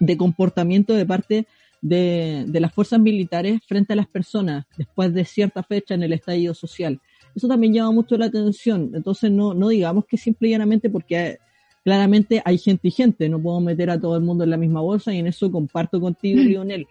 de 0.00 0.16
comportamiento 0.18 0.92
de 0.92 1.06
parte 1.06 1.46
de, 1.80 2.44
de 2.46 2.60
las 2.60 2.74
fuerzas 2.74 3.00
militares 3.00 3.62
frente 3.66 3.94
a 3.94 3.96
las 3.96 4.06
personas 4.06 4.66
después 4.76 5.14
de 5.14 5.24
cierta 5.24 5.62
fecha 5.62 5.94
en 5.94 6.02
el 6.02 6.12
estallido 6.12 6.52
social. 6.52 7.00
Eso 7.34 7.48
también 7.48 7.72
llama 7.72 7.92
mucho 7.92 8.18
la 8.18 8.26
atención. 8.26 8.90
Entonces 8.92 9.30
no, 9.30 9.54
no 9.54 9.68
digamos 9.70 10.04
que 10.04 10.18
simple 10.18 10.48
y 10.48 10.50
llanamente 10.50 10.90
porque 10.90 11.16
hay- 11.16 11.36
claramente 11.82 12.42
hay 12.44 12.58
gente 12.58 12.88
y 12.88 12.90
gente, 12.90 13.30
no 13.30 13.40
puedo 13.40 13.60
meter 13.60 13.88
a 13.88 13.98
todo 13.98 14.14
el 14.14 14.22
mundo 14.22 14.44
en 14.44 14.50
la 14.50 14.58
misma 14.58 14.82
bolsa 14.82 15.10
y 15.14 15.20
en 15.20 15.28
eso 15.28 15.50
comparto 15.50 16.02
contigo, 16.02 16.42
Lionel. 16.42 16.86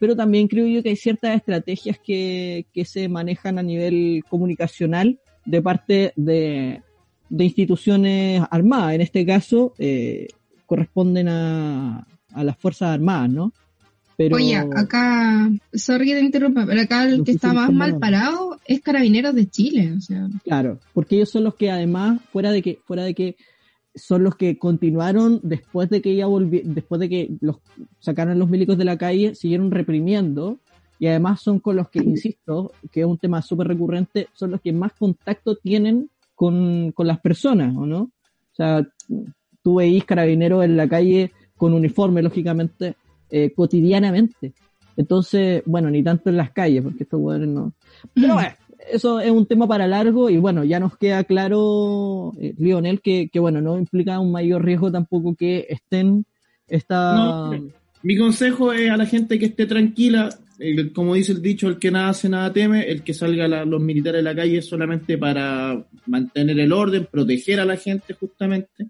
Pero 0.00 0.16
también 0.16 0.48
creo 0.48 0.66
yo 0.66 0.82
que 0.82 0.88
hay 0.88 0.96
ciertas 0.96 1.36
estrategias 1.36 2.00
que, 2.00 2.66
que 2.74 2.84
se 2.84 3.08
manejan 3.08 3.60
a 3.60 3.62
nivel 3.62 4.24
comunicacional 4.28 5.20
de 5.44 5.62
parte 5.62 6.12
de, 6.16 6.82
de 7.28 7.44
instituciones 7.44 8.42
armadas. 8.50 8.94
En 8.94 9.00
este 9.00 9.24
caso, 9.24 9.74
eh, 9.78 10.28
corresponden 10.66 11.28
a, 11.28 12.06
a 12.32 12.44
las 12.44 12.56
Fuerzas 12.56 12.90
Armadas, 12.90 13.30
¿no? 13.30 13.52
Pero, 14.16 14.36
Oye, 14.36 14.54
acá, 14.54 15.50
sorry 15.72 16.04
que 16.06 16.14
te 16.14 16.20
interrumpa, 16.20 16.66
pero 16.66 16.82
acá 16.82 17.04
el 17.04 17.24
que 17.24 17.32
está 17.32 17.54
más 17.54 17.72
mal 17.72 17.98
parado 17.98 18.58
es 18.66 18.82
Carabineros 18.82 19.34
de 19.34 19.48
Chile, 19.48 19.94
o 19.96 20.00
sea. 20.02 20.28
Claro, 20.44 20.78
porque 20.92 21.16
ellos 21.16 21.30
son 21.30 21.44
los 21.44 21.54
que 21.54 21.70
además, 21.70 22.20
fuera 22.30 22.52
de 22.52 22.60
que, 22.60 22.80
fuera 22.84 23.02
de 23.02 23.14
que 23.14 23.36
son 23.94 24.22
los 24.22 24.36
que 24.36 24.58
continuaron 24.58 25.40
después 25.42 25.88
de 25.88 26.02
que 26.02 26.14
ya 26.14 26.26
volvi 26.26 26.60
después 26.64 27.00
de 27.00 27.08
que 27.08 27.30
los 27.40 27.60
sacaron 27.98 28.38
los 28.38 28.50
milicos 28.50 28.76
de 28.76 28.84
la 28.84 28.98
calle, 28.98 29.34
siguieron 29.34 29.70
reprimiendo 29.70 30.60
y 31.00 31.06
además 31.06 31.40
son 31.40 31.60
con 31.60 31.76
los 31.76 31.88
que, 31.88 31.98
insisto, 31.98 32.72
que 32.92 33.00
es 33.00 33.06
un 33.06 33.16
tema 33.16 33.40
súper 33.40 33.66
recurrente, 33.66 34.28
son 34.34 34.50
los 34.50 34.60
que 34.60 34.70
más 34.70 34.92
contacto 34.92 35.56
tienen 35.56 36.10
con, 36.34 36.92
con 36.92 37.06
las 37.06 37.18
personas, 37.20 37.74
¿o 37.74 37.86
no? 37.86 38.02
O 38.02 38.54
sea, 38.54 38.86
tú 39.62 39.76
veís 39.76 40.04
carabineros 40.04 40.62
en 40.62 40.76
la 40.76 40.86
calle 40.86 41.32
con 41.56 41.72
uniforme, 41.72 42.22
lógicamente, 42.22 42.96
eh, 43.30 43.50
cotidianamente. 43.56 44.52
Entonces, 44.94 45.62
bueno, 45.64 45.88
ni 45.88 46.02
tanto 46.02 46.28
en 46.28 46.36
las 46.36 46.50
calles, 46.50 46.82
porque 46.82 47.04
estos 47.04 47.18
hueones 47.18 47.48
no. 47.48 47.72
Pero 48.12 48.34
bueno, 48.34 48.50
eso 48.92 49.20
es 49.20 49.30
un 49.30 49.46
tema 49.46 49.66
para 49.66 49.86
largo 49.86 50.28
y 50.28 50.36
bueno, 50.36 50.64
ya 50.64 50.80
nos 50.80 50.98
queda 50.98 51.24
claro, 51.24 52.32
eh, 52.38 52.54
Lionel, 52.58 53.00
que, 53.00 53.30
que 53.32 53.40
bueno, 53.40 53.62
no 53.62 53.78
implica 53.78 54.20
un 54.20 54.32
mayor 54.32 54.62
riesgo 54.62 54.92
tampoco 54.92 55.34
que 55.34 55.66
estén 55.70 56.26
esta... 56.68 57.14
No, 57.14 57.70
Mi 58.02 58.18
consejo 58.18 58.74
es 58.74 58.90
a 58.90 58.98
la 58.98 59.06
gente 59.06 59.38
que 59.38 59.46
esté 59.46 59.64
tranquila, 59.64 60.28
el- 60.60 60.92
como 60.92 61.14
dice 61.14 61.32
el 61.32 61.42
dicho, 61.42 61.68
el 61.68 61.78
que 61.78 61.90
nada 61.90 62.10
hace 62.10 62.28
nada 62.28 62.52
teme, 62.52 62.82
el 62.88 63.02
que 63.02 63.14
salga 63.14 63.48
los 63.64 63.80
militares 63.80 64.20
a 64.20 64.22
la 64.22 64.34
calle 64.34 64.62
solamente 64.62 65.18
para 65.18 65.86
mantener 66.06 66.58
el 66.60 66.72
orden, 66.72 67.08
proteger 67.10 67.60
a 67.60 67.64
la 67.64 67.76
gente 67.76 68.14
justamente, 68.14 68.86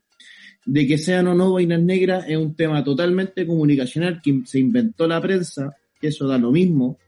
de 0.66 0.86
que 0.86 0.98
sean 0.98 1.26
o 1.28 1.34
no 1.34 1.52
vainas 1.54 1.80
negras 1.82 2.26
es 2.28 2.36
un 2.36 2.54
tema 2.54 2.84
totalmente 2.84 3.46
comunicacional 3.46 4.20
que 4.22 4.42
se 4.44 4.58
inventó 4.58 5.06
la 5.08 5.20
prensa, 5.20 5.74
que 6.00 6.08
eso 6.08 6.26
da 6.28 6.38
lo 6.38 6.50
mismo, 6.52 6.98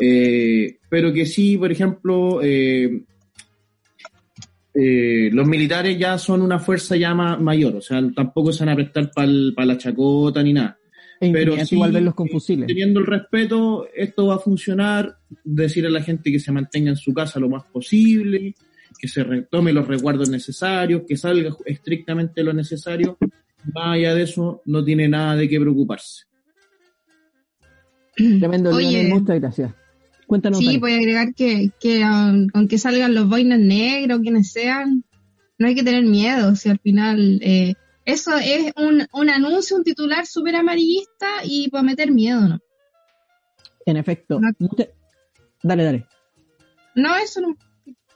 Eh, 0.00 0.78
pero 0.88 1.12
que 1.12 1.26
sí, 1.26 1.56
por 1.58 1.72
ejemplo, 1.72 2.40
eh, 2.40 3.02
eh, 4.74 5.28
los 5.32 5.46
militares 5.46 5.98
ya 5.98 6.16
son 6.18 6.40
una 6.40 6.60
fuerza 6.60 6.96
ya 6.96 7.14
ma- 7.14 7.36
mayor, 7.36 7.74
o 7.76 7.80
sea, 7.80 8.00
tampoco 8.14 8.52
se 8.52 8.64
van 8.64 8.74
a 8.74 8.76
prestar 8.76 9.10
para 9.12 9.66
la 9.66 9.76
chacota 9.76 10.40
ni 10.42 10.52
nada. 10.52 10.77
E 11.20 11.32
Pero 11.32 11.64
sí, 11.64 11.74
igual 11.74 11.92
verlos 11.92 12.14
con 12.14 12.28
fusiles. 12.28 12.66
Teniendo 12.66 13.00
el 13.00 13.06
respeto, 13.06 13.88
esto 13.94 14.26
va 14.26 14.36
a 14.36 14.38
funcionar. 14.38 15.18
Decir 15.44 15.86
a 15.86 15.90
la 15.90 16.02
gente 16.02 16.30
que 16.30 16.38
se 16.38 16.52
mantenga 16.52 16.90
en 16.90 16.96
su 16.96 17.12
casa 17.12 17.40
lo 17.40 17.48
más 17.48 17.64
posible, 17.64 18.54
que 18.98 19.08
se 19.08 19.24
retome 19.24 19.72
los 19.72 19.86
resguardos 19.86 20.30
necesarios, 20.30 21.02
que 21.06 21.16
salga 21.16 21.54
estrictamente 21.64 22.42
lo 22.42 22.52
necesario. 22.52 23.18
Más 23.74 23.96
allá 23.96 24.14
de 24.14 24.22
eso, 24.22 24.62
no 24.66 24.84
tiene 24.84 25.08
nada 25.08 25.36
de 25.36 25.48
qué 25.48 25.60
preocuparse. 25.60 26.24
Tremendo, 28.14 28.70
Oye. 28.70 29.08
Muchas 29.08 29.40
gracias. 29.40 29.72
Cuéntanos. 30.26 30.58
Sí, 30.58 30.78
voy 30.78 30.92
a 30.92 30.96
agregar 30.96 31.34
que, 31.34 31.70
que 31.80 32.04
um, 32.04 32.48
aunque 32.52 32.78
salgan 32.78 33.14
los 33.14 33.28
boinas 33.28 33.60
negros, 33.60 34.20
quienes 34.20 34.52
sean, 34.52 35.04
no 35.58 35.66
hay 35.66 35.74
que 35.74 35.82
tener 35.82 36.04
miedo, 36.04 36.54
si 36.54 36.68
al 36.68 36.78
final 36.78 37.40
eh, 37.42 37.74
eso 38.08 38.34
es 38.36 38.72
un, 38.76 39.06
un 39.12 39.30
anuncio, 39.30 39.76
un 39.76 39.84
titular 39.84 40.26
súper 40.26 40.56
amarillista 40.56 41.26
y 41.44 41.68
para 41.68 41.82
meter 41.82 42.10
miedo, 42.10 42.40
¿no? 42.40 42.58
En 43.86 43.96
efecto. 43.96 44.40
No. 44.40 44.48
Mucha- 44.58 44.88
Dale, 45.62 45.84
dale. 45.84 46.06
No, 46.94 47.14
eso 47.16 47.40
no. 47.40 47.56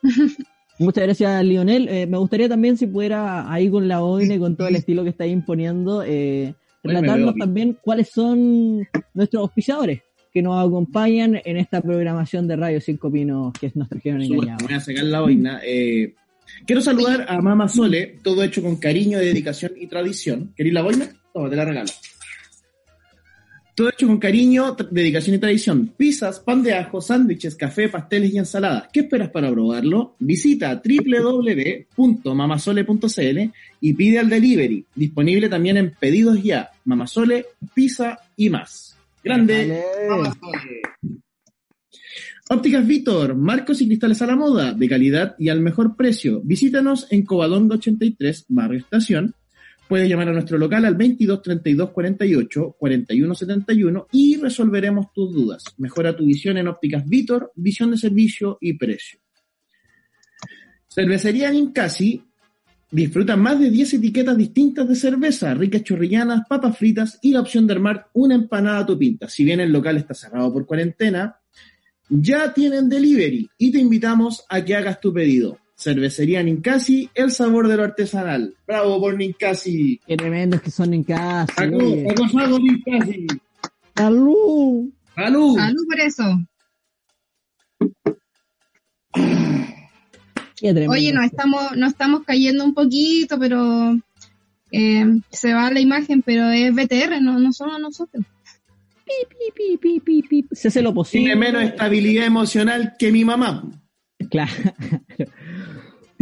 Muchas 0.78 1.04
gracias, 1.04 1.44
Lionel. 1.44 1.88
Eh, 1.88 2.06
me 2.06 2.18
gustaría 2.18 2.48
también 2.48 2.76
si 2.76 2.86
pudiera 2.86 3.50
ahí 3.52 3.70
con 3.70 3.86
la 3.88 4.02
OIN, 4.02 4.38
con 4.40 4.56
todo 4.56 4.68
el 4.68 4.76
estilo 4.76 5.04
que 5.04 5.10
está 5.10 5.26
imponiendo, 5.26 6.02
eh, 6.04 6.54
relatarnos 6.82 7.34
también 7.36 7.78
cuáles 7.80 8.08
son 8.10 8.88
nuestros 9.14 9.40
auspiciadores. 9.42 10.02
que 10.32 10.40
nos 10.40 10.66
acompañan 10.66 11.38
en 11.44 11.58
esta 11.58 11.82
programación 11.82 12.48
de 12.48 12.56
Radio 12.56 12.80
Cinco 12.80 13.12
Pinos 13.12 13.52
que 13.60 13.70
nos 13.74 13.86
trajeron 13.90 14.22
engañados. 14.22 14.62
me 14.62 14.68
voy 14.68 14.76
a 14.76 14.80
sacar 14.80 15.04
la 15.04 15.20
boina. 15.20 15.60
Eh, 15.62 16.14
quiero 16.66 16.80
saludar 16.80 17.26
a 17.28 17.40
Mama 17.40 17.68
Sole, 17.68 18.18
todo 18.22 18.42
hecho 18.42 18.62
con 18.62 18.76
cariño, 18.76 19.18
dedicación 19.18 19.72
y 19.76 19.86
tradición. 19.86 20.52
¿Queréis 20.56 20.74
la 20.74 20.82
boina? 20.82 21.08
Toma, 21.32 21.50
te 21.50 21.56
la 21.56 21.64
regalo. 21.64 21.90
Todo 23.74 23.88
hecho 23.88 24.06
con 24.06 24.18
cariño, 24.18 24.76
dedicación 24.90 25.36
y 25.36 25.38
tradición. 25.38 25.94
Pizzas, 25.96 26.40
pan 26.40 26.62
de 26.62 26.74
ajo, 26.74 27.00
sándwiches, 27.00 27.54
café, 27.54 27.88
pasteles 27.88 28.34
y 28.34 28.38
ensaladas. 28.38 28.88
¿Qué 28.92 29.00
esperas 29.00 29.30
para 29.30 29.50
probarlo? 29.50 30.14
Visita 30.18 30.82
www.mamasole.cl 30.84 33.38
y 33.80 33.94
pide 33.94 34.18
al 34.18 34.28
delivery. 34.28 34.84
Disponible 34.94 35.48
también 35.48 35.78
en 35.78 35.90
pedidos 35.98 36.42
ya. 36.42 36.70
Mamasole, 36.84 37.46
pizza 37.74 38.18
y 38.36 38.50
más. 38.50 38.94
Grande. 39.24 39.82
Vale. 40.06 40.28
Ópticas 42.50 42.86
Víctor, 42.86 43.36
marcos 43.36 43.80
y 43.80 43.86
cristales 43.86 44.20
a 44.20 44.26
la 44.26 44.36
moda, 44.36 44.74
de 44.74 44.88
calidad 44.88 45.36
y 45.38 45.48
al 45.48 45.60
mejor 45.60 45.96
precio. 45.96 46.40
Visítanos 46.42 47.06
en 47.10 47.24
Covadonga 47.24 47.76
83, 47.76 48.46
Barrio 48.48 48.80
Estación. 48.80 49.34
Puedes 49.88 50.08
llamar 50.08 50.28
a 50.28 50.32
nuestro 50.32 50.58
local 50.58 50.84
al 50.84 50.96
22 50.96 51.40
32 51.40 51.90
48 51.90 52.76
41 52.78 53.34
71 53.34 54.06
y 54.12 54.36
resolveremos 54.38 55.12
tus 55.12 55.32
dudas. 55.32 55.64
Mejora 55.78 56.16
tu 56.16 56.26
visión 56.26 56.58
en 56.58 56.68
Ópticas 56.68 57.06
Víctor, 57.06 57.52
visión 57.54 57.92
de 57.92 57.96
servicio 57.96 58.58
y 58.60 58.74
precio. 58.74 59.20
Cervecería 60.88 61.50
Ninkasi 61.50 62.22
disfruta 62.90 63.36
más 63.36 63.58
de 63.60 63.70
10 63.70 63.94
etiquetas 63.94 64.36
distintas 64.36 64.88
de 64.88 64.96
cerveza, 64.96 65.54
ricas 65.54 65.84
chorrillanas, 65.84 66.42
papas 66.48 66.76
fritas 66.76 67.18
y 67.22 67.32
la 67.32 67.40
opción 67.40 67.66
de 67.66 67.72
armar 67.74 68.08
una 68.12 68.34
empanada 68.34 68.80
a 68.80 68.86
tu 68.86 68.98
pinta. 68.98 69.28
Si 69.28 69.44
bien 69.44 69.60
el 69.60 69.72
local 69.72 69.96
está 69.96 70.12
cerrado 70.12 70.52
por 70.52 70.66
cuarentena, 70.66 71.36
ya 72.12 72.52
tienen 72.52 72.88
delivery 72.88 73.48
y 73.56 73.72
te 73.72 73.78
invitamos 73.78 74.44
a 74.48 74.62
que 74.62 74.76
hagas 74.76 75.00
tu 75.00 75.12
pedido. 75.12 75.58
Cervecería 75.74 76.42
Ninkasi, 76.42 77.08
el 77.14 77.30
sabor 77.30 77.68
de 77.68 77.76
lo 77.76 77.84
artesanal. 77.84 78.54
Bravo 78.66 79.00
por 79.00 79.16
Ninkasi. 79.16 79.98
Qué 80.06 80.16
tremendos 80.16 80.60
que 80.60 80.70
son 80.70 81.02
casa. 81.02 81.52
Salud, 81.54 82.04
salud, 82.30 82.60
Ninkasi. 82.60 83.26
¡Salud! 83.96 84.90
Salud. 85.14 85.56
Salud 85.56 85.84
por 85.88 86.00
eso. 86.00 86.24
Qué 90.56 90.70
tremendo. 90.70 90.92
Oye, 90.92 91.12
nos 91.12 91.24
estamos, 91.24 91.76
nos 91.76 91.92
estamos 91.92 92.24
cayendo 92.24 92.64
un 92.64 92.74
poquito, 92.74 93.38
pero 93.38 93.96
eh, 94.70 95.20
se 95.30 95.54
va 95.54 95.70
la 95.70 95.80
imagen, 95.80 96.22
pero 96.22 96.50
es 96.50 96.72
BTR, 96.74 97.20
no, 97.20 97.38
no 97.38 97.52
somos 97.52 97.80
nosotros. 97.80 98.24
Pi, 99.80 100.22
pi. 100.22 100.46
Se 100.52 100.68
hace 100.68 100.82
lo 100.82 100.94
posible. 100.94 101.26
Tiene 101.26 101.40
menos 101.40 101.62
estabilidad 101.62 102.26
emocional 102.26 102.94
que 102.98 103.12
mi 103.12 103.24
mamá. 103.24 103.70
Claro. 104.30 104.52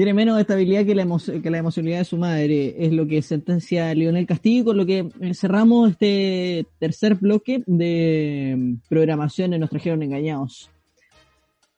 Tiene 0.01 0.15
menos 0.15 0.41
estabilidad 0.41 0.87
que 0.87 0.95
la, 0.95 1.07
que 1.43 1.51
la 1.51 1.59
emocionalidad 1.59 1.99
de 1.99 2.05
su 2.07 2.17
madre, 2.17 2.75
es 2.79 2.91
lo 2.91 3.07
que 3.07 3.21
sentencia 3.21 3.93
Lionel 3.95 4.27
Castillo, 4.27 4.65
con 4.65 4.79
lo 4.79 4.87
que 4.87 5.11
eh, 5.21 5.35
cerramos 5.35 5.91
este 5.91 6.67
tercer 6.79 7.17
bloque 7.17 7.63
de 7.67 8.55
mm, 8.57 8.75
programación 8.89 9.53
en 9.53 9.61
Nos 9.61 9.69
Trajeron 9.69 10.03
Engañados. 10.03 10.71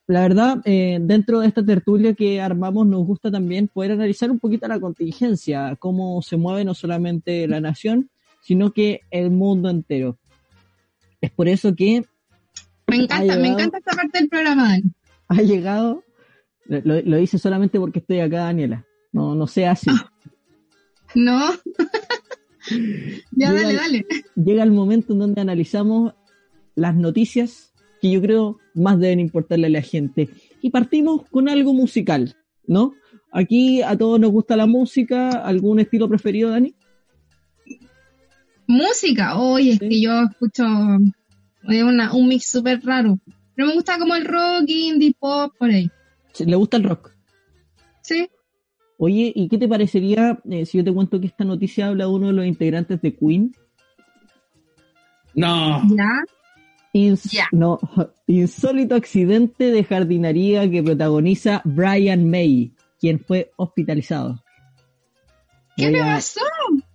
La 0.07 0.21
verdad, 0.21 0.61
eh, 0.63 0.99
dentro 1.01 1.41
de 1.41 1.47
esta 1.47 1.65
tertulia 1.65 2.13
que 2.13 2.39
armamos, 2.39 2.87
nos 2.87 3.05
gusta 3.05 3.29
también 3.29 3.67
poder 3.67 3.91
analizar 3.91 4.31
un 4.31 4.39
poquito 4.39 4.69
la 4.69 4.79
contingencia, 4.79 5.75
cómo 5.77 6.21
se 6.21 6.37
mueve 6.37 6.63
no 6.63 6.73
solamente 6.73 7.45
la 7.47 7.59
nación, 7.59 8.09
sino 8.41 8.71
que 8.71 9.01
el 9.11 9.31
mundo 9.31 9.69
entero. 9.69 10.17
Es 11.23 11.31
por 11.31 11.47
eso 11.47 11.73
que 11.73 12.03
Me 12.87 12.97
encanta, 12.97 13.37
me 13.37 13.47
encanta 13.47 13.77
esta 13.77 13.95
parte 13.95 14.19
del 14.19 14.27
programa, 14.27 14.77
ha 15.29 15.41
llegado, 15.41 16.03
lo, 16.65 17.01
lo 17.01 17.17
hice 17.17 17.39
solamente 17.39 17.79
porque 17.79 17.99
estoy 17.99 18.19
acá, 18.19 18.39
Daniela. 18.39 18.85
No, 19.13 19.33
no 19.33 19.47
sea 19.47 19.71
así. 19.71 19.89
No. 21.15 21.39
ya, 23.31 23.51
Llega 23.51 23.53
dale, 23.53 23.73
dale. 23.73 24.05
Llega 24.35 24.63
el 24.63 24.71
momento 24.71 25.13
en 25.13 25.19
donde 25.19 25.39
analizamos 25.39 26.13
las 26.75 26.93
noticias 26.93 27.73
que 28.01 28.11
yo 28.11 28.21
creo 28.21 28.59
más 28.73 28.99
deben 28.99 29.21
importarle 29.21 29.67
a 29.67 29.69
la 29.69 29.81
gente. 29.81 30.27
Y 30.61 30.71
partimos 30.71 31.21
con 31.29 31.47
algo 31.47 31.73
musical, 31.73 32.35
¿no? 32.67 32.95
Aquí 33.31 33.81
a 33.81 33.97
todos 33.97 34.19
nos 34.19 34.31
gusta 34.31 34.57
la 34.57 34.67
música, 34.67 35.29
¿algún 35.29 35.79
estilo 35.79 36.09
preferido, 36.09 36.49
Dani? 36.49 36.75
Música, 38.73 39.37
oye, 39.37 39.73
es 39.73 39.79
Sí. 39.79 39.87
que 39.89 40.01
yo 40.01 40.23
escucho 40.23 40.63
eh, 41.69 41.83
una, 41.83 42.11
un 42.13 42.27
mix 42.27 42.47
súper 42.47 42.83
raro. 42.83 43.19
Pero 43.55 43.67
me 43.67 43.75
gusta 43.75 43.99
como 43.99 44.15
el 44.15 44.25
rock, 44.25 44.63
indie, 44.67 45.13
pop, 45.19 45.53
por 45.59 45.69
ahí. 45.69 45.89
¿Le 46.39 46.55
gusta 46.55 46.77
el 46.77 46.83
rock? 46.85 47.11
Sí. 48.01 48.27
Oye, 48.97 49.31
¿y 49.35 49.47
qué 49.47 49.57
te 49.59 49.67
parecería 49.67 50.39
eh, 50.49 50.65
si 50.65 50.77
yo 50.79 50.83
te 50.83 50.91
cuento 50.93 51.19
que 51.19 51.27
esta 51.27 51.43
noticia 51.43 51.87
habla 51.89 52.05
de 52.05 52.11
uno 52.11 52.27
de 52.27 52.33
los 52.33 52.45
integrantes 52.45 52.99
de 53.01 53.15
Queen? 53.15 53.55
No. 55.35 55.81
Ya. 55.95 56.23
Ins- 56.93 57.47
no, 57.51 57.79
insólito 58.27 58.95
accidente 58.95 59.71
de 59.71 59.83
jardinería 59.83 60.69
que 60.69 60.81
protagoniza 60.83 61.61
Brian 61.65 62.29
May, 62.29 62.73
quien 62.99 63.19
fue 63.19 63.51
hospitalizado. 63.57 64.43
¿Qué 65.75 65.85
Voy 65.85 65.93
le 65.93 66.01
a 66.01 66.15
pasó? 66.15 66.41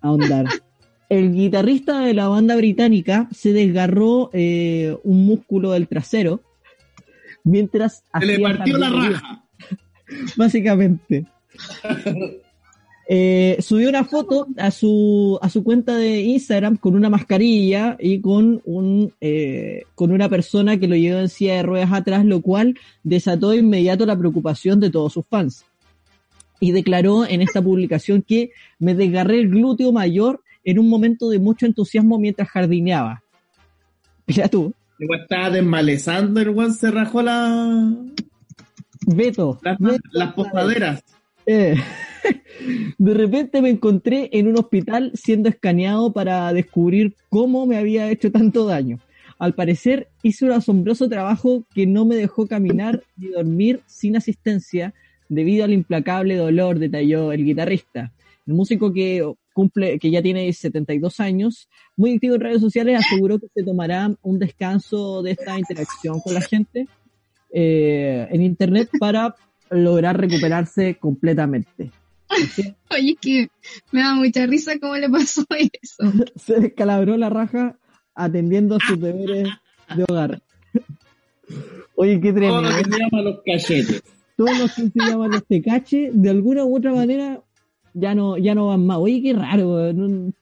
ahondar. 0.01 0.47
El 1.09 1.33
guitarrista 1.33 2.01
de 2.01 2.13
la 2.13 2.29
banda 2.29 2.55
británica 2.57 3.29
se 3.33 3.53
desgarró 3.53 4.31
eh, 4.33 4.97
un 5.05 5.25
músculo 5.25 5.73
del 5.73 5.89
trasero 5.89 6.43
mientras 7.45 8.05
Se 8.19 8.27
le 8.27 8.39
partió 8.41 8.77
la 8.77 8.91
raja. 8.91 9.45
Básicamente. 10.37 11.27
Eh, 13.11 13.57
subió 13.61 13.89
una 13.89 14.05
foto 14.05 14.49
a 14.59 14.71
su, 14.71 15.39
a 15.41 15.49
su 15.49 15.65
cuenta 15.65 15.97
de 15.97 16.21
Instagram 16.21 16.77
con 16.77 16.95
una 16.95 17.09
mascarilla 17.09 17.97
y 17.99 18.21
con 18.21 18.61
un 18.67 19.15
eh, 19.23 19.85
con 19.95 20.13
una 20.13 20.29
persona 20.29 20.79
que 20.79 20.89
lo 20.89 20.95
llevó 20.95 21.21
en 21.21 21.31
silla 21.31 21.55
de 21.55 21.63
ruedas 21.63 21.91
atrás, 21.91 22.27
lo 22.27 22.43
cual 22.43 22.79
desató 23.03 23.51
de 23.51 23.59
inmediato 23.59 24.05
la 24.05 24.19
preocupación 24.19 24.79
de 24.79 24.91
todos 24.91 25.15
sus 25.15 25.25
fans. 25.27 25.65
Y 26.61 26.73
declaró 26.73 27.25
en 27.25 27.41
esta 27.41 27.63
publicación 27.63 28.21
que 28.21 28.51
me 28.79 28.95
desgarré 28.95 29.41
el 29.41 29.49
glúteo 29.49 29.91
mayor 29.91 30.43
en 30.71 30.79
un 30.79 30.87
momento 30.87 31.31
de 31.31 31.39
mucho 31.39 31.65
entusiasmo 31.65 32.19
mientras 32.19 32.47
jardineaba. 32.51 33.23
Mira 34.27 34.49
tú, 34.49 34.75
estaba 34.99 35.49
desmalezando, 35.49 36.41
el 36.41 36.51
weón 36.51 36.75
se 36.75 36.91
rajó 36.91 37.23
la, 37.23 37.91
Beto. 39.07 39.59
las, 39.63 39.79
Beto, 39.79 40.03
las 40.13 40.35
posaderas. 40.35 41.03
Eh, 41.47 41.75
de 42.99 43.15
repente 43.15 43.63
me 43.63 43.71
encontré 43.71 44.29
en 44.33 44.47
un 44.49 44.59
hospital 44.59 45.13
siendo 45.15 45.49
escaneado 45.49 46.13
para 46.13 46.53
descubrir 46.53 47.17
cómo 47.31 47.65
me 47.65 47.79
había 47.79 48.11
hecho 48.11 48.31
tanto 48.31 48.67
daño. 48.67 48.99
Al 49.39 49.55
parecer 49.55 50.09
hice 50.23 50.45
un 50.45 50.53
asombroso 50.53 51.09
trabajo 51.09 51.65
que 51.75 51.87
no 51.87 52.05
me 52.05 52.17
dejó 52.17 52.47
caminar 52.47 53.05
ni 53.17 53.29
dormir 53.29 53.81
sin 53.87 54.19
asistencia 54.19 54.93
debido 55.31 55.65
al 55.65 55.73
implacable 55.73 56.37
dolor, 56.37 56.79
detalló 56.79 57.33
el 57.33 57.43
guitarrista. 57.43 58.13
El 58.47 58.53
músico 58.53 58.93
que 58.93 59.25
cumple, 59.59 59.99
que 59.99 60.13
ya 60.13 60.23
tiene 60.23 60.53
72 60.53 61.19
años, 61.19 61.69
muy 61.97 62.15
activo 62.15 62.37
en 62.37 62.43
redes 62.43 62.61
sociales, 62.61 63.01
aseguró 63.05 63.41
que 63.41 63.49
se 63.53 63.65
tomará 63.65 64.09
un 64.23 64.39
descanso 64.39 65.21
de 65.21 65.33
esta 65.33 65.59
interacción 65.59 66.21
con 66.21 66.35
la 66.35 66.43
gente 66.43 66.87
eh, 67.53 68.29
en 68.31 68.43
internet 68.43 68.89
para 69.01 69.35
lograr 69.71 70.17
recuperarse 70.17 70.95
completamente. 70.95 71.91
Oye, 72.91 73.11
es 73.11 73.19
que 73.21 73.49
me 73.91 74.01
da 74.01 74.15
mucha 74.15 74.47
risa 74.47 74.79
cómo 74.79 74.95
le 74.95 75.11
pasó 75.11 75.45
eso. 75.59 76.05
se 76.37 76.61
descalabró 76.61 77.17
la 77.17 77.29
raja 77.29 77.77
atendiendo 78.15 78.77
a 78.77 78.79
sus 78.87 79.01
deberes 79.01 79.49
de 79.97 80.05
hogar. 80.09 80.41
Oye, 81.97 82.21
qué 82.21 82.33
tremendo. 82.33 82.69
que 82.69 82.85
se 82.93 82.99
llama 83.01 83.23
los 83.23 83.41
cachetes. 83.45 84.03
Todos 84.37 84.57
los 84.57 84.73
que 84.73 84.83
se 84.83 84.91
llaman 84.95 85.33
los 85.33 85.45
tecache, 85.45 86.11
de 86.13 86.31
alguna 86.31 86.65
u 86.65 86.77
otra 86.77 86.95
manera, 86.95 87.43
ya 87.95 88.15
no, 88.15 88.37
ya 88.39 88.55
no 88.55 88.69
van 88.69 88.87
más. 88.87 88.99
Oye, 88.99 89.23
qué 89.23 89.33
raro. 89.33 89.93
No- 89.93 90.33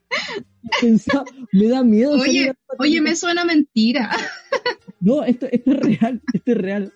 pensaba- 0.81 1.25
me 1.53 1.69
da 1.69 1.83
miedo. 1.83 2.13
Oye, 2.13 2.53
oye, 2.79 3.01
me 3.01 3.15
suena 3.17 3.45
mentira. 3.45 4.11
No, 5.01 5.23
esto, 5.25 5.47
esto 5.51 5.71
es 5.73 5.81
real, 5.81 6.23
esto 6.33 6.53
es 6.53 6.59
real. 6.59 6.93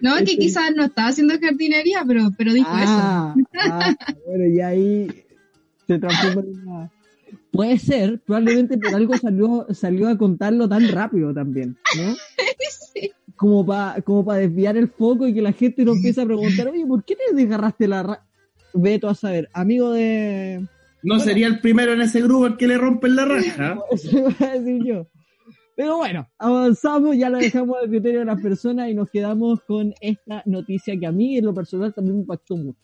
No, 0.00 0.16
es 0.16 0.24
que 0.24 0.32
Este- 0.32 0.38
quizás 0.38 0.74
no 0.74 0.84
estaba 0.84 1.08
haciendo 1.08 1.34
jardinería, 1.40 2.04
pero, 2.06 2.30
pero 2.36 2.52
dijo 2.52 2.68
Ah, 2.70 3.34
ah, 3.60 3.94
bueno, 4.26 4.46
y 4.46 4.60
ahí 4.60 5.24
se 5.86 5.98
transforma 5.98 6.42
en 6.42 6.68
una... 6.68 6.90
Puede 7.50 7.78
ser, 7.78 8.20
probablemente 8.20 8.78
por 8.78 8.94
algo 8.94 9.16
salió, 9.18 9.66
salió 9.74 10.08
a 10.08 10.16
contarlo 10.16 10.68
tan 10.68 10.88
rápido 10.88 11.34
también, 11.34 11.76
¿no? 11.96 12.02
eso. 12.12 12.18
Sí. 12.94 13.10
Como 13.36 13.64
para 13.64 14.02
como 14.02 14.22
pa 14.22 14.36
desviar 14.36 14.76
el 14.76 14.86
foco 14.88 15.26
y 15.26 15.32
que 15.32 15.40
la 15.40 15.52
gente 15.54 15.82
no 15.84 15.92
empiece 15.92 16.20
a 16.20 16.26
preguntar, 16.26 16.68
oye, 16.68 16.84
¿por 16.84 17.02
qué 17.04 17.16
te 17.16 17.34
desgarraste 17.34 17.88
la 17.88 18.22
Veto 18.74 19.08
a 19.08 19.14
saber, 19.14 19.48
amigo 19.52 19.92
de... 19.92 20.66
No 21.02 21.18
sería 21.18 21.48
el 21.48 21.60
primero 21.60 21.92
en 21.92 22.00
ese 22.00 22.22
grupo 22.22 22.46
al 22.46 22.56
que 22.56 22.68
le 22.68 22.78
rompen 22.78 23.16
la 23.16 23.24
raja. 23.24 23.78
Eso 23.90 24.18
iba 24.18 24.34
a 24.40 24.58
decir 24.58 24.84
yo. 24.84 25.06
Pero 25.74 25.96
bueno, 25.96 26.28
avanzamos, 26.38 27.16
ya 27.16 27.30
lo 27.30 27.38
dejamos 27.38 27.78
al 27.82 27.88
criterio 27.88 28.20
de 28.20 28.26
las 28.26 28.40
personas 28.40 28.90
y 28.90 28.94
nos 28.94 29.10
quedamos 29.10 29.60
con 29.62 29.94
esta 30.00 30.42
noticia 30.46 30.98
que 30.98 31.06
a 31.06 31.12
mí 31.12 31.38
en 31.38 31.46
lo 31.46 31.54
personal 31.54 31.92
también 31.94 32.16
me 32.16 32.22
impactó 32.22 32.56
mucho. 32.56 32.78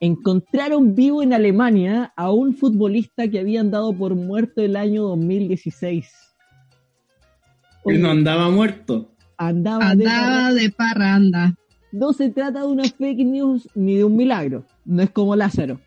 Encontraron 0.00 0.94
vivo 0.94 1.22
en 1.22 1.32
Alemania 1.32 2.12
a 2.16 2.32
un 2.32 2.54
futbolista 2.54 3.28
que 3.28 3.40
habían 3.40 3.70
dado 3.70 3.92
por 3.96 4.14
muerto 4.14 4.62
el 4.62 4.76
año 4.76 5.02
2016. 5.02 6.10
Él 7.84 8.00
no 8.02 8.10
andaba 8.10 8.50
muerto. 8.50 9.12
Andaba, 9.36 9.90
Andaba 9.90 10.52
de 10.52 10.62
de 10.62 10.70
parranda. 10.70 11.54
No 11.92 12.12
se 12.12 12.30
trata 12.30 12.60
de 12.60 12.66
una 12.66 12.84
fake 12.84 13.24
news 13.24 13.68
ni 13.74 13.96
de 13.96 14.04
un 14.04 14.16
milagro. 14.16 14.64
No 14.84 15.02
es 15.02 15.10
como 15.10 15.36
Lázaro. 15.36 15.80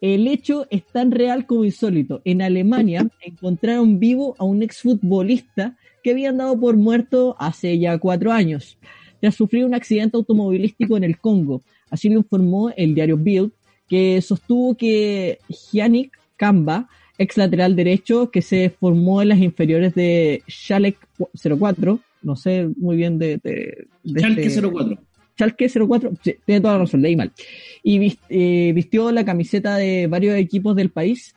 El 0.00 0.28
hecho 0.28 0.66
es 0.70 0.84
tan 0.86 1.10
real 1.10 1.46
como 1.46 1.64
insólito. 1.64 2.20
En 2.24 2.42
Alemania 2.42 3.08
encontraron 3.20 3.98
vivo 3.98 4.36
a 4.38 4.44
un 4.44 4.62
exfutbolista 4.62 5.76
que 6.02 6.12
habían 6.12 6.38
dado 6.38 6.58
por 6.58 6.76
muerto 6.76 7.34
hace 7.38 7.78
ya 7.78 7.98
cuatro 7.98 8.32
años, 8.32 8.78
tras 9.20 9.34
sufrir 9.34 9.64
un 9.64 9.74
accidente 9.74 10.16
automovilístico 10.16 10.96
en 10.96 11.04
el 11.04 11.18
Congo. 11.18 11.62
Así 11.90 12.08
lo 12.08 12.18
informó 12.18 12.70
el 12.76 12.94
diario 12.94 13.16
Bild, 13.16 13.50
que 13.88 14.20
sostuvo 14.22 14.76
que 14.76 15.38
Yannick 15.72 16.16
Kamba, 16.36 16.88
ex 17.16 17.36
lateral 17.36 17.74
derecho, 17.74 18.30
que 18.30 18.42
se 18.42 18.70
formó 18.70 19.22
en 19.22 19.30
las 19.30 19.38
inferiores 19.38 19.94
de 19.94 20.42
Schalke 20.48 20.98
04, 21.34 21.98
no 22.22 22.36
sé 22.36 22.68
muy 22.76 22.96
bien 22.96 23.18
de... 23.18 23.38
de, 23.42 23.88
de 24.04 24.20
Schalke 24.20 24.46
este- 24.46 24.62
04. 24.62 25.07
Schalke 25.38 25.68
04, 25.68 26.12
sí, 26.22 26.34
tiene 26.44 26.60
toda 26.60 26.74
la 26.74 26.80
razón, 26.80 27.00
leí 27.00 27.14
mal. 27.14 27.32
Y 27.84 28.18
eh, 28.28 28.72
vistió 28.74 29.12
la 29.12 29.24
camiseta 29.24 29.76
de 29.76 30.08
varios 30.08 30.36
equipos 30.36 30.74
del 30.74 30.90
país. 30.90 31.34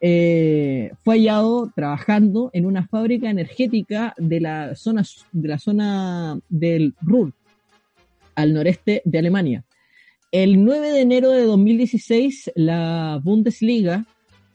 Eh, 0.00 0.90
fue 1.04 1.14
hallado 1.16 1.72
trabajando 1.74 2.50
en 2.52 2.66
una 2.66 2.86
fábrica 2.88 3.30
energética 3.30 4.14
de 4.18 4.40
la 4.40 4.74
zona, 4.74 5.04
de 5.30 5.48
la 5.48 5.58
zona 5.58 6.40
del 6.48 6.94
Ruhr, 7.00 7.32
al 8.34 8.52
noreste 8.52 9.00
de 9.04 9.18
Alemania. 9.18 9.64
El 10.32 10.64
9 10.64 10.90
de 10.90 11.00
enero 11.00 11.30
de 11.30 11.44
2016, 11.44 12.50
la 12.56 13.20
Bundesliga 13.22 14.04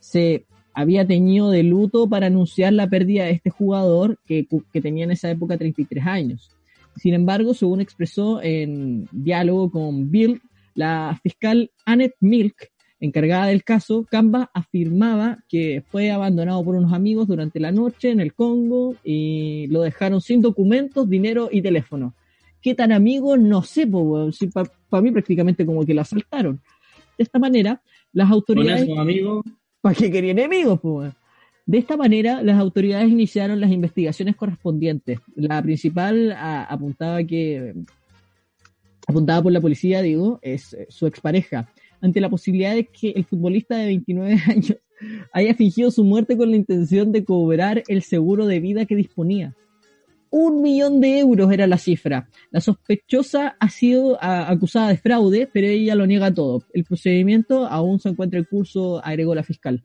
se 0.02 0.46
había 0.74 1.08
teñido 1.08 1.50
de 1.50 1.64
luto 1.64 2.10
para 2.10 2.28
anunciar 2.28 2.74
la 2.74 2.90
pérdida 2.90 3.24
de 3.24 3.32
este 3.32 3.50
jugador 3.52 4.20
que, 4.28 4.48
que 4.74 4.82
tenía 4.82 5.06
en 5.06 5.12
esa 5.12 5.32
época 5.32 5.58
33 5.58 6.06
años. 6.06 6.52
Sin 6.96 7.14
embargo, 7.14 7.54
según 7.54 7.82
expresó 7.82 8.42
en 8.42 9.08
diálogo 9.12 9.72
con 9.72 10.12
Bild, 10.12 10.42
la 10.76 11.20
fiscal 11.22 11.72
Annette 11.86 12.16
Milk, 12.20 12.72
encargada 13.00 13.48
del 13.48 13.64
caso, 13.64 14.06
Kamba 14.10 14.52
afirmaba 14.54 15.40
que 15.50 15.84
fue 15.88 16.12
abandonado 16.12 16.64
por 16.64 16.76
unos 16.76 16.94
amigos 16.94 17.28
durante 17.28 17.60
la 17.60 17.72
noche 17.72 18.12
en 18.12 18.20
el 18.20 18.34
Congo 18.34 18.96
y 19.04 19.68
lo 19.68 19.82
dejaron 19.82 20.22
sin 20.22 20.42
documentos, 20.42 21.10
dinero 21.10 21.50
y 21.52 21.62
teléfono. 21.62 22.14
¿Qué 22.62 22.76
tan 22.76 22.92
amigos? 22.92 23.40
No 23.40 23.64
sé, 23.64 23.88
para 23.88 25.02
mí 25.02 25.12
prácticamente 25.12 25.66
como 25.66 25.84
que 25.84 25.96
lo 25.96 26.02
asaltaron. 26.02 26.62
De 27.18 27.24
esta 27.24 27.40
manera, 27.40 27.82
las 28.14 28.28
Con 28.28 28.36
autoridades... 28.36 28.88
¿Para 29.82 29.96
qué 29.96 30.12
quería 30.12 30.32
enemigos, 30.32 30.80
weón? 30.84 31.16
De 31.66 31.78
esta 31.78 31.96
manera, 31.96 32.42
las 32.42 32.60
autoridades 32.60 33.10
iniciaron 33.10 33.62
las 33.62 33.72
investigaciones 33.72 34.36
correspondientes. 34.36 35.20
La 35.36 35.62
principal 35.62 36.36
apuntaba 36.38 37.24
que 37.24 37.74
apuntada 39.08 39.42
por 39.44 39.52
la 39.52 39.62
policía, 39.62 40.02
digo, 40.02 40.40
es 40.42 40.74
eh, 40.74 40.88
su 40.90 41.06
expareja, 41.06 41.70
ante 42.02 42.22
la 42.22 42.30
posibilidad 42.30 42.74
de 42.74 42.86
que 42.86 43.12
el 43.12 43.26
futbolista 43.26 43.78
de 43.78 43.88
29 43.88 44.40
años 44.48 44.78
haya 45.34 45.54
fingido 45.56 45.92
su 45.92 46.04
muerte 46.04 46.38
con 46.38 46.52
la 46.52 46.58
intención 46.58 47.12
de 47.12 47.24
cobrar 47.24 47.84
el 47.88 48.04
seguro 48.04 48.46
de 48.46 48.60
vida 48.60 48.86
que 48.86 48.96
disponía. 48.96 49.56
Un 50.30 50.62
millón 50.62 51.02
de 51.02 51.20
euros 51.20 51.52
era 51.52 51.68
la 51.68 51.78
cifra. 51.78 52.30
La 52.52 52.62
sospechosa 52.62 53.58
ha 53.60 53.70
sido 53.70 54.18
acusada 54.22 54.88
de 54.88 54.98
fraude, 54.98 55.50
pero 55.52 55.68
ella 55.68 55.94
lo 55.94 56.08
niega 56.08 56.34
todo. 56.34 56.64
El 56.74 56.86
procedimiento 56.86 57.68
aún 57.68 58.00
se 58.00 58.10
encuentra 58.10 58.40
en 58.40 58.46
curso, 58.46 59.04
agregó 59.04 59.36
la 59.36 59.44
fiscal. 59.44 59.84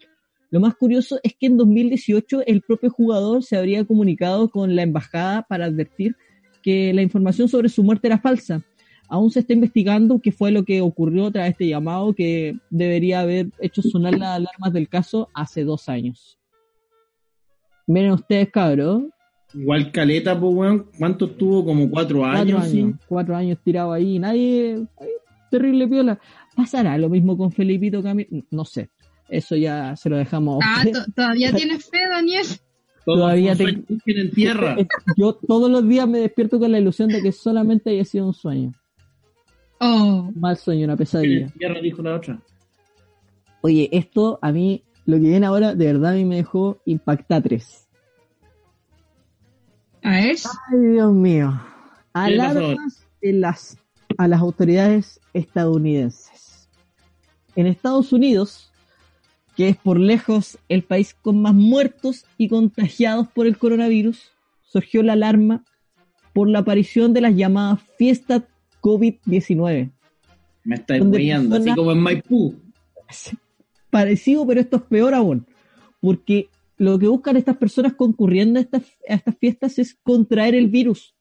Lo 0.51 0.61
más 0.61 0.75
curioso 0.75 1.19
es 1.23 1.35
que 1.35 1.47
en 1.47 1.57
2018 1.57 2.43
el 2.47 2.63
propio 2.63 2.91
jugador 2.91 3.43
se 3.43 3.57
habría 3.57 3.85
comunicado 3.85 4.49
con 4.49 4.77
la 4.77 4.83
embajada 4.83 5.43
para 5.43 5.67
advertir 5.67 6.17
que 6.63 6.93
la 6.93 7.03
información 7.03 7.49
sobre 7.49 7.69
su 7.69 7.83
muerte 7.83 8.09
era 8.09 8.19
falsa. 8.19 8.63
Aún 9.09 9.31
se 9.31 9.41
está 9.41 9.53
investigando 9.53 10.21
qué 10.21 10.33
fue 10.33 10.51
lo 10.51 10.65
que 10.65 10.81
ocurrió 10.81 11.31
tras 11.31 11.51
este 11.51 11.69
llamado 11.69 12.13
que 12.13 12.59
debería 12.71 13.21
haber 13.21 13.51
hecho 13.61 13.83
sonar 13.83 14.19
las 14.19 14.37
alarmas 14.37 14.73
del 14.73 14.89
caso 14.89 15.29
hace 15.33 15.63
dos 15.63 15.89
años. 15.89 16.39
Miren 17.87 18.13
ustedes, 18.13 18.51
cabros. 18.51 19.05
Igual 19.55 19.93
Caleta, 19.93 20.39
pues, 20.39 20.55
weón. 20.55 20.91
¿Cuánto 20.99 21.27
estuvo? 21.27 21.65
Como 21.65 21.89
cuatro 21.89 22.25
años. 22.25 22.53
Cuatro 22.53 22.71
sí. 22.71 22.81
años, 22.81 23.01
cuatro 23.09 23.37
años 23.37 23.59
tirado 23.63 23.93
ahí, 23.93 24.19
nadie, 24.19 24.87
ay, 25.01 25.09
terrible 25.51 25.87
piola. 25.87 26.19
¿Pasará 26.57 26.99
lo 26.99 27.09
mismo 27.09 27.37
con 27.37 27.53
Felipito 27.53 28.03
Camilo? 28.03 28.29
No 28.51 28.65
sé, 28.65 28.91
eso 29.29 29.57
ya 29.57 29.97
se 29.97 30.09
lo 30.09 30.17
dejamos. 30.17 30.63
Ah, 30.65 30.85
todavía 31.15 31.53
tienes 31.55 31.85
fe, 31.89 31.99
Daniel. 32.09 32.47
Todavía 33.05 33.55
te- 33.55 33.85
en 34.07 34.31
tierra. 34.33 34.77
Yo 35.17 35.35
todos 35.35 35.71
los 35.71 35.87
días 35.89 36.09
me 36.09 36.19
despierto 36.19 36.59
con 36.59 36.73
la 36.73 36.79
ilusión 36.81 37.09
de 37.09 37.23
que 37.23 37.31
solamente 37.33 37.91
haya 37.91 38.05
sido 38.05 38.27
un 38.27 38.35
sueño. 38.35 38.73
Oh, 39.79 40.31
mal 40.35 40.57
sueño, 40.57 40.85
una 40.85 40.95
En 40.95 40.99
pesadilla. 40.99 41.49
tierra, 41.59 41.81
dijo 41.81 42.03
la 42.03 42.15
otra. 42.17 42.41
Oye, 43.61 43.89
esto 43.93 44.39
a 44.43 44.51
mí, 44.53 44.83
lo 45.05 45.17
que 45.17 45.23
viene 45.29 45.47
ahora, 45.47 45.75
de 45.75 45.87
verdad 45.87 46.13
a 46.13 46.15
mí 46.15 46.25
me 46.25 46.37
dejó 46.37 46.79
impactatres. 46.87 47.87
a 50.03 50.11
ver. 50.11 50.37
Ay, 50.73 50.79
Dios 50.93 51.13
mío. 51.13 51.61
¿Qué 52.15 52.31
le 52.31 52.39
pasó 52.39 52.59
Alarmas 52.59 53.07
en 53.21 53.41
las, 53.41 53.79
a 54.19 54.29
las 54.29 54.41
autoridades 54.41 55.21
estadounidenses. 55.35 56.69
En 57.55 57.67
Estados 57.67 58.13
Unidos, 58.13 58.73
que 59.57 59.69
es 59.69 59.77
por 59.77 59.99
lejos 59.99 60.59
el 60.69 60.83
país 60.83 61.15
con 61.15 61.41
más 61.41 61.55
muertos 61.55 62.27
y 62.37 62.49
contagiados 62.49 63.29
por 63.29 63.47
el 63.47 63.57
coronavirus, 63.57 64.31
surgió 64.63 65.03
la 65.03 65.15
alarma 65.15 65.65
por 66.33 66.49
la 66.49 66.59
aparición 66.61 67.15
de 67.15 67.23
las 67.23 67.35
llamadas 67.35 67.81
fiestas 67.97 68.43
COVID-19. 68.83 69.91
Me 70.65 70.75
está 70.75 70.99
¿Dónde 70.99 71.19
engañando, 71.19 71.57
así 71.57 71.75
como 71.75 71.93
en 71.93 72.01
Maipú. 72.01 72.55
Parecido, 73.91 74.47
pero 74.47 74.61
esto 74.61 74.77
es 74.77 74.83
peor 74.83 75.15
aún. 75.15 75.47
Porque 76.01 76.49
lo 76.77 76.99
que 76.99 77.09
buscan 77.09 77.37
estas 77.37 77.57
personas 77.57 77.95
concurriendo 77.95 78.59
a 78.59 78.63
estas, 78.63 78.83
a 79.09 79.15
estas 79.15 79.39
fiestas 79.39 79.79
es 79.79 79.95
contraer 80.03 80.55
el 80.55 80.69
virus 80.69 81.15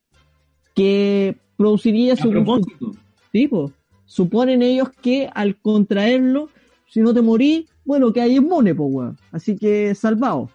que 0.74 1.38
produciría 1.56 2.14
A 2.14 2.18
su 2.18 2.30
propósito. 2.30 2.92
tipo. 3.32 3.72
Suponen 4.06 4.62
ellos 4.62 4.90
que 5.02 5.30
al 5.34 5.60
contraerlo, 5.60 6.50
si 6.90 7.00
no 7.02 7.14
te 7.14 7.22
morís, 7.22 7.66
bueno, 7.84 8.12
que 8.14 8.22
hay 8.22 8.38
inmune, 8.38 8.74
pues, 8.76 8.90
weón. 8.94 9.18
Así 9.32 9.56
que 9.58 9.94
salvado. 9.96 10.50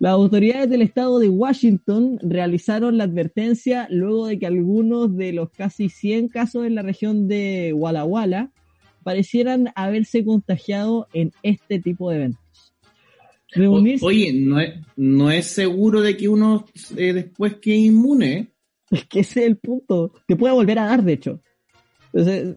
Las 0.00 0.12
autoridades 0.12 0.68
del 0.68 0.82
estado 0.82 1.18
de 1.18 1.28
Washington 1.28 2.18
realizaron 2.20 2.98
la 2.98 3.04
advertencia 3.04 3.86
luego 3.90 4.26
de 4.26 4.38
que 4.38 4.46
algunos 4.46 5.16
de 5.16 5.32
los 5.32 5.50
casi 5.50 5.88
100 5.88 6.28
casos 6.28 6.66
en 6.66 6.74
la 6.74 6.82
región 6.82 7.28
de 7.28 7.72
Walla 7.74 8.04
Walla 8.04 8.50
parecieran 9.02 9.70
haberse 9.76 10.24
contagiado 10.24 11.06
en 11.12 11.30
este 11.42 11.78
tipo 11.78 12.10
de 12.10 12.16
eventos. 12.16 12.74
O- 14.02 14.06
Oye, 14.06 14.32
no 14.32 14.58
es, 14.58 14.74
no 14.96 15.30
es 15.30 15.46
seguro 15.46 16.00
de 16.00 16.16
que 16.16 16.28
uno 16.28 16.64
eh, 16.96 17.12
después 17.12 17.54
quede 17.58 17.76
inmune. 17.76 18.52
Es 18.90 19.04
que 19.06 19.20
ese 19.20 19.40
es 19.42 19.46
el 19.46 19.56
punto. 19.58 20.12
Te 20.26 20.34
puede 20.36 20.54
volver 20.54 20.78
a 20.80 20.86
dar, 20.86 21.04
de 21.04 21.12
hecho. 21.12 21.40
Entonces, 22.12 22.56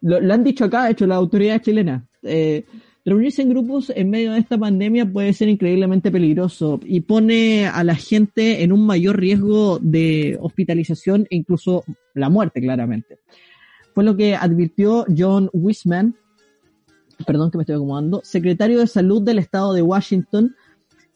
lo, 0.00 0.32
han 0.32 0.44
dicho 0.44 0.64
acá, 0.64 0.84
de 0.84 0.92
hecho, 0.92 1.06
las 1.06 1.18
autoridades 1.18 1.62
chilenas. 1.62 2.02
Eh, 2.22 2.64
reunirse 3.04 3.42
en 3.42 3.48
grupos 3.48 3.90
en 3.94 4.10
medio 4.10 4.32
de 4.32 4.40
esta 4.40 4.58
pandemia 4.58 5.10
puede 5.10 5.32
ser 5.32 5.48
increíblemente 5.48 6.10
peligroso 6.10 6.78
y 6.84 7.00
pone 7.00 7.66
a 7.66 7.82
la 7.84 7.94
gente 7.94 8.62
en 8.62 8.72
un 8.72 8.84
mayor 8.86 9.18
riesgo 9.18 9.78
de 9.78 10.36
hospitalización 10.40 11.26
e 11.30 11.36
incluso 11.36 11.84
la 12.14 12.28
muerte, 12.28 12.60
claramente. 12.60 13.18
Fue 13.94 14.04
lo 14.04 14.16
que 14.16 14.34
advirtió 14.34 15.06
John 15.16 15.48
Wisman, 15.52 16.14
perdón 17.26 17.50
que 17.50 17.58
me 17.58 17.62
estoy 17.62 17.76
acomodando, 17.76 18.20
secretario 18.24 18.78
de 18.78 18.86
salud 18.86 19.22
del 19.22 19.38
estado 19.38 19.72
de 19.72 19.82
Washington, 19.82 20.54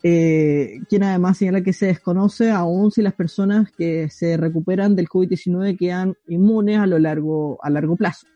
eh, 0.02 0.80
quien 0.88 1.04
además 1.04 1.38
señala 1.38 1.62
que 1.62 1.72
se 1.72 1.86
desconoce 1.86 2.50
aún 2.50 2.90
si 2.90 3.02
las 3.02 3.14
personas 3.14 3.70
que 3.70 4.08
se 4.10 4.36
recuperan 4.36 4.96
del 4.96 5.08
COVID-19 5.08 5.78
quedan 5.78 6.16
inmunes 6.26 6.78
a 6.78 6.86
lo 6.86 6.98
largo, 6.98 7.58
a 7.62 7.70
largo 7.70 7.94
plazo. 7.96 8.26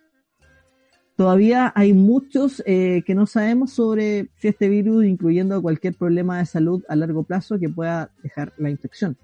Todavía 1.17 1.73
hay 1.75 1.95
muchos 1.95 2.63
eh, 2.67 3.03
que 3.07 3.15
no 3.15 3.27
sabemos 3.27 3.73
sobre 3.73 4.29
si 4.39 4.49
este 4.49 4.69
virus, 4.69 5.07
incluyendo 5.07 5.63
cualquier 5.63 5.95
problema 5.95 6.39
de 6.39 6.47
salud 6.47 6.85
a 6.89 6.97
largo 6.97 7.23
plazo 7.23 7.59
que 7.59 7.71
pueda 7.71 8.11
dejar 8.23 8.53
la 8.59 8.69
infección. 8.69 9.17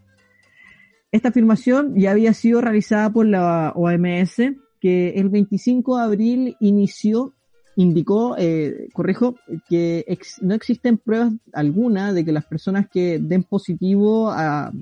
Esta 1.11 1.28
afirmación 1.28 1.95
ya 1.95 2.12
había 2.12 2.32
sido 2.32 2.62
realizada 2.62 3.11
por 3.11 3.26
la 3.26 3.72
OMS, 3.76 4.36
que 4.80 5.11
el 5.11 5.28
25 5.28 5.99
de 5.99 6.03
abril 6.03 6.57
inició 6.61 7.34
indicó, 7.76 8.36
eh, 8.38 8.88
corrijo, 8.93 9.36
que 9.68 10.05
no 10.43 10.55
existen 10.55 10.99
pruebas 10.99 11.32
alguna 11.55 12.12
de 12.12 12.24
que 12.24 12.32
las 12.32 12.45
personas 12.45 12.86
que 12.88 13.18
den 13.18 13.45
positivo 13.45 14.30
a- 14.30 14.72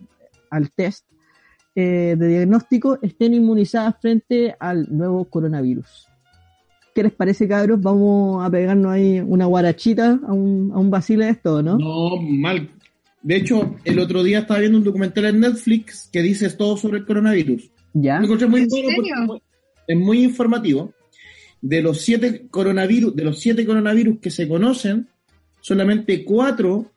al 0.51 0.71
test 0.71 1.07
eh, 1.77 2.17
de 2.19 2.29
diagnóstico 2.29 2.99
estén 3.01 3.33
inmunizadas 3.35 3.95
frente 4.01 4.57
al 4.59 4.87
nuevo 4.91 5.25
coronavirus. 5.25 6.10
¿Qué 6.95 7.03
les 7.05 7.13
parece, 7.13 7.47
cabros? 7.47 7.81
Vamos 7.81 8.45
a 8.45 8.51
pegarnos 8.51 8.93
ahí 8.93 9.21
una 9.21 9.47
guarachita 9.47 10.21
a 10.27 10.33
un, 10.33 10.73
a 10.75 10.79
un 10.79 10.91
vacile 10.91 11.27
de 11.27 11.31
esto, 11.33 11.63
¿no? 11.63 11.79
No, 11.79 12.17
mal. 12.21 12.69
De 13.23 13.37
hecho, 13.37 13.77
el 13.85 13.99
otro 13.99 14.23
día 14.23 14.41
estaba 14.41 14.61
viendo 14.61 14.79
un 14.79 14.85
documental 14.85 15.27
en 15.27 15.41
Netflix 15.41 16.09
que 16.13 16.23
dice 16.23 16.49
todo 16.51 16.77
sobre 16.77 16.99
el 16.99 17.07
coronavirus. 17.07 17.71
¿Ya? 17.93 18.19
Lo 18.19 18.25
encontré 18.25 18.47
muy 18.49 18.63
¿En 18.63 18.69
bueno 18.69 18.89
porque 18.97 19.11
serio? 19.11 19.23
es 19.23 19.27
muy- 19.29 19.43
es 19.87 19.97
muy 19.97 20.23
informativo. 20.25 20.93
De 21.61 21.83
los 21.83 22.01
siete 22.01 22.47
coronavirus, 22.51 23.15
de 23.15 23.25
los 23.25 23.39
siete 23.39 23.67
coronavirus 23.67 24.19
que 24.21 24.31
se 24.31 24.49
conocen, 24.49 25.09
solamente 25.61 26.25
cuatro 26.25 26.91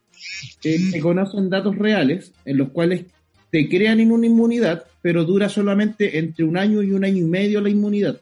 eh, 0.64 0.78
se 0.80 1.00
conocen 1.02 1.50
datos 1.50 1.76
reales, 1.78 2.32
en 2.46 2.58
los 2.58 2.70
cuales 2.70 3.06
te 3.52 3.68
crean 3.68 4.00
en 4.00 4.12
una 4.12 4.26
inmunidad, 4.26 4.86
pero 5.02 5.26
dura 5.26 5.50
solamente 5.50 6.18
entre 6.18 6.46
un 6.46 6.58
año 6.58 6.82
y 6.82 6.92
un 6.92 7.04
año 7.04 7.18
y 7.18 7.24
medio 7.26 7.60
la 7.62 7.70
inmunidad. 7.70 8.22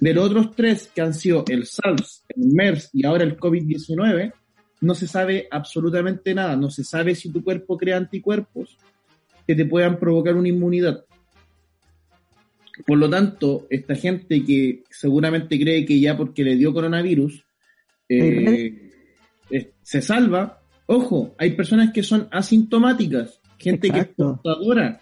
De 0.00 0.14
los 0.14 0.26
otros 0.26 0.56
tres, 0.56 0.90
que 0.94 1.02
han 1.02 1.12
sido 1.12 1.44
el 1.48 1.66
SARS, 1.66 2.24
el 2.28 2.46
MERS 2.52 2.90
y 2.92 3.04
ahora 3.04 3.24
el 3.24 3.36
COVID-19, 3.36 4.32
no 4.80 4.94
se 4.94 5.06
sabe 5.06 5.46
absolutamente 5.50 6.34
nada. 6.34 6.56
No 6.56 6.70
se 6.70 6.84
sabe 6.84 7.14
si 7.14 7.30
tu 7.30 7.44
cuerpo 7.44 7.76
crea 7.76 7.98
anticuerpos 7.98 8.78
que 9.46 9.54
te 9.54 9.66
puedan 9.66 9.98
provocar 9.98 10.36
una 10.36 10.48
inmunidad. 10.48 11.04
Por 12.86 12.98
lo 12.98 13.10
tanto, 13.10 13.66
esta 13.68 13.94
gente 13.94 14.42
que 14.42 14.84
seguramente 14.90 15.58
cree 15.60 15.84
que 15.84 16.00
ya 16.00 16.16
porque 16.16 16.44
le 16.44 16.56
dio 16.56 16.72
coronavirus 16.72 17.44
eh, 18.08 18.90
eh, 19.50 19.72
se 19.82 20.00
salva, 20.00 20.62
ojo, 20.86 21.34
hay 21.38 21.50
personas 21.50 21.92
que 21.92 22.02
son 22.02 22.26
asintomáticas, 22.30 23.40
gente 23.58 23.90
que 23.90 23.98
es 23.98 24.04
Exacto. 24.04 24.40
portadora. 24.42 25.00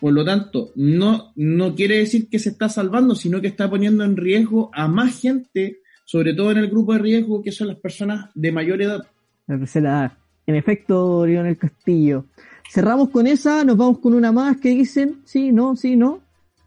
Por 0.00 0.12
lo 0.12 0.24
tanto, 0.24 0.70
no, 0.76 1.32
no 1.34 1.74
quiere 1.74 1.98
decir 1.98 2.28
que 2.28 2.38
se 2.38 2.50
está 2.50 2.68
salvando, 2.68 3.14
sino 3.14 3.40
que 3.40 3.48
está 3.48 3.68
poniendo 3.68 4.04
en 4.04 4.16
riesgo 4.16 4.70
a 4.72 4.86
más 4.86 5.20
gente, 5.20 5.80
sobre 6.04 6.34
todo 6.34 6.52
en 6.52 6.58
el 6.58 6.68
grupo 6.70 6.92
de 6.92 7.00
riesgo, 7.00 7.42
que 7.42 7.52
son 7.52 7.68
las 7.68 7.78
personas 7.78 8.30
de 8.34 8.52
mayor 8.52 8.80
edad. 8.80 9.06
La 9.46 9.58
tercera 9.58 9.90
edad. 9.90 10.12
En 10.46 10.54
efecto, 10.54 11.26
Lionel 11.26 11.58
Castillo. 11.58 12.26
Cerramos 12.70 13.10
con 13.10 13.26
esa, 13.26 13.64
nos 13.64 13.76
vamos 13.76 13.98
con 13.98 14.14
una 14.14 14.30
más 14.30 14.58
que 14.58 14.70
dicen, 14.70 15.20
sí, 15.24 15.52
no, 15.52 15.74
sí, 15.74 15.96
no. 15.96 16.20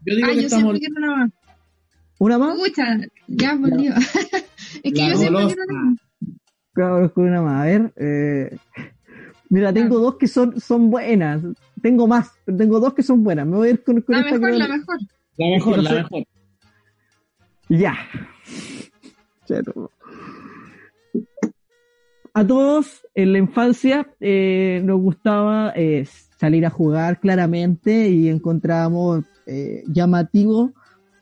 Yo 0.04 0.16
digo 0.16 0.28
Ah, 0.28 0.34
que 0.34 0.40
yo 0.40 0.46
estamos... 0.46 0.78
siempre 0.78 0.80
quiero 0.80 0.96
una 0.98 1.16
más. 1.16 1.30
¿Una 2.18 2.38
más? 2.38 2.58
Pucha, 2.58 2.98
ya 3.28 3.54
volvió. 3.56 3.92
es 4.82 4.92
que 4.92 5.00
La 5.00 5.08
yo 5.10 5.16
siempre 5.16 5.46
quiero 5.46 5.62
una 5.68 5.82
más. 5.82 5.98
Cabros, 6.74 7.12
con 7.12 7.24
una 7.24 7.42
más. 7.42 7.62
A 7.62 7.64
ver, 7.64 7.92
eh, 7.96 8.56
mira, 9.48 9.72
tengo 9.72 9.98
dos 9.98 10.16
que 10.16 10.26
son, 10.26 10.60
son 10.60 10.90
buenas. 10.90 11.42
Tengo 11.82 12.06
más, 12.06 12.30
pero 12.44 12.56
tengo 12.56 12.80
dos 12.80 12.94
que 12.94 13.02
son 13.02 13.22
buenas. 13.24 13.46
Me 13.46 13.56
voy 13.56 13.68
a 13.68 13.70
ir 13.72 13.82
con, 13.82 14.00
con 14.02 14.14
La 14.14 14.20
esta 14.22 14.38
mejor, 14.38 14.50
que- 14.52 14.58
la 14.58 14.68
mejor. 14.68 14.98
La 15.36 15.46
mejor, 15.48 15.82
la 15.82 15.90
sé. 15.90 15.96
mejor. 15.96 16.24
Ya. 17.68 17.94
A 22.34 22.46
todos 22.46 23.06
en 23.14 23.32
la 23.32 23.38
infancia 23.38 24.08
eh, 24.20 24.80
nos 24.84 25.00
gustaba 25.00 25.72
eh, 25.76 26.06
salir 26.38 26.64
a 26.64 26.70
jugar 26.70 27.20
claramente 27.20 28.08
y 28.08 28.28
encontrábamos 28.28 29.24
eh, 29.46 29.82
llamativo, 29.86 30.72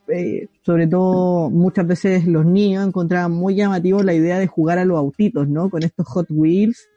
eh, 0.07 0.47
sobre 0.65 0.87
todo 0.87 1.49
muchas 1.49 1.85
veces 1.85 2.27
los 2.27 2.45
niños 2.45 2.87
encontraban 2.87 3.33
muy 3.33 3.55
llamativo 3.55 4.03
la 4.03 4.13
idea 4.13 4.39
de 4.39 4.47
jugar 4.47 4.77
a 4.77 4.85
los 4.85 4.97
autitos, 4.97 5.49
¿no? 5.49 5.69
Con 5.69 5.83
estos 5.83 6.07
Hot 6.07 6.27
Wheels, 6.29 6.87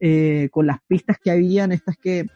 eh, 0.00 0.48
con 0.50 0.66
las 0.66 0.78
pistas 0.88 1.18
que 1.22 1.30
habían, 1.30 1.70
estas 1.70 1.96
que 1.96 2.26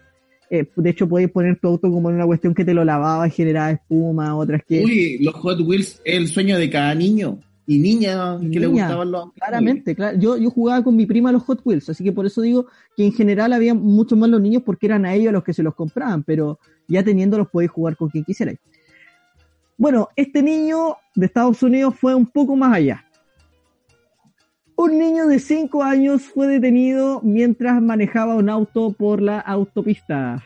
eh, 0.61 0.71
de 0.77 0.91
hecho 0.91 1.09
podéis 1.09 1.31
poner 1.31 1.59
tu 1.59 1.69
auto 1.69 1.91
como 1.91 2.11
en 2.11 2.17
una 2.17 2.27
cuestión 2.27 2.55
que 2.55 2.65
te 2.65 2.75
lo 2.75 2.85
lavaba 2.85 3.27
y 3.27 3.31
generaba 3.31 3.71
espuma, 3.71 4.37
otras 4.37 4.63
que... 4.67 4.85
Uy, 4.85 5.19
los 5.21 5.35
Hot 5.35 5.61
Wheels 5.61 6.01
es 6.05 6.17
el 6.17 6.29
sueño 6.29 6.59
de 6.59 6.71
cada 6.71 6.95
niño 6.95 7.39
y 7.67 7.79
niña 7.79 8.39
que 8.39 8.61
le 8.61 8.69
Niña, 8.69 8.85
gustaban 8.85 9.11
los 9.11 9.33
Claramente, 9.33 9.95
claro. 9.95 10.19
Yo, 10.19 10.37
yo 10.37 10.51
jugaba 10.51 10.85
con 10.85 10.97
mi 10.97 11.07
prima 11.07 11.33
los 11.33 11.43
Hot 11.45 11.63
Wheels, 11.65 11.89
así 11.89 12.05
que 12.05 12.13
por 12.13 12.27
eso 12.27 12.43
digo 12.43 12.67
que 12.97 13.05
en 13.05 13.13
general 13.13 13.53
había 13.53 13.75
mucho 13.75 14.17
más 14.17 14.29
los 14.29 14.41
niños 14.41 14.63
porque 14.65 14.87
eran 14.87 15.07
a 15.07 15.15
ellos 15.15 15.33
los 15.33 15.45
que 15.45 15.55
se 15.55 15.63
los 15.63 15.75
compraban, 15.75 16.23
pero 16.23 16.59
ya 16.89 17.03
teniéndolos 17.03 17.49
podéis 17.49 17.71
jugar 17.71 17.97
con 17.97 18.11
quien 18.11 18.25
quisierais. 18.25 18.59
Bueno, 19.77 20.09
este 20.15 20.43
niño 20.43 20.97
de 21.15 21.27
Estados 21.27 21.63
Unidos 21.63 21.95
fue 21.99 22.15
un 22.15 22.27
poco 22.27 22.55
más 22.55 22.75
allá. 22.75 23.04
Un 24.77 24.99
niño 24.99 25.27
de 25.27 25.39
5 25.39 25.83
años 25.83 26.23
fue 26.23 26.47
detenido 26.49 27.21
mientras 27.23 27.81
manejaba 27.81 28.35
un 28.35 28.49
auto 28.49 28.93
por 28.93 29.23
la 29.23 29.39
autopista. 29.39 30.45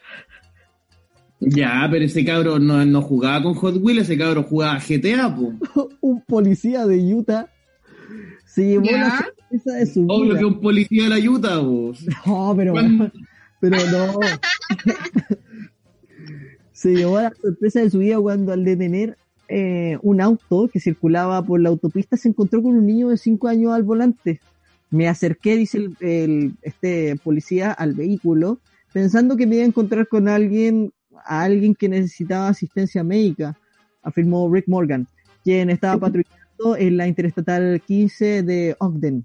Ya, 1.40 1.86
pero 1.90 2.04
ese 2.04 2.24
cabro 2.24 2.58
no, 2.58 2.84
no 2.84 3.00
jugaba 3.00 3.42
con 3.42 3.54
Hot 3.54 3.76
Wheels, 3.80 4.02
ese 4.02 4.18
cabro 4.18 4.42
jugaba 4.42 4.78
GTA, 4.80 5.34
po. 5.34 5.52
un 6.00 6.20
policía 6.22 6.84
de 6.86 7.14
Utah 7.14 7.48
se 8.44 8.66
llevó 8.66 8.86
¿Ya? 8.86 8.98
la 8.98 9.18
sorpresa 9.18 9.72
de 9.78 9.86
su 9.86 10.06
Obvio 10.08 10.30
vida. 10.30 10.38
que 10.38 10.44
un 10.46 10.60
policía 10.60 11.04
de 11.04 11.08
la 11.10 11.30
Utah, 11.30 11.60
po. 11.60 11.92
No, 12.26 12.54
pero, 12.56 12.72
¿Cuándo? 12.72 13.12
pero 13.60 13.76
no. 13.90 14.18
Se 16.72 16.94
llevó 16.94 17.20
la 17.20 17.32
sorpresa 17.40 17.80
de 17.80 17.90
su 17.90 17.98
vida 17.98 18.20
cuando 18.20 18.52
al 18.52 18.64
detener 18.64 19.16
eh, 19.48 19.98
un 20.02 20.20
auto 20.20 20.68
que 20.72 20.80
circulaba 20.80 21.42
por 21.42 21.60
la 21.60 21.70
autopista 21.70 22.16
se 22.16 22.28
encontró 22.28 22.62
con 22.62 22.76
un 22.76 22.86
niño 22.86 23.08
de 23.08 23.16
5 23.16 23.48
años 23.48 23.72
al 23.72 23.82
volante. 23.82 24.40
Me 24.90 25.08
acerqué, 25.08 25.56
dice 25.56 25.78
el, 25.78 25.96
el- 26.00 26.52
este 26.62 27.16
policía, 27.16 27.72
al 27.72 27.94
vehículo, 27.94 28.58
pensando 28.92 29.36
que 29.36 29.46
me 29.46 29.56
iba 29.56 29.64
a 29.64 29.68
encontrar 29.68 30.06
con 30.08 30.28
alguien, 30.28 30.92
a 31.24 31.42
alguien 31.42 31.74
que 31.74 31.88
necesitaba 31.88 32.48
asistencia 32.48 33.02
médica, 33.04 33.56
afirmó 34.02 34.50
Rick 34.52 34.68
Morgan, 34.68 35.06
quien 35.44 35.68
estaba 35.70 35.98
patrullando 35.98 36.76
en 36.78 36.96
la 36.96 37.06
Interestatal 37.06 37.80
15 37.86 38.42
de 38.42 38.76
Ogden. 38.78 39.24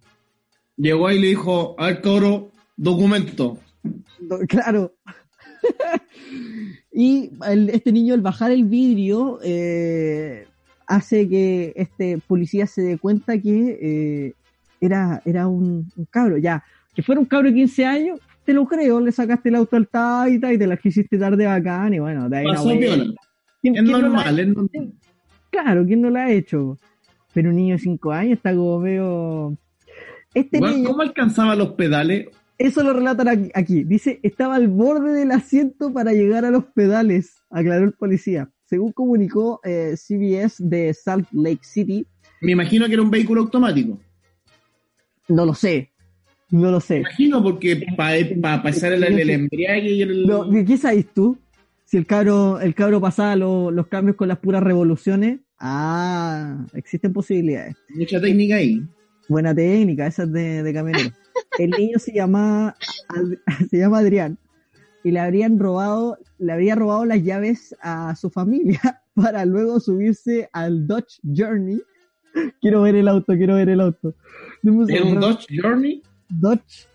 Llegó 0.77 1.07
ahí 1.07 1.17
y 1.17 1.21
le 1.21 1.27
dijo, 1.27 1.75
al 1.77 2.01
cabro, 2.01 2.51
documento. 2.75 3.57
Claro. 4.47 4.93
y 6.91 7.31
el- 7.47 7.69
este 7.69 7.91
niño 7.91 8.13
al 8.13 8.21
bajar 8.21 8.51
el 8.51 8.65
vidrio 8.65 9.39
eh, 9.43 10.45
hace 10.87 11.27
que 11.27 11.73
este 11.75 12.19
policía 12.27 12.67
se 12.67 12.81
dé 12.81 12.97
cuenta 12.97 13.37
que 13.39 13.77
eh, 13.81 14.33
era, 14.81 15.21
era 15.25 15.47
un, 15.47 15.91
un 15.95 16.05
cabro, 16.09 16.37
ya. 16.37 16.63
Que 16.93 17.01
fuera 17.01 17.19
un 17.19 17.25
cabro 17.25 17.49
de 17.49 17.55
15 17.55 17.85
años, 17.85 18.19
te 18.45 18.53
lo 18.53 18.65
creo, 18.67 18.99
le 18.99 19.11
sacaste 19.11 19.49
el 19.49 19.55
auto 19.55 19.75
al 19.77 19.87
taita 19.87 20.53
y 20.53 20.57
te 20.57 20.67
la 20.67 20.77
quisiste 20.77 21.17
dar 21.17 21.35
de 21.37 21.45
bacán 21.45 21.93
y 21.93 21.99
bueno, 21.99 22.29
de 22.29 22.37
ahí 22.37 22.45
la 22.45 22.53
Pasó 22.53 22.65
vuelta. 22.65 22.85
piola. 22.95 23.13
¿Quién- 23.61 23.75
Es 23.75 23.81
quién 23.83 23.91
no 23.91 24.01
normal, 24.01 24.39
es 24.39 24.47
normal. 24.47 24.93
Claro, 25.49 25.85
¿quién 25.85 26.01
no 26.01 26.09
lo 26.09 26.19
ha 26.19 26.31
hecho? 26.31 26.77
Pero 27.33 27.49
un 27.49 27.55
niño 27.55 27.75
de 27.75 27.79
5 27.79 28.11
años 28.11 28.33
está 28.33 28.53
como 28.53 28.79
medio... 28.79 29.57
Este 30.33 30.59
Bueno, 30.59 30.75
niño... 30.75 30.89
¿Cómo 30.89 31.01
alcanzaba 31.01 31.55
los 31.55 31.69
pedales? 31.71 32.27
Eso 32.57 32.83
lo 32.83 32.93
relatan 32.93 33.27
aquí, 33.27 33.51
aquí. 33.53 33.83
Dice, 33.83 34.19
estaba 34.23 34.55
al 34.55 34.67
borde 34.67 35.11
del 35.13 35.31
asiento 35.31 35.91
para 35.91 36.13
llegar 36.13 36.45
a 36.45 36.51
los 36.51 36.65
pedales, 36.65 37.35
aclaró 37.49 37.85
el 37.85 37.93
policía. 37.93 38.49
Según 38.65 38.91
comunicó 38.91 39.59
eh, 39.63 39.95
CBS 39.97 40.57
de 40.67 40.93
Salt 40.93 41.27
Lake 41.31 41.61
City, 41.63 42.05
Me 42.41 42.51
imagino 42.53 42.85
que 42.87 42.93
era 42.93 43.01
un 43.01 43.11
vehículo 43.11 43.41
automático. 43.41 43.99
no 45.29 45.45
lo 45.45 45.53
sé, 45.53 45.91
no 46.51 46.69
lo 46.71 46.77
Me 46.77 46.81
sé. 46.81 46.97
imagino 46.99 47.41
porque 47.43 47.85
para 47.97 48.61
pasar 48.63 48.93
el, 48.93 49.03
el 49.03 49.29
embriague 49.29 49.89
y 49.91 50.01
el... 50.01 50.25
No, 50.25 50.49
¿Qué 50.49 50.77
sabes 50.77 51.07
tú? 51.13 51.37
Si 51.85 51.97
el 51.97 52.05
cabro, 52.05 52.59
el 52.59 52.73
cabro 52.75 52.99
pasaba 53.01 53.35
lo- 53.35 53.71
los 53.71 53.87
cambios 53.87 54.15
con 54.15 54.27
las 54.27 54.39
puras 54.39 54.63
revoluciones, 54.63 55.39
ah, 55.59 56.65
existen 56.73 57.13
posibilidades. 57.13 57.75
Mucha 57.95 58.19
técnica 58.21 58.55
ahí. 58.55 58.81
Buena 59.29 59.53
técnica, 59.53 60.07
esa 60.07 60.23
es 60.23 60.31
de, 60.31 60.63
de 60.63 60.73
camionero. 60.73 61.09
El 61.59 61.71
niño 61.71 61.99
se 61.99 62.13
llama, 62.13 62.75
Ad- 63.09 63.37
se 63.69 63.77
llama 63.77 63.99
Adrián 63.99 64.37
y 65.03 65.11
le 65.11 65.19
habrían 65.19 65.59
robado, 65.59 66.17
le 66.37 66.53
habría 66.53 66.75
robado 66.75 67.05
las 67.05 67.21
llaves 67.23 67.75
a 67.81 68.15
su 68.15 68.29
familia 68.29 68.79
para 69.15 69.45
luego 69.45 69.79
subirse 69.79 70.49
al 70.53 70.87
Dodge 70.87 71.19
Journey. 71.23 71.81
Quiero 72.61 72.81
ver 72.81 72.95
el 72.95 73.07
auto, 73.07 73.33
quiero 73.33 73.55
ver 73.55 73.69
el 73.69 73.81
auto. 73.81 74.15
¿Era 74.89 75.03
un. 75.03 75.19
Dodge 75.19 75.45
Journey? 75.61 76.01
Dodge 76.29 76.87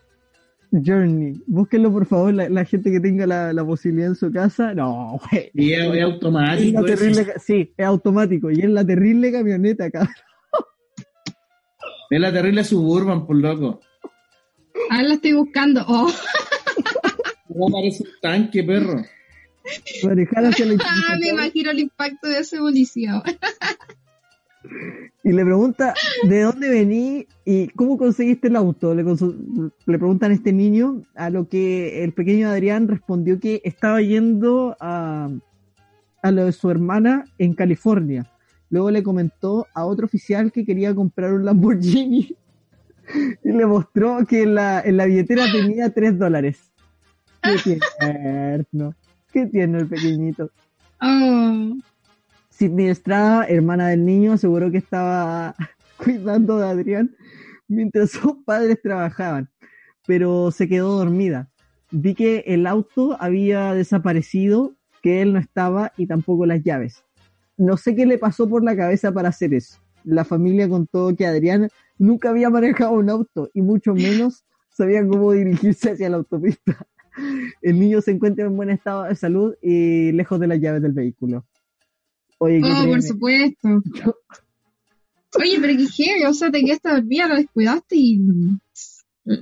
Journey. 0.72 1.40
Búsquenlo 1.46 1.92
por 1.92 2.06
favor, 2.06 2.34
la, 2.34 2.48
la 2.48 2.64
gente 2.64 2.90
que 2.90 2.98
tenga 2.98 3.24
la, 3.26 3.52
la 3.52 3.64
posibilidad 3.64 4.08
en 4.08 4.16
su 4.16 4.32
casa. 4.32 4.74
No, 4.74 5.20
güey. 5.30 5.50
Y 5.54 5.72
es, 5.74 5.84
es 5.84 5.94
Es 5.96 6.02
automático. 6.02 6.84
terrible 6.84 7.26
sí, 7.38 7.72
es 7.76 7.86
automático 7.86 8.50
y 8.50 8.60
es 8.60 8.68
la 8.70 8.84
terrible 8.84 9.30
camioneta, 9.30 9.90
cabrón. 9.90 10.12
Es 12.10 12.20
la 12.20 12.32
terrible 12.32 12.64
Suburban, 12.64 13.26
por 13.26 13.36
loco. 13.36 13.80
Ahora 14.90 15.02
la 15.02 15.14
estoy 15.14 15.32
buscando. 15.32 15.84
Oh, 15.86 16.10
No 17.48 17.66
parece 17.66 18.04
un 18.04 18.10
tanque, 18.20 18.62
perro. 18.62 19.02
Manejar 20.04 20.44
hacia 20.46 20.66
la 20.66 20.74
ah, 20.84 21.16
me 21.20 21.28
imagino 21.28 21.70
el 21.70 21.80
impacto 21.80 22.28
de 22.28 22.38
ese 22.38 22.58
policía. 22.58 23.22
Y 25.24 25.32
le 25.32 25.44
pregunta 25.44 25.94
de 26.24 26.42
dónde 26.42 26.68
vení 26.68 27.26
y 27.44 27.68
cómo 27.68 27.98
conseguiste 27.98 28.48
el 28.48 28.56
auto. 28.56 28.94
Le, 28.94 29.04
le 29.04 29.98
preguntan 29.98 30.30
a 30.30 30.34
este 30.34 30.52
niño, 30.52 31.02
a 31.14 31.30
lo 31.30 31.48
que 31.48 32.04
el 32.04 32.12
pequeño 32.12 32.48
Adrián 32.48 32.88
respondió 32.88 33.38
que 33.40 33.60
estaba 33.64 34.00
yendo 34.00 34.76
a, 34.80 35.28
a 36.22 36.30
lo 36.30 36.46
de 36.46 36.52
su 36.52 36.70
hermana 36.70 37.24
en 37.38 37.54
California. 37.54 38.30
Luego 38.70 38.90
le 38.90 39.02
comentó 39.02 39.66
a 39.74 39.84
otro 39.84 40.06
oficial 40.06 40.52
que 40.52 40.64
quería 40.64 40.94
comprar 40.94 41.32
un 41.32 41.44
Lamborghini 41.44 42.36
y 43.44 43.52
le 43.52 43.66
mostró 43.66 44.24
que 44.26 44.42
en 44.42 44.54
la, 44.54 44.80
en 44.80 44.96
la 44.96 45.06
billetera 45.06 45.44
tenía 45.50 45.90
3 45.90 46.18
dólares. 46.18 46.70
Qué 47.42 47.78
tierno. 48.00 48.94
Qué 49.32 49.46
tiene 49.46 49.78
el 49.78 49.88
pequeñito. 49.88 50.50
Oh, 51.00 51.76
Sidney 52.50 52.88
Estrada, 52.88 53.44
hermana 53.44 53.88
del 53.88 54.04
niño, 54.04 54.32
aseguró 54.32 54.70
que 54.70 54.78
estaba 54.78 55.54
cuidando 55.96 56.58
de 56.58 56.68
Adrián 56.68 57.14
mientras 57.68 58.10
sus 58.10 58.42
padres 58.44 58.80
trabajaban, 58.82 59.48
pero 60.06 60.50
se 60.50 60.68
quedó 60.68 60.96
dormida. 60.96 61.48
Vi 61.90 62.14
que 62.14 62.44
el 62.46 62.66
auto 62.66 63.16
había 63.20 63.74
desaparecido, 63.74 64.74
que 65.02 65.22
él 65.22 65.34
no 65.34 65.38
estaba 65.38 65.92
y 65.96 66.06
tampoco 66.06 66.46
las 66.46 66.62
llaves. 66.62 67.04
No 67.56 67.76
sé 67.76 67.94
qué 67.94 68.06
le 68.06 68.18
pasó 68.18 68.48
por 68.48 68.64
la 68.64 68.76
cabeza 68.76 69.12
para 69.12 69.28
hacer 69.28 69.54
eso. 69.54 69.78
La 70.04 70.24
familia 70.24 70.68
contó 70.68 71.14
que 71.14 71.26
Adrián 71.26 71.68
nunca 71.98 72.30
había 72.30 72.50
manejado 72.50 72.92
un 72.92 73.10
auto 73.10 73.50
y 73.54 73.62
mucho 73.62 73.94
menos 73.94 74.44
sabía 74.70 75.06
cómo 75.06 75.32
dirigirse 75.32 75.90
hacia 75.90 76.08
la 76.08 76.18
autopista. 76.18 76.86
El 77.62 77.80
niño 77.80 78.00
se 78.00 78.12
encuentra 78.12 78.46
en 78.46 78.56
buen 78.56 78.70
estado 78.70 79.04
de 79.04 79.16
salud 79.16 79.54
y 79.60 80.12
lejos 80.12 80.38
de 80.38 80.46
las 80.46 80.60
llaves 80.60 80.82
del 80.82 80.92
vehículo. 80.92 81.44
Oye, 82.38 82.60
qué 82.62 82.70
oh, 82.70 82.86
por 82.86 83.02
supuesto. 83.02 83.68
Oye, 85.38 85.58
pero 85.60 85.76
qué 85.76 85.86
heavy, 85.86 86.24
o 86.24 86.32
sea, 86.32 86.50
te 86.50 86.64
quedaste 86.64 86.88
dormida, 86.88 87.28
lo 87.28 87.36
descuidaste 87.36 87.96
y 87.96 88.20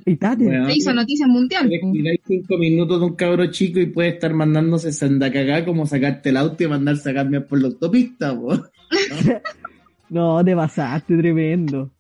Y 0.07 0.17
Tati, 0.17 0.45
Bueno. 0.45 0.67
te 0.67 0.75
hizo 0.75 0.93
noticia 0.93 1.27
mundial. 1.27 1.71
Cuidáis 1.81 2.21
cinco 2.27 2.59
minutos 2.59 2.99
de 2.99 3.07
un 3.07 3.15
cabro 3.15 3.47
chico 3.51 3.79
y 3.79 3.87
puede 3.87 4.09
estar 4.09 4.33
mandándose 4.35 4.93
senda 4.93 5.31
cagá 5.31 5.65
como 5.65 5.87
sacarte 5.87 6.31
el 6.31 6.39
auto 6.39 6.65
y 6.65 6.69
mandarse 6.69 7.11
a 7.11 7.15
cambiar 7.15 7.47
por 7.47 7.61
la 7.61 7.69
autopista, 7.69 8.35
po. 8.35 8.55
no, 10.09 10.45
te 10.45 10.57
pasaste, 10.57 11.17
tremendo. 11.17 11.93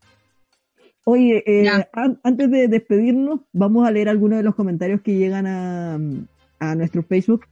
Oye, 1.08 1.44
eh, 1.46 1.68
an- 1.92 2.18
antes 2.24 2.50
de 2.50 2.66
despedirnos, 2.66 3.40
vamos 3.52 3.86
a 3.86 3.92
leer 3.92 4.08
algunos 4.08 4.38
de 4.38 4.42
los 4.42 4.56
comentarios 4.56 5.02
que 5.02 5.14
llegan 5.16 5.46
a, 5.46 5.94
a 6.58 6.74
nuestro 6.74 7.04
Facebook. 7.04 7.46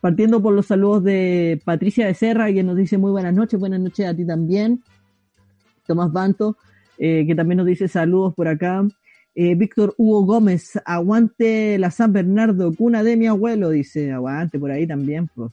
Partiendo 0.00 0.40
por 0.40 0.54
los 0.54 0.64
saludos 0.64 1.04
de 1.04 1.60
Patricia 1.62 2.06
Becerra, 2.06 2.50
que 2.50 2.62
nos 2.62 2.76
dice 2.78 2.96
muy 2.96 3.10
buenas 3.10 3.34
noches, 3.34 3.60
buenas 3.60 3.80
noches 3.80 4.06
a 4.06 4.14
ti 4.16 4.26
también. 4.26 4.82
Tomás 5.86 6.10
Banto, 6.10 6.56
eh, 6.96 7.26
que 7.26 7.34
también 7.34 7.58
nos 7.58 7.66
dice 7.66 7.86
saludos 7.86 8.34
por 8.34 8.48
acá. 8.48 8.82
Eh, 9.34 9.54
Víctor 9.56 9.94
Hugo 9.98 10.24
Gómez, 10.24 10.80
aguante 10.86 11.78
la 11.78 11.90
San 11.90 12.14
Bernardo, 12.14 12.72
cuna 12.74 13.02
de 13.02 13.18
mi 13.18 13.26
abuelo, 13.26 13.68
dice, 13.68 14.10
aguante 14.10 14.58
por 14.58 14.70
ahí 14.70 14.86
también. 14.86 15.28
Pues. 15.34 15.52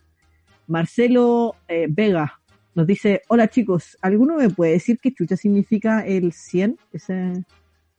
Marcelo 0.66 1.56
eh, 1.68 1.88
Vega 1.90 2.37
nos 2.78 2.88
dice, 2.88 3.22
hola 3.28 3.50
chicos, 3.50 3.98
¿alguno 4.02 4.38
me 4.38 4.50
puede 4.52 4.74
decir 4.74 5.00
qué 5.02 5.12
chucha 5.12 5.36
significa 5.36 6.06
el 6.06 6.32
100? 6.32 6.78
Ese, 6.94 7.44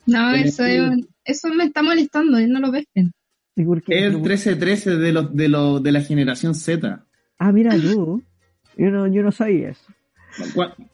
No, 0.07 0.33
eso, 0.33 0.63
eso 1.25 1.49
me 1.49 1.65
está 1.65 1.83
molestando, 1.83 2.39
no 2.41 2.61
lo 2.61 2.71
pesquen. 2.73 3.11
Es 3.57 3.67
el 4.05 4.13
1313 4.15 4.97
de 4.97 5.13
los 5.13 5.35
de 5.35 5.49
los 5.49 5.83
de 5.83 5.91
la 5.93 6.01
generación 6.01 6.55
Z. 6.55 7.05
Ah, 7.39 7.51
mira 7.53 7.73
tú, 7.73 8.23
yo 8.77 8.91
no, 8.91 9.09
yo 9.09 9.23
no 9.23 9.33
sabía 9.33 9.71
eso. 9.71 9.93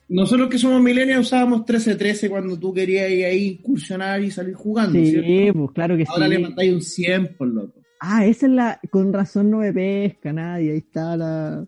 Nosotros 0.08 0.48
que 0.48 0.56
somos 0.58 0.80
millennials 0.80 1.26
usábamos 1.26 1.58
1313 1.60 2.30
cuando 2.30 2.58
tú 2.58 2.72
querías 2.72 3.10
ir 3.10 3.26
ahí 3.26 3.46
incursionar 3.60 4.22
y 4.22 4.30
salir 4.30 4.54
jugando, 4.54 4.98
Sí, 4.98 5.10
¿cierto? 5.10 5.58
pues 5.58 5.70
claro 5.74 5.96
que 5.98 6.04
Ahora 6.08 6.26
le 6.28 6.36
sí. 6.36 6.42
mandáis 6.42 6.72
un 6.72 6.80
100 6.80 7.36
por 7.36 7.48
loco. 7.48 7.82
Ah, 8.00 8.24
esa 8.24 8.46
es 8.46 8.52
la, 8.52 8.80
con 8.90 9.12
razón 9.12 9.50
no 9.50 9.58
me 9.58 9.72
pesca 9.72 10.32
nadie, 10.32 10.72
ahí 10.72 10.78
está 10.78 11.16
la- 11.16 11.66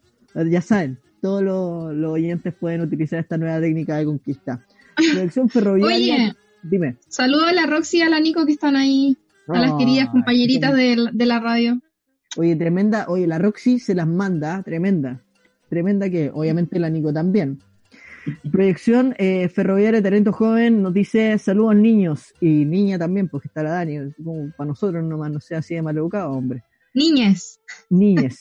ya 0.50 0.60
saben, 0.62 0.98
todos 1.26 1.42
los, 1.42 1.92
los 1.92 2.12
oyentes 2.12 2.54
pueden 2.54 2.82
utilizar 2.82 3.18
esta 3.18 3.36
nueva 3.36 3.60
técnica 3.60 3.96
de 3.96 4.04
conquista. 4.04 4.64
Dirección 4.96 5.48
ferroviaria, 5.48 6.14
Oye. 6.14 6.34
dime. 6.62 6.96
Saludos 7.08 7.48
a 7.48 7.52
la 7.52 7.66
Roxy 7.66 7.98
y 7.98 8.02
a 8.02 8.08
la 8.08 8.20
Nico 8.20 8.46
que 8.46 8.52
están 8.52 8.76
ahí, 8.76 9.16
a 9.48 9.58
las 9.58 9.72
Ah, 9.72 9.76
queridas 9.76 10.08
compañeritas 10.10 10.72
de 10.72 11.26
la 11.26 11.40
radio. 11.40 11.80
Oye, 12.36 12.54
tremenda, 12.54 13.06
oye, 13.08 13.26
la 13.26 13.38
Roxy 13.38 13.80
se 13.80 13.96
las 13.96 14.06
manda, 14.06 14.62
tremenda. 14.62 15.20
Tremenda 15.68 16.08
que, 16.08 16.30
obviamente, 16.32 16.78
la 16.78 16.90
Nico 16.90 17.12
también. 17.12 17.58
Proyección 18.52 19.14
eh, 19.18 19.48
Ferroviaria 19.48 20.00
Talento 20.00 20.32
Joven 20.32 20.80
nos 20.80 20.94
dice 20.94 21.36
saludos 21.38 21.74
niños 21.74 22.34
y 22.40 22.64
niña 22.64 22.98
también, 23.00 23.28
porque 23.28 23.48
está 23.48 23.64
la 23.64 23.70
Dani, 23.70 24.12
como 24.22 24.52
para 24.56 24.68
nosotros 24.68 25.02
nomás, 25.02 25.32
no 25.32 25.40
sea 25.40 25.58
así 25.58 25.74
de 25.74 25.82
mal 25.82 25.96
educado, 25.96 26.30
hombre. 26.30 26.62
Niñes. 26.94 27.58
Niñes. 27.90 28.38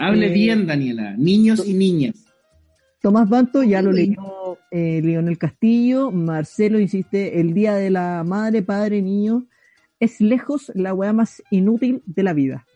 Hable 0.00 0.26
Eh, 0.26 0.32
bien, 0.32 0.66
Daniela. 0.66 1.16
Niños 1.16 1.66
y 1.66 1.74
niñas. 1.74 2.16
Tomás 3.00 3.28
Banto 3.28 3.62
ya 3.62 3.80
lo 3.82 3.92
leyó 3.92 4.58
eh, 4.70 5.00
Leonel 5.02 5.38
Castillo. 5.38 6.10
Marcelo 6.10 6.78
insiste, 6.78 7.40
el 7.40 7.54
día 7.54 7.74
de 7.74 7.90
la 7.90 8.24
madre, 8.24 8.62
padre, 8.62 9.00
niño 9.02 9.46
es 10.00 10.20
lejos 10.20 10.72
la 10.74 10.94
weá 10.94 11.12
más 11.12 11.42
inútil 11.50 12.02
de 12.06 12.22
la 12.22 12.32
vida. 12.32 12.66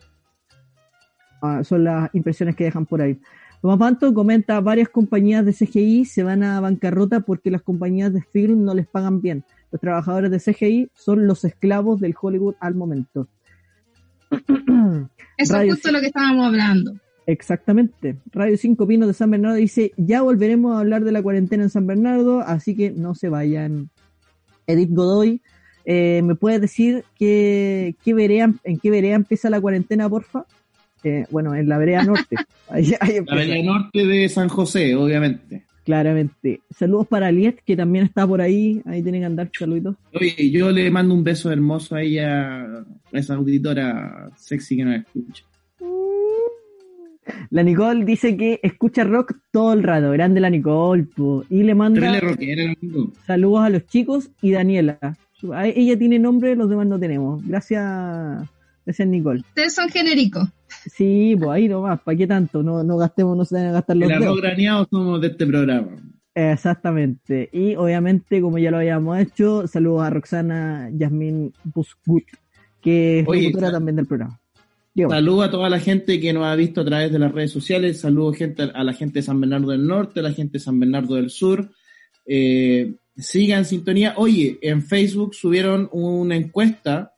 Ah, 1.41 1.63
son 1.63 1.83
las 1.83 2.13
impresiones 2.13 2.55
que 2.55 2.63
dejan 2.63 2.85
por 2.85 3.01
ahí. 3.01 3.19
Tomás 3.61 3.79
Banto 3.79 4.13
comenta, 4.13 4.59
varias 4.61 4.89
compañías 4.89 5.43
de 5.43 5.53
CGI 5.53 6.05
se 6.05 6.23
van 6.23 6.43
a 6.43 6.59
bancarrota 6.61 7.21
porque 7.21 7.49
las 7.49 7.63
compañías 7.63 8.13
de 8.13 8.21
film 8.21 8.63
no 8.63 8.75
les 8.75 8.87
pagan 8.87 9.21
bien. 9.21 9.43
Los 9.71 9.81
trabajadores 9.81 10.29
de 10.29 10.39
CGI 10.39 10.91
son 10.93 11.25
los 11.25 11.43
esclavos 11.43 11.99
del 11.99 12.13
Hollywood 12.19 12.55
al 12.59 12.75
momento. 12.75 13.27
Eso 15.37 15.53
Radio 15.53 15.73
es 15.73 15.73
justo 15.73 15.91
lo 15.91 15.99
que 15.99 16.07
estábamos 16.07 16.45
hablando. 16.45 16.93
Exactamente. 17.27 18.17
Radio 18.31 18.57
5 18.57 18.87
Pinos 18.87 19.07
de 19.07 19.13
San 19.13 19.31
Bernardo 19.31 19.57
dice, 19.57 19.91
ya 19.97 20.21
volveremos 20.21 20.75
a 20.75 20.79
hablar 20.79 21.03
de 21.03 21.11
la 21.11 21.23
cuarentena 21.23 21.63
en 21.63 21.69
San 21.69 21.87
Bernardo, 21.87 22.41
así 22.41 22.75
que 22.75 22.91
no 22.91 23.15
se 23.15 23.29
vayan. 23.29 23.89
Edith 24.67 24.91
Godoy, 24.91 25.41
eh, 25.85 26.21
¿me 26.23 26.35
puedes 26.35 26.61
decir 26.61 27.03
qué, 27.17 27.95
qué 28.03 28.13
vereda, 28.13 28.53
en 28.63 28.79
qué 28.79 28.89
vereda 28.89 29.15
empieza 29.15 29.49
la 29.49 29.61
cuarentena, 29.61 30.09
porfa? 30.09 30.45
Eh, 31.03 31.25
bueno, 31.29 31.53
en 31.53 31.69
la 31.69 31.77
vereda 31.77 32.03
norte. 32.03 32.35
Ahí, 32.67 32.93
ahí 32.99 33.19
La 33.27 33.33
Avenida 33.33 33.61
Norte 33.63 34.05
de 34.07 34.27
San 34.27 34.49
José, 34.49 34.95
obviamente. 34.95 35.65
claramente. 35.83 36.61
Saludos 36.75 37.05
para 37.05 37.31
Liet, 37.31 37.59
que 37.63 37.75
también 37.75 38.05
está 38.05 38.25
por 38.25 38.41
ahí. 38.41 38.81
Ahí 38.85 39.03
tienen 39.03 39.21
que 39.21 39.25
andar, 39.25 39.51
saluditos. 39.55 39.95
Oye, 40.13 40.49
yo 40.49 40.71
le 40.71 40.89
mando 40.89 41.13
un 41.13 41.23
beso 41.23 41.51
hermoso 41.51 41.93
a 41.93 42.01
ella, 42.01 42.63
a 42.63 42.85
esa 43.11 43.35
auditora 43.35 44.31
sexy 44.35 44.77
que 44.77 44.83
nos 44.83 44.95
escucha. 44.95 45.43
La 47.49 47.63
Nicole 47.63 48.05
dice 48.05 48.37
que 48.37 48.59
escucha 48.63 49.03
rock 49.03 49.33
todo 49.51 49.73
el 49.73 49.83
rato. 49.83 50.11
Grande 50.11 50.39
la 50.39 50.49
Nicole. 50.49 51.03
po. 51.03 51.43
Y 51.49 51.63
le 51.63 51.73
manda... 51.75 52.19
Rockera, 52.19 52.73
amigo. 52.79 53.11
Saludos 53.25 53.61
a 53.63 53.69
los 53.69 53.85
chicos 53.87 54.29
y 54.41 54.51
Daniela. 54.51 54.99
A- 55.53 55.67
Ella 55.67 55.97
tiene 55.97 56.19
nombre, 56.19 56.55
los 56.55 56.69
demás 56.69 56.87
no 56.87 56.99
tenemos. 56.99 57.45
Gracias, 57.47 57.83
gracias 58.85 59.07
Nicole. 59.07 59.39
Ustedes 59.41 59.73
son 59.75 59.89
genéricos. 59.89 60.47
Sí, 60.87 61.35
pues 61.37 61.49
ahí 61.51 61.67
nomás, 61.67 61.99
¿para 62.01 62.17
qué 62.17 62.27
tanto? 62.27 62.61
No, 62.63 62.83
no 62.83 62.97
gastemos, 62.97 63.35
no 63.37 63.45
se 63.45 63.57
deben 63.57 63.73
gastar 63.73 63.95
los 63.97 64.09
El 64.09 64.15
arroz 64.15 64.25
dedos. 64.25 64.41
graneado 64.41 64.87
somos 64.89 65.21
de 65.21 65.27
este 65.27 65.45
programa. 65.45 65.87
Exactamente. 66.33 67.49
Y 67.51 67.75
obviamente, 67.75 68.41
como 68.41 68.57
ya 68.57 68.71
lo 68.71 68.77
habíamos 68.77 69.17
hecho, 69.19 69.67
saludos 69.67 70.03
a 70.03 70.09
Roxana 70.09 70.89
Yasmin 70.93 71.53
Busgut, 71.63 72.23
que 72.81 73.19
es 73.19 73.27
Oye, 73.27 73.43
locutora 73.43 73.71
también 73.71 73.95
del 73.95 74.05
programa. 74.05 74.39
Saludos 74.97 75.47
a 75.47 75.51
toda 75.51 75.69
la 75.69 75.79
gente 75.79 76.21
que 76.21 76.31
nos 76.31 76.45
ha 76.45 76.55
visto 76.55 76.81
a 76.81 76.85
través 76.85 77.11
de 77.11 77.19
las 77.19 77.31
redes 77.33 77.51
sociales. 77.51 77.99
Saludos 77.99 78.37
gente, 78.37 78.63
a 78.73 78.83
la 78.83 78.93
gente 78.93 79.19
de 79.19 79.23
San 79.23 79.41
Bernardo 79.41 79.71
del 79.71 79.85
Norte, 79.85 80.21
a 80.21 80.23
la 80.23 80.31
gente 80.31 80.53
de 80.53 80.63
San 80.63 80.79
Bernardo 80.79 81.15
del 81.15 81.29
Sur. 81.29 81.69
Eh, 82.25 82.95
sigan 83.17 83.65
sintonía. 83.65 84.13
Oye, 84.15 84.57
en 84.61 84.81
Facebook 84.81 85.35
subieron 85.35 85.89
una 85.91 86.37
encuesta 86.37 87.13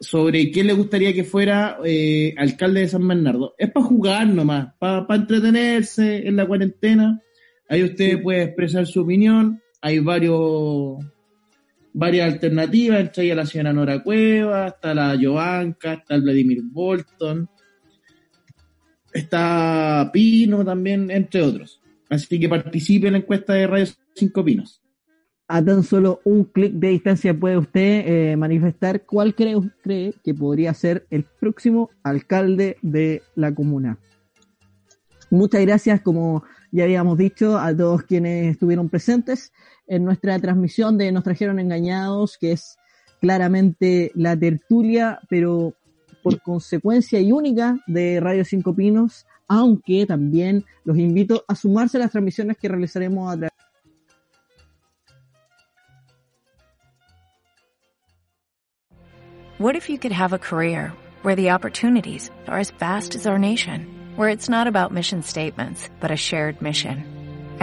sobre 0.00 0.50
quién 0.50 0.66
le 0.66 0.72
gustaría 0.72 1.12
que 1.12 1.24
fuera 1.24 1.76
eh, 1.84 2.34
alcalde 2.38 2.80
de 2.80 2.88
San 2.88 3.06
Bernardo. 3.06 3.54
Es 3.58 3.70
para 3.70 3.84
jugar 3.84 4.26
nomás, 4.26 4.74
para 4.78 5.06
entretenerse 5.10 6.26
en 6.26 6.36
la 6.36 6.46
cuarentena. 6.46 7.20
Ahí 7.68 7.82
usted 7.84 8.22
puede 8.22 8.44
expresar 8.44 8.86
su 8.86 9.02
opinión. 9.02 9.60
Hay 9.82 9.98
varios 9.98 11.04
varias 11.94 12.32
alternativas, 12.32 13.00
entre 13.00 13.24
ellas 13.24 13.36
la 13.36 13.46
señora 13.46 13.72
Nora 13.72 14.02
Cueva, 14.02 14.66
está 14.66 14.92
la 14.92 15.16
Jovanka, 15.18 15.94
está 15.94 16.16
el 16.16 16.22
Vladimir 16.22 16.60
Bolton, 16.64 17.48
está 19.12 20.10
Pino 20.12 20.64
también, 20.64 21.10
entre 21.10 21.40
otros. 21.40 21.80
Así 22.10 22.38
que 22.38 22.48
participe 22.48 23.06
en 23.06 23.14
la 23.14 23.18
encuesta 23.20 23.54
de 23.54 23.66
Radio 23.66 23.86
5 24.14 24.44
Pinos. 24.44 24.82
A 25.46 25.62
tan 25.62 25.82
solo 25.84 26.20
un 26.24 26.44
clic 26.44 26.72
de 26.72 26.88
distancia 26.88 27.38
puede 27.38 27.58
usted 27.58 28.04
eh, 28.06 28.36
manifestar 28.36 29.04
cuál 29.04 29.34
cree, 29.34 29.56
cree 29.82 30.14
que 30.24 30.34
podría 30.34 30.74
ser 30.74 31.06
el 31.10 31.24
próximo 31.24 31.90
alcalde 32.02 32.76
de 32.82 33.22
la 33.36 33.54
comuna. 33.54 33.98
Muchas 35.30 35.60
gracias, 35.62 36.00
como 36.00 36.44
ya 36.72 36.84
habíamos 36.84 37.18
dicho, 37.18 37.58
a 37.58 37.76
todos 37.76 38.02
quienes 38.02 38.52
estuvieron 38.52 38.88
presentes 38.88 39.52
en 39.86 40.04
nuestra 40.04 40.38
transmisión 40.38 40.98
de 40.98 41.12
Nos 41.12 41.24
trajeron 41.24 41.58
engañados, 41.58 42.38
que 42.38 42.52
es 42.52 42.76
claramente 43.20 44.12
la 44.14 44.36
tertulia, 44.36 45.18
pero 45.28 45.74
por 46.22 46.40
consecuencia 46.40 47.20
y 47.20 47.32
única 47.32 47.78
de 47.86 48.20
Radio 48.20 48.44
Cinco 48.44 48.74
Pinos, 48.74 49.26
aunque 49.46 50.06
también 50.06 50.64
los 50.84 50.96
invito 50.96 51.44
a 51.46 51.54
sumarse 51.54 51.98
a 51.98 52.00
las 52.00 52.10
transmisiones 52.10 52.56
que 52.56 52.68
realizaremos 52.68 53.32
a 53.32 53.36
través 53.36 53.54
What 59.58 59.76
if 59.76 59.88
you 59.88 59.98
could 59.98 60.12
have 60.12 60.32
a 60.32 60.38
career 60.38 60.92
where 61.22 61.36
the 61.36 61.50
opportunities 61.52 62.30
are 62.48 62.58
as 62.58 62.72
vast 62.72 63.14
as 63.14 63.26
our 63.26 63.38
nation, 63.38 63.86
where 64.16 64.28
it's 64.28 64.48
not 64.48 64.66
about 64.66 64.92
mission 64.92 65.22
statements, 65.22 65.88
but 66.00 66.10
a 66.10 66.16
shared 66.16 66.60
mission? 66.60 67.13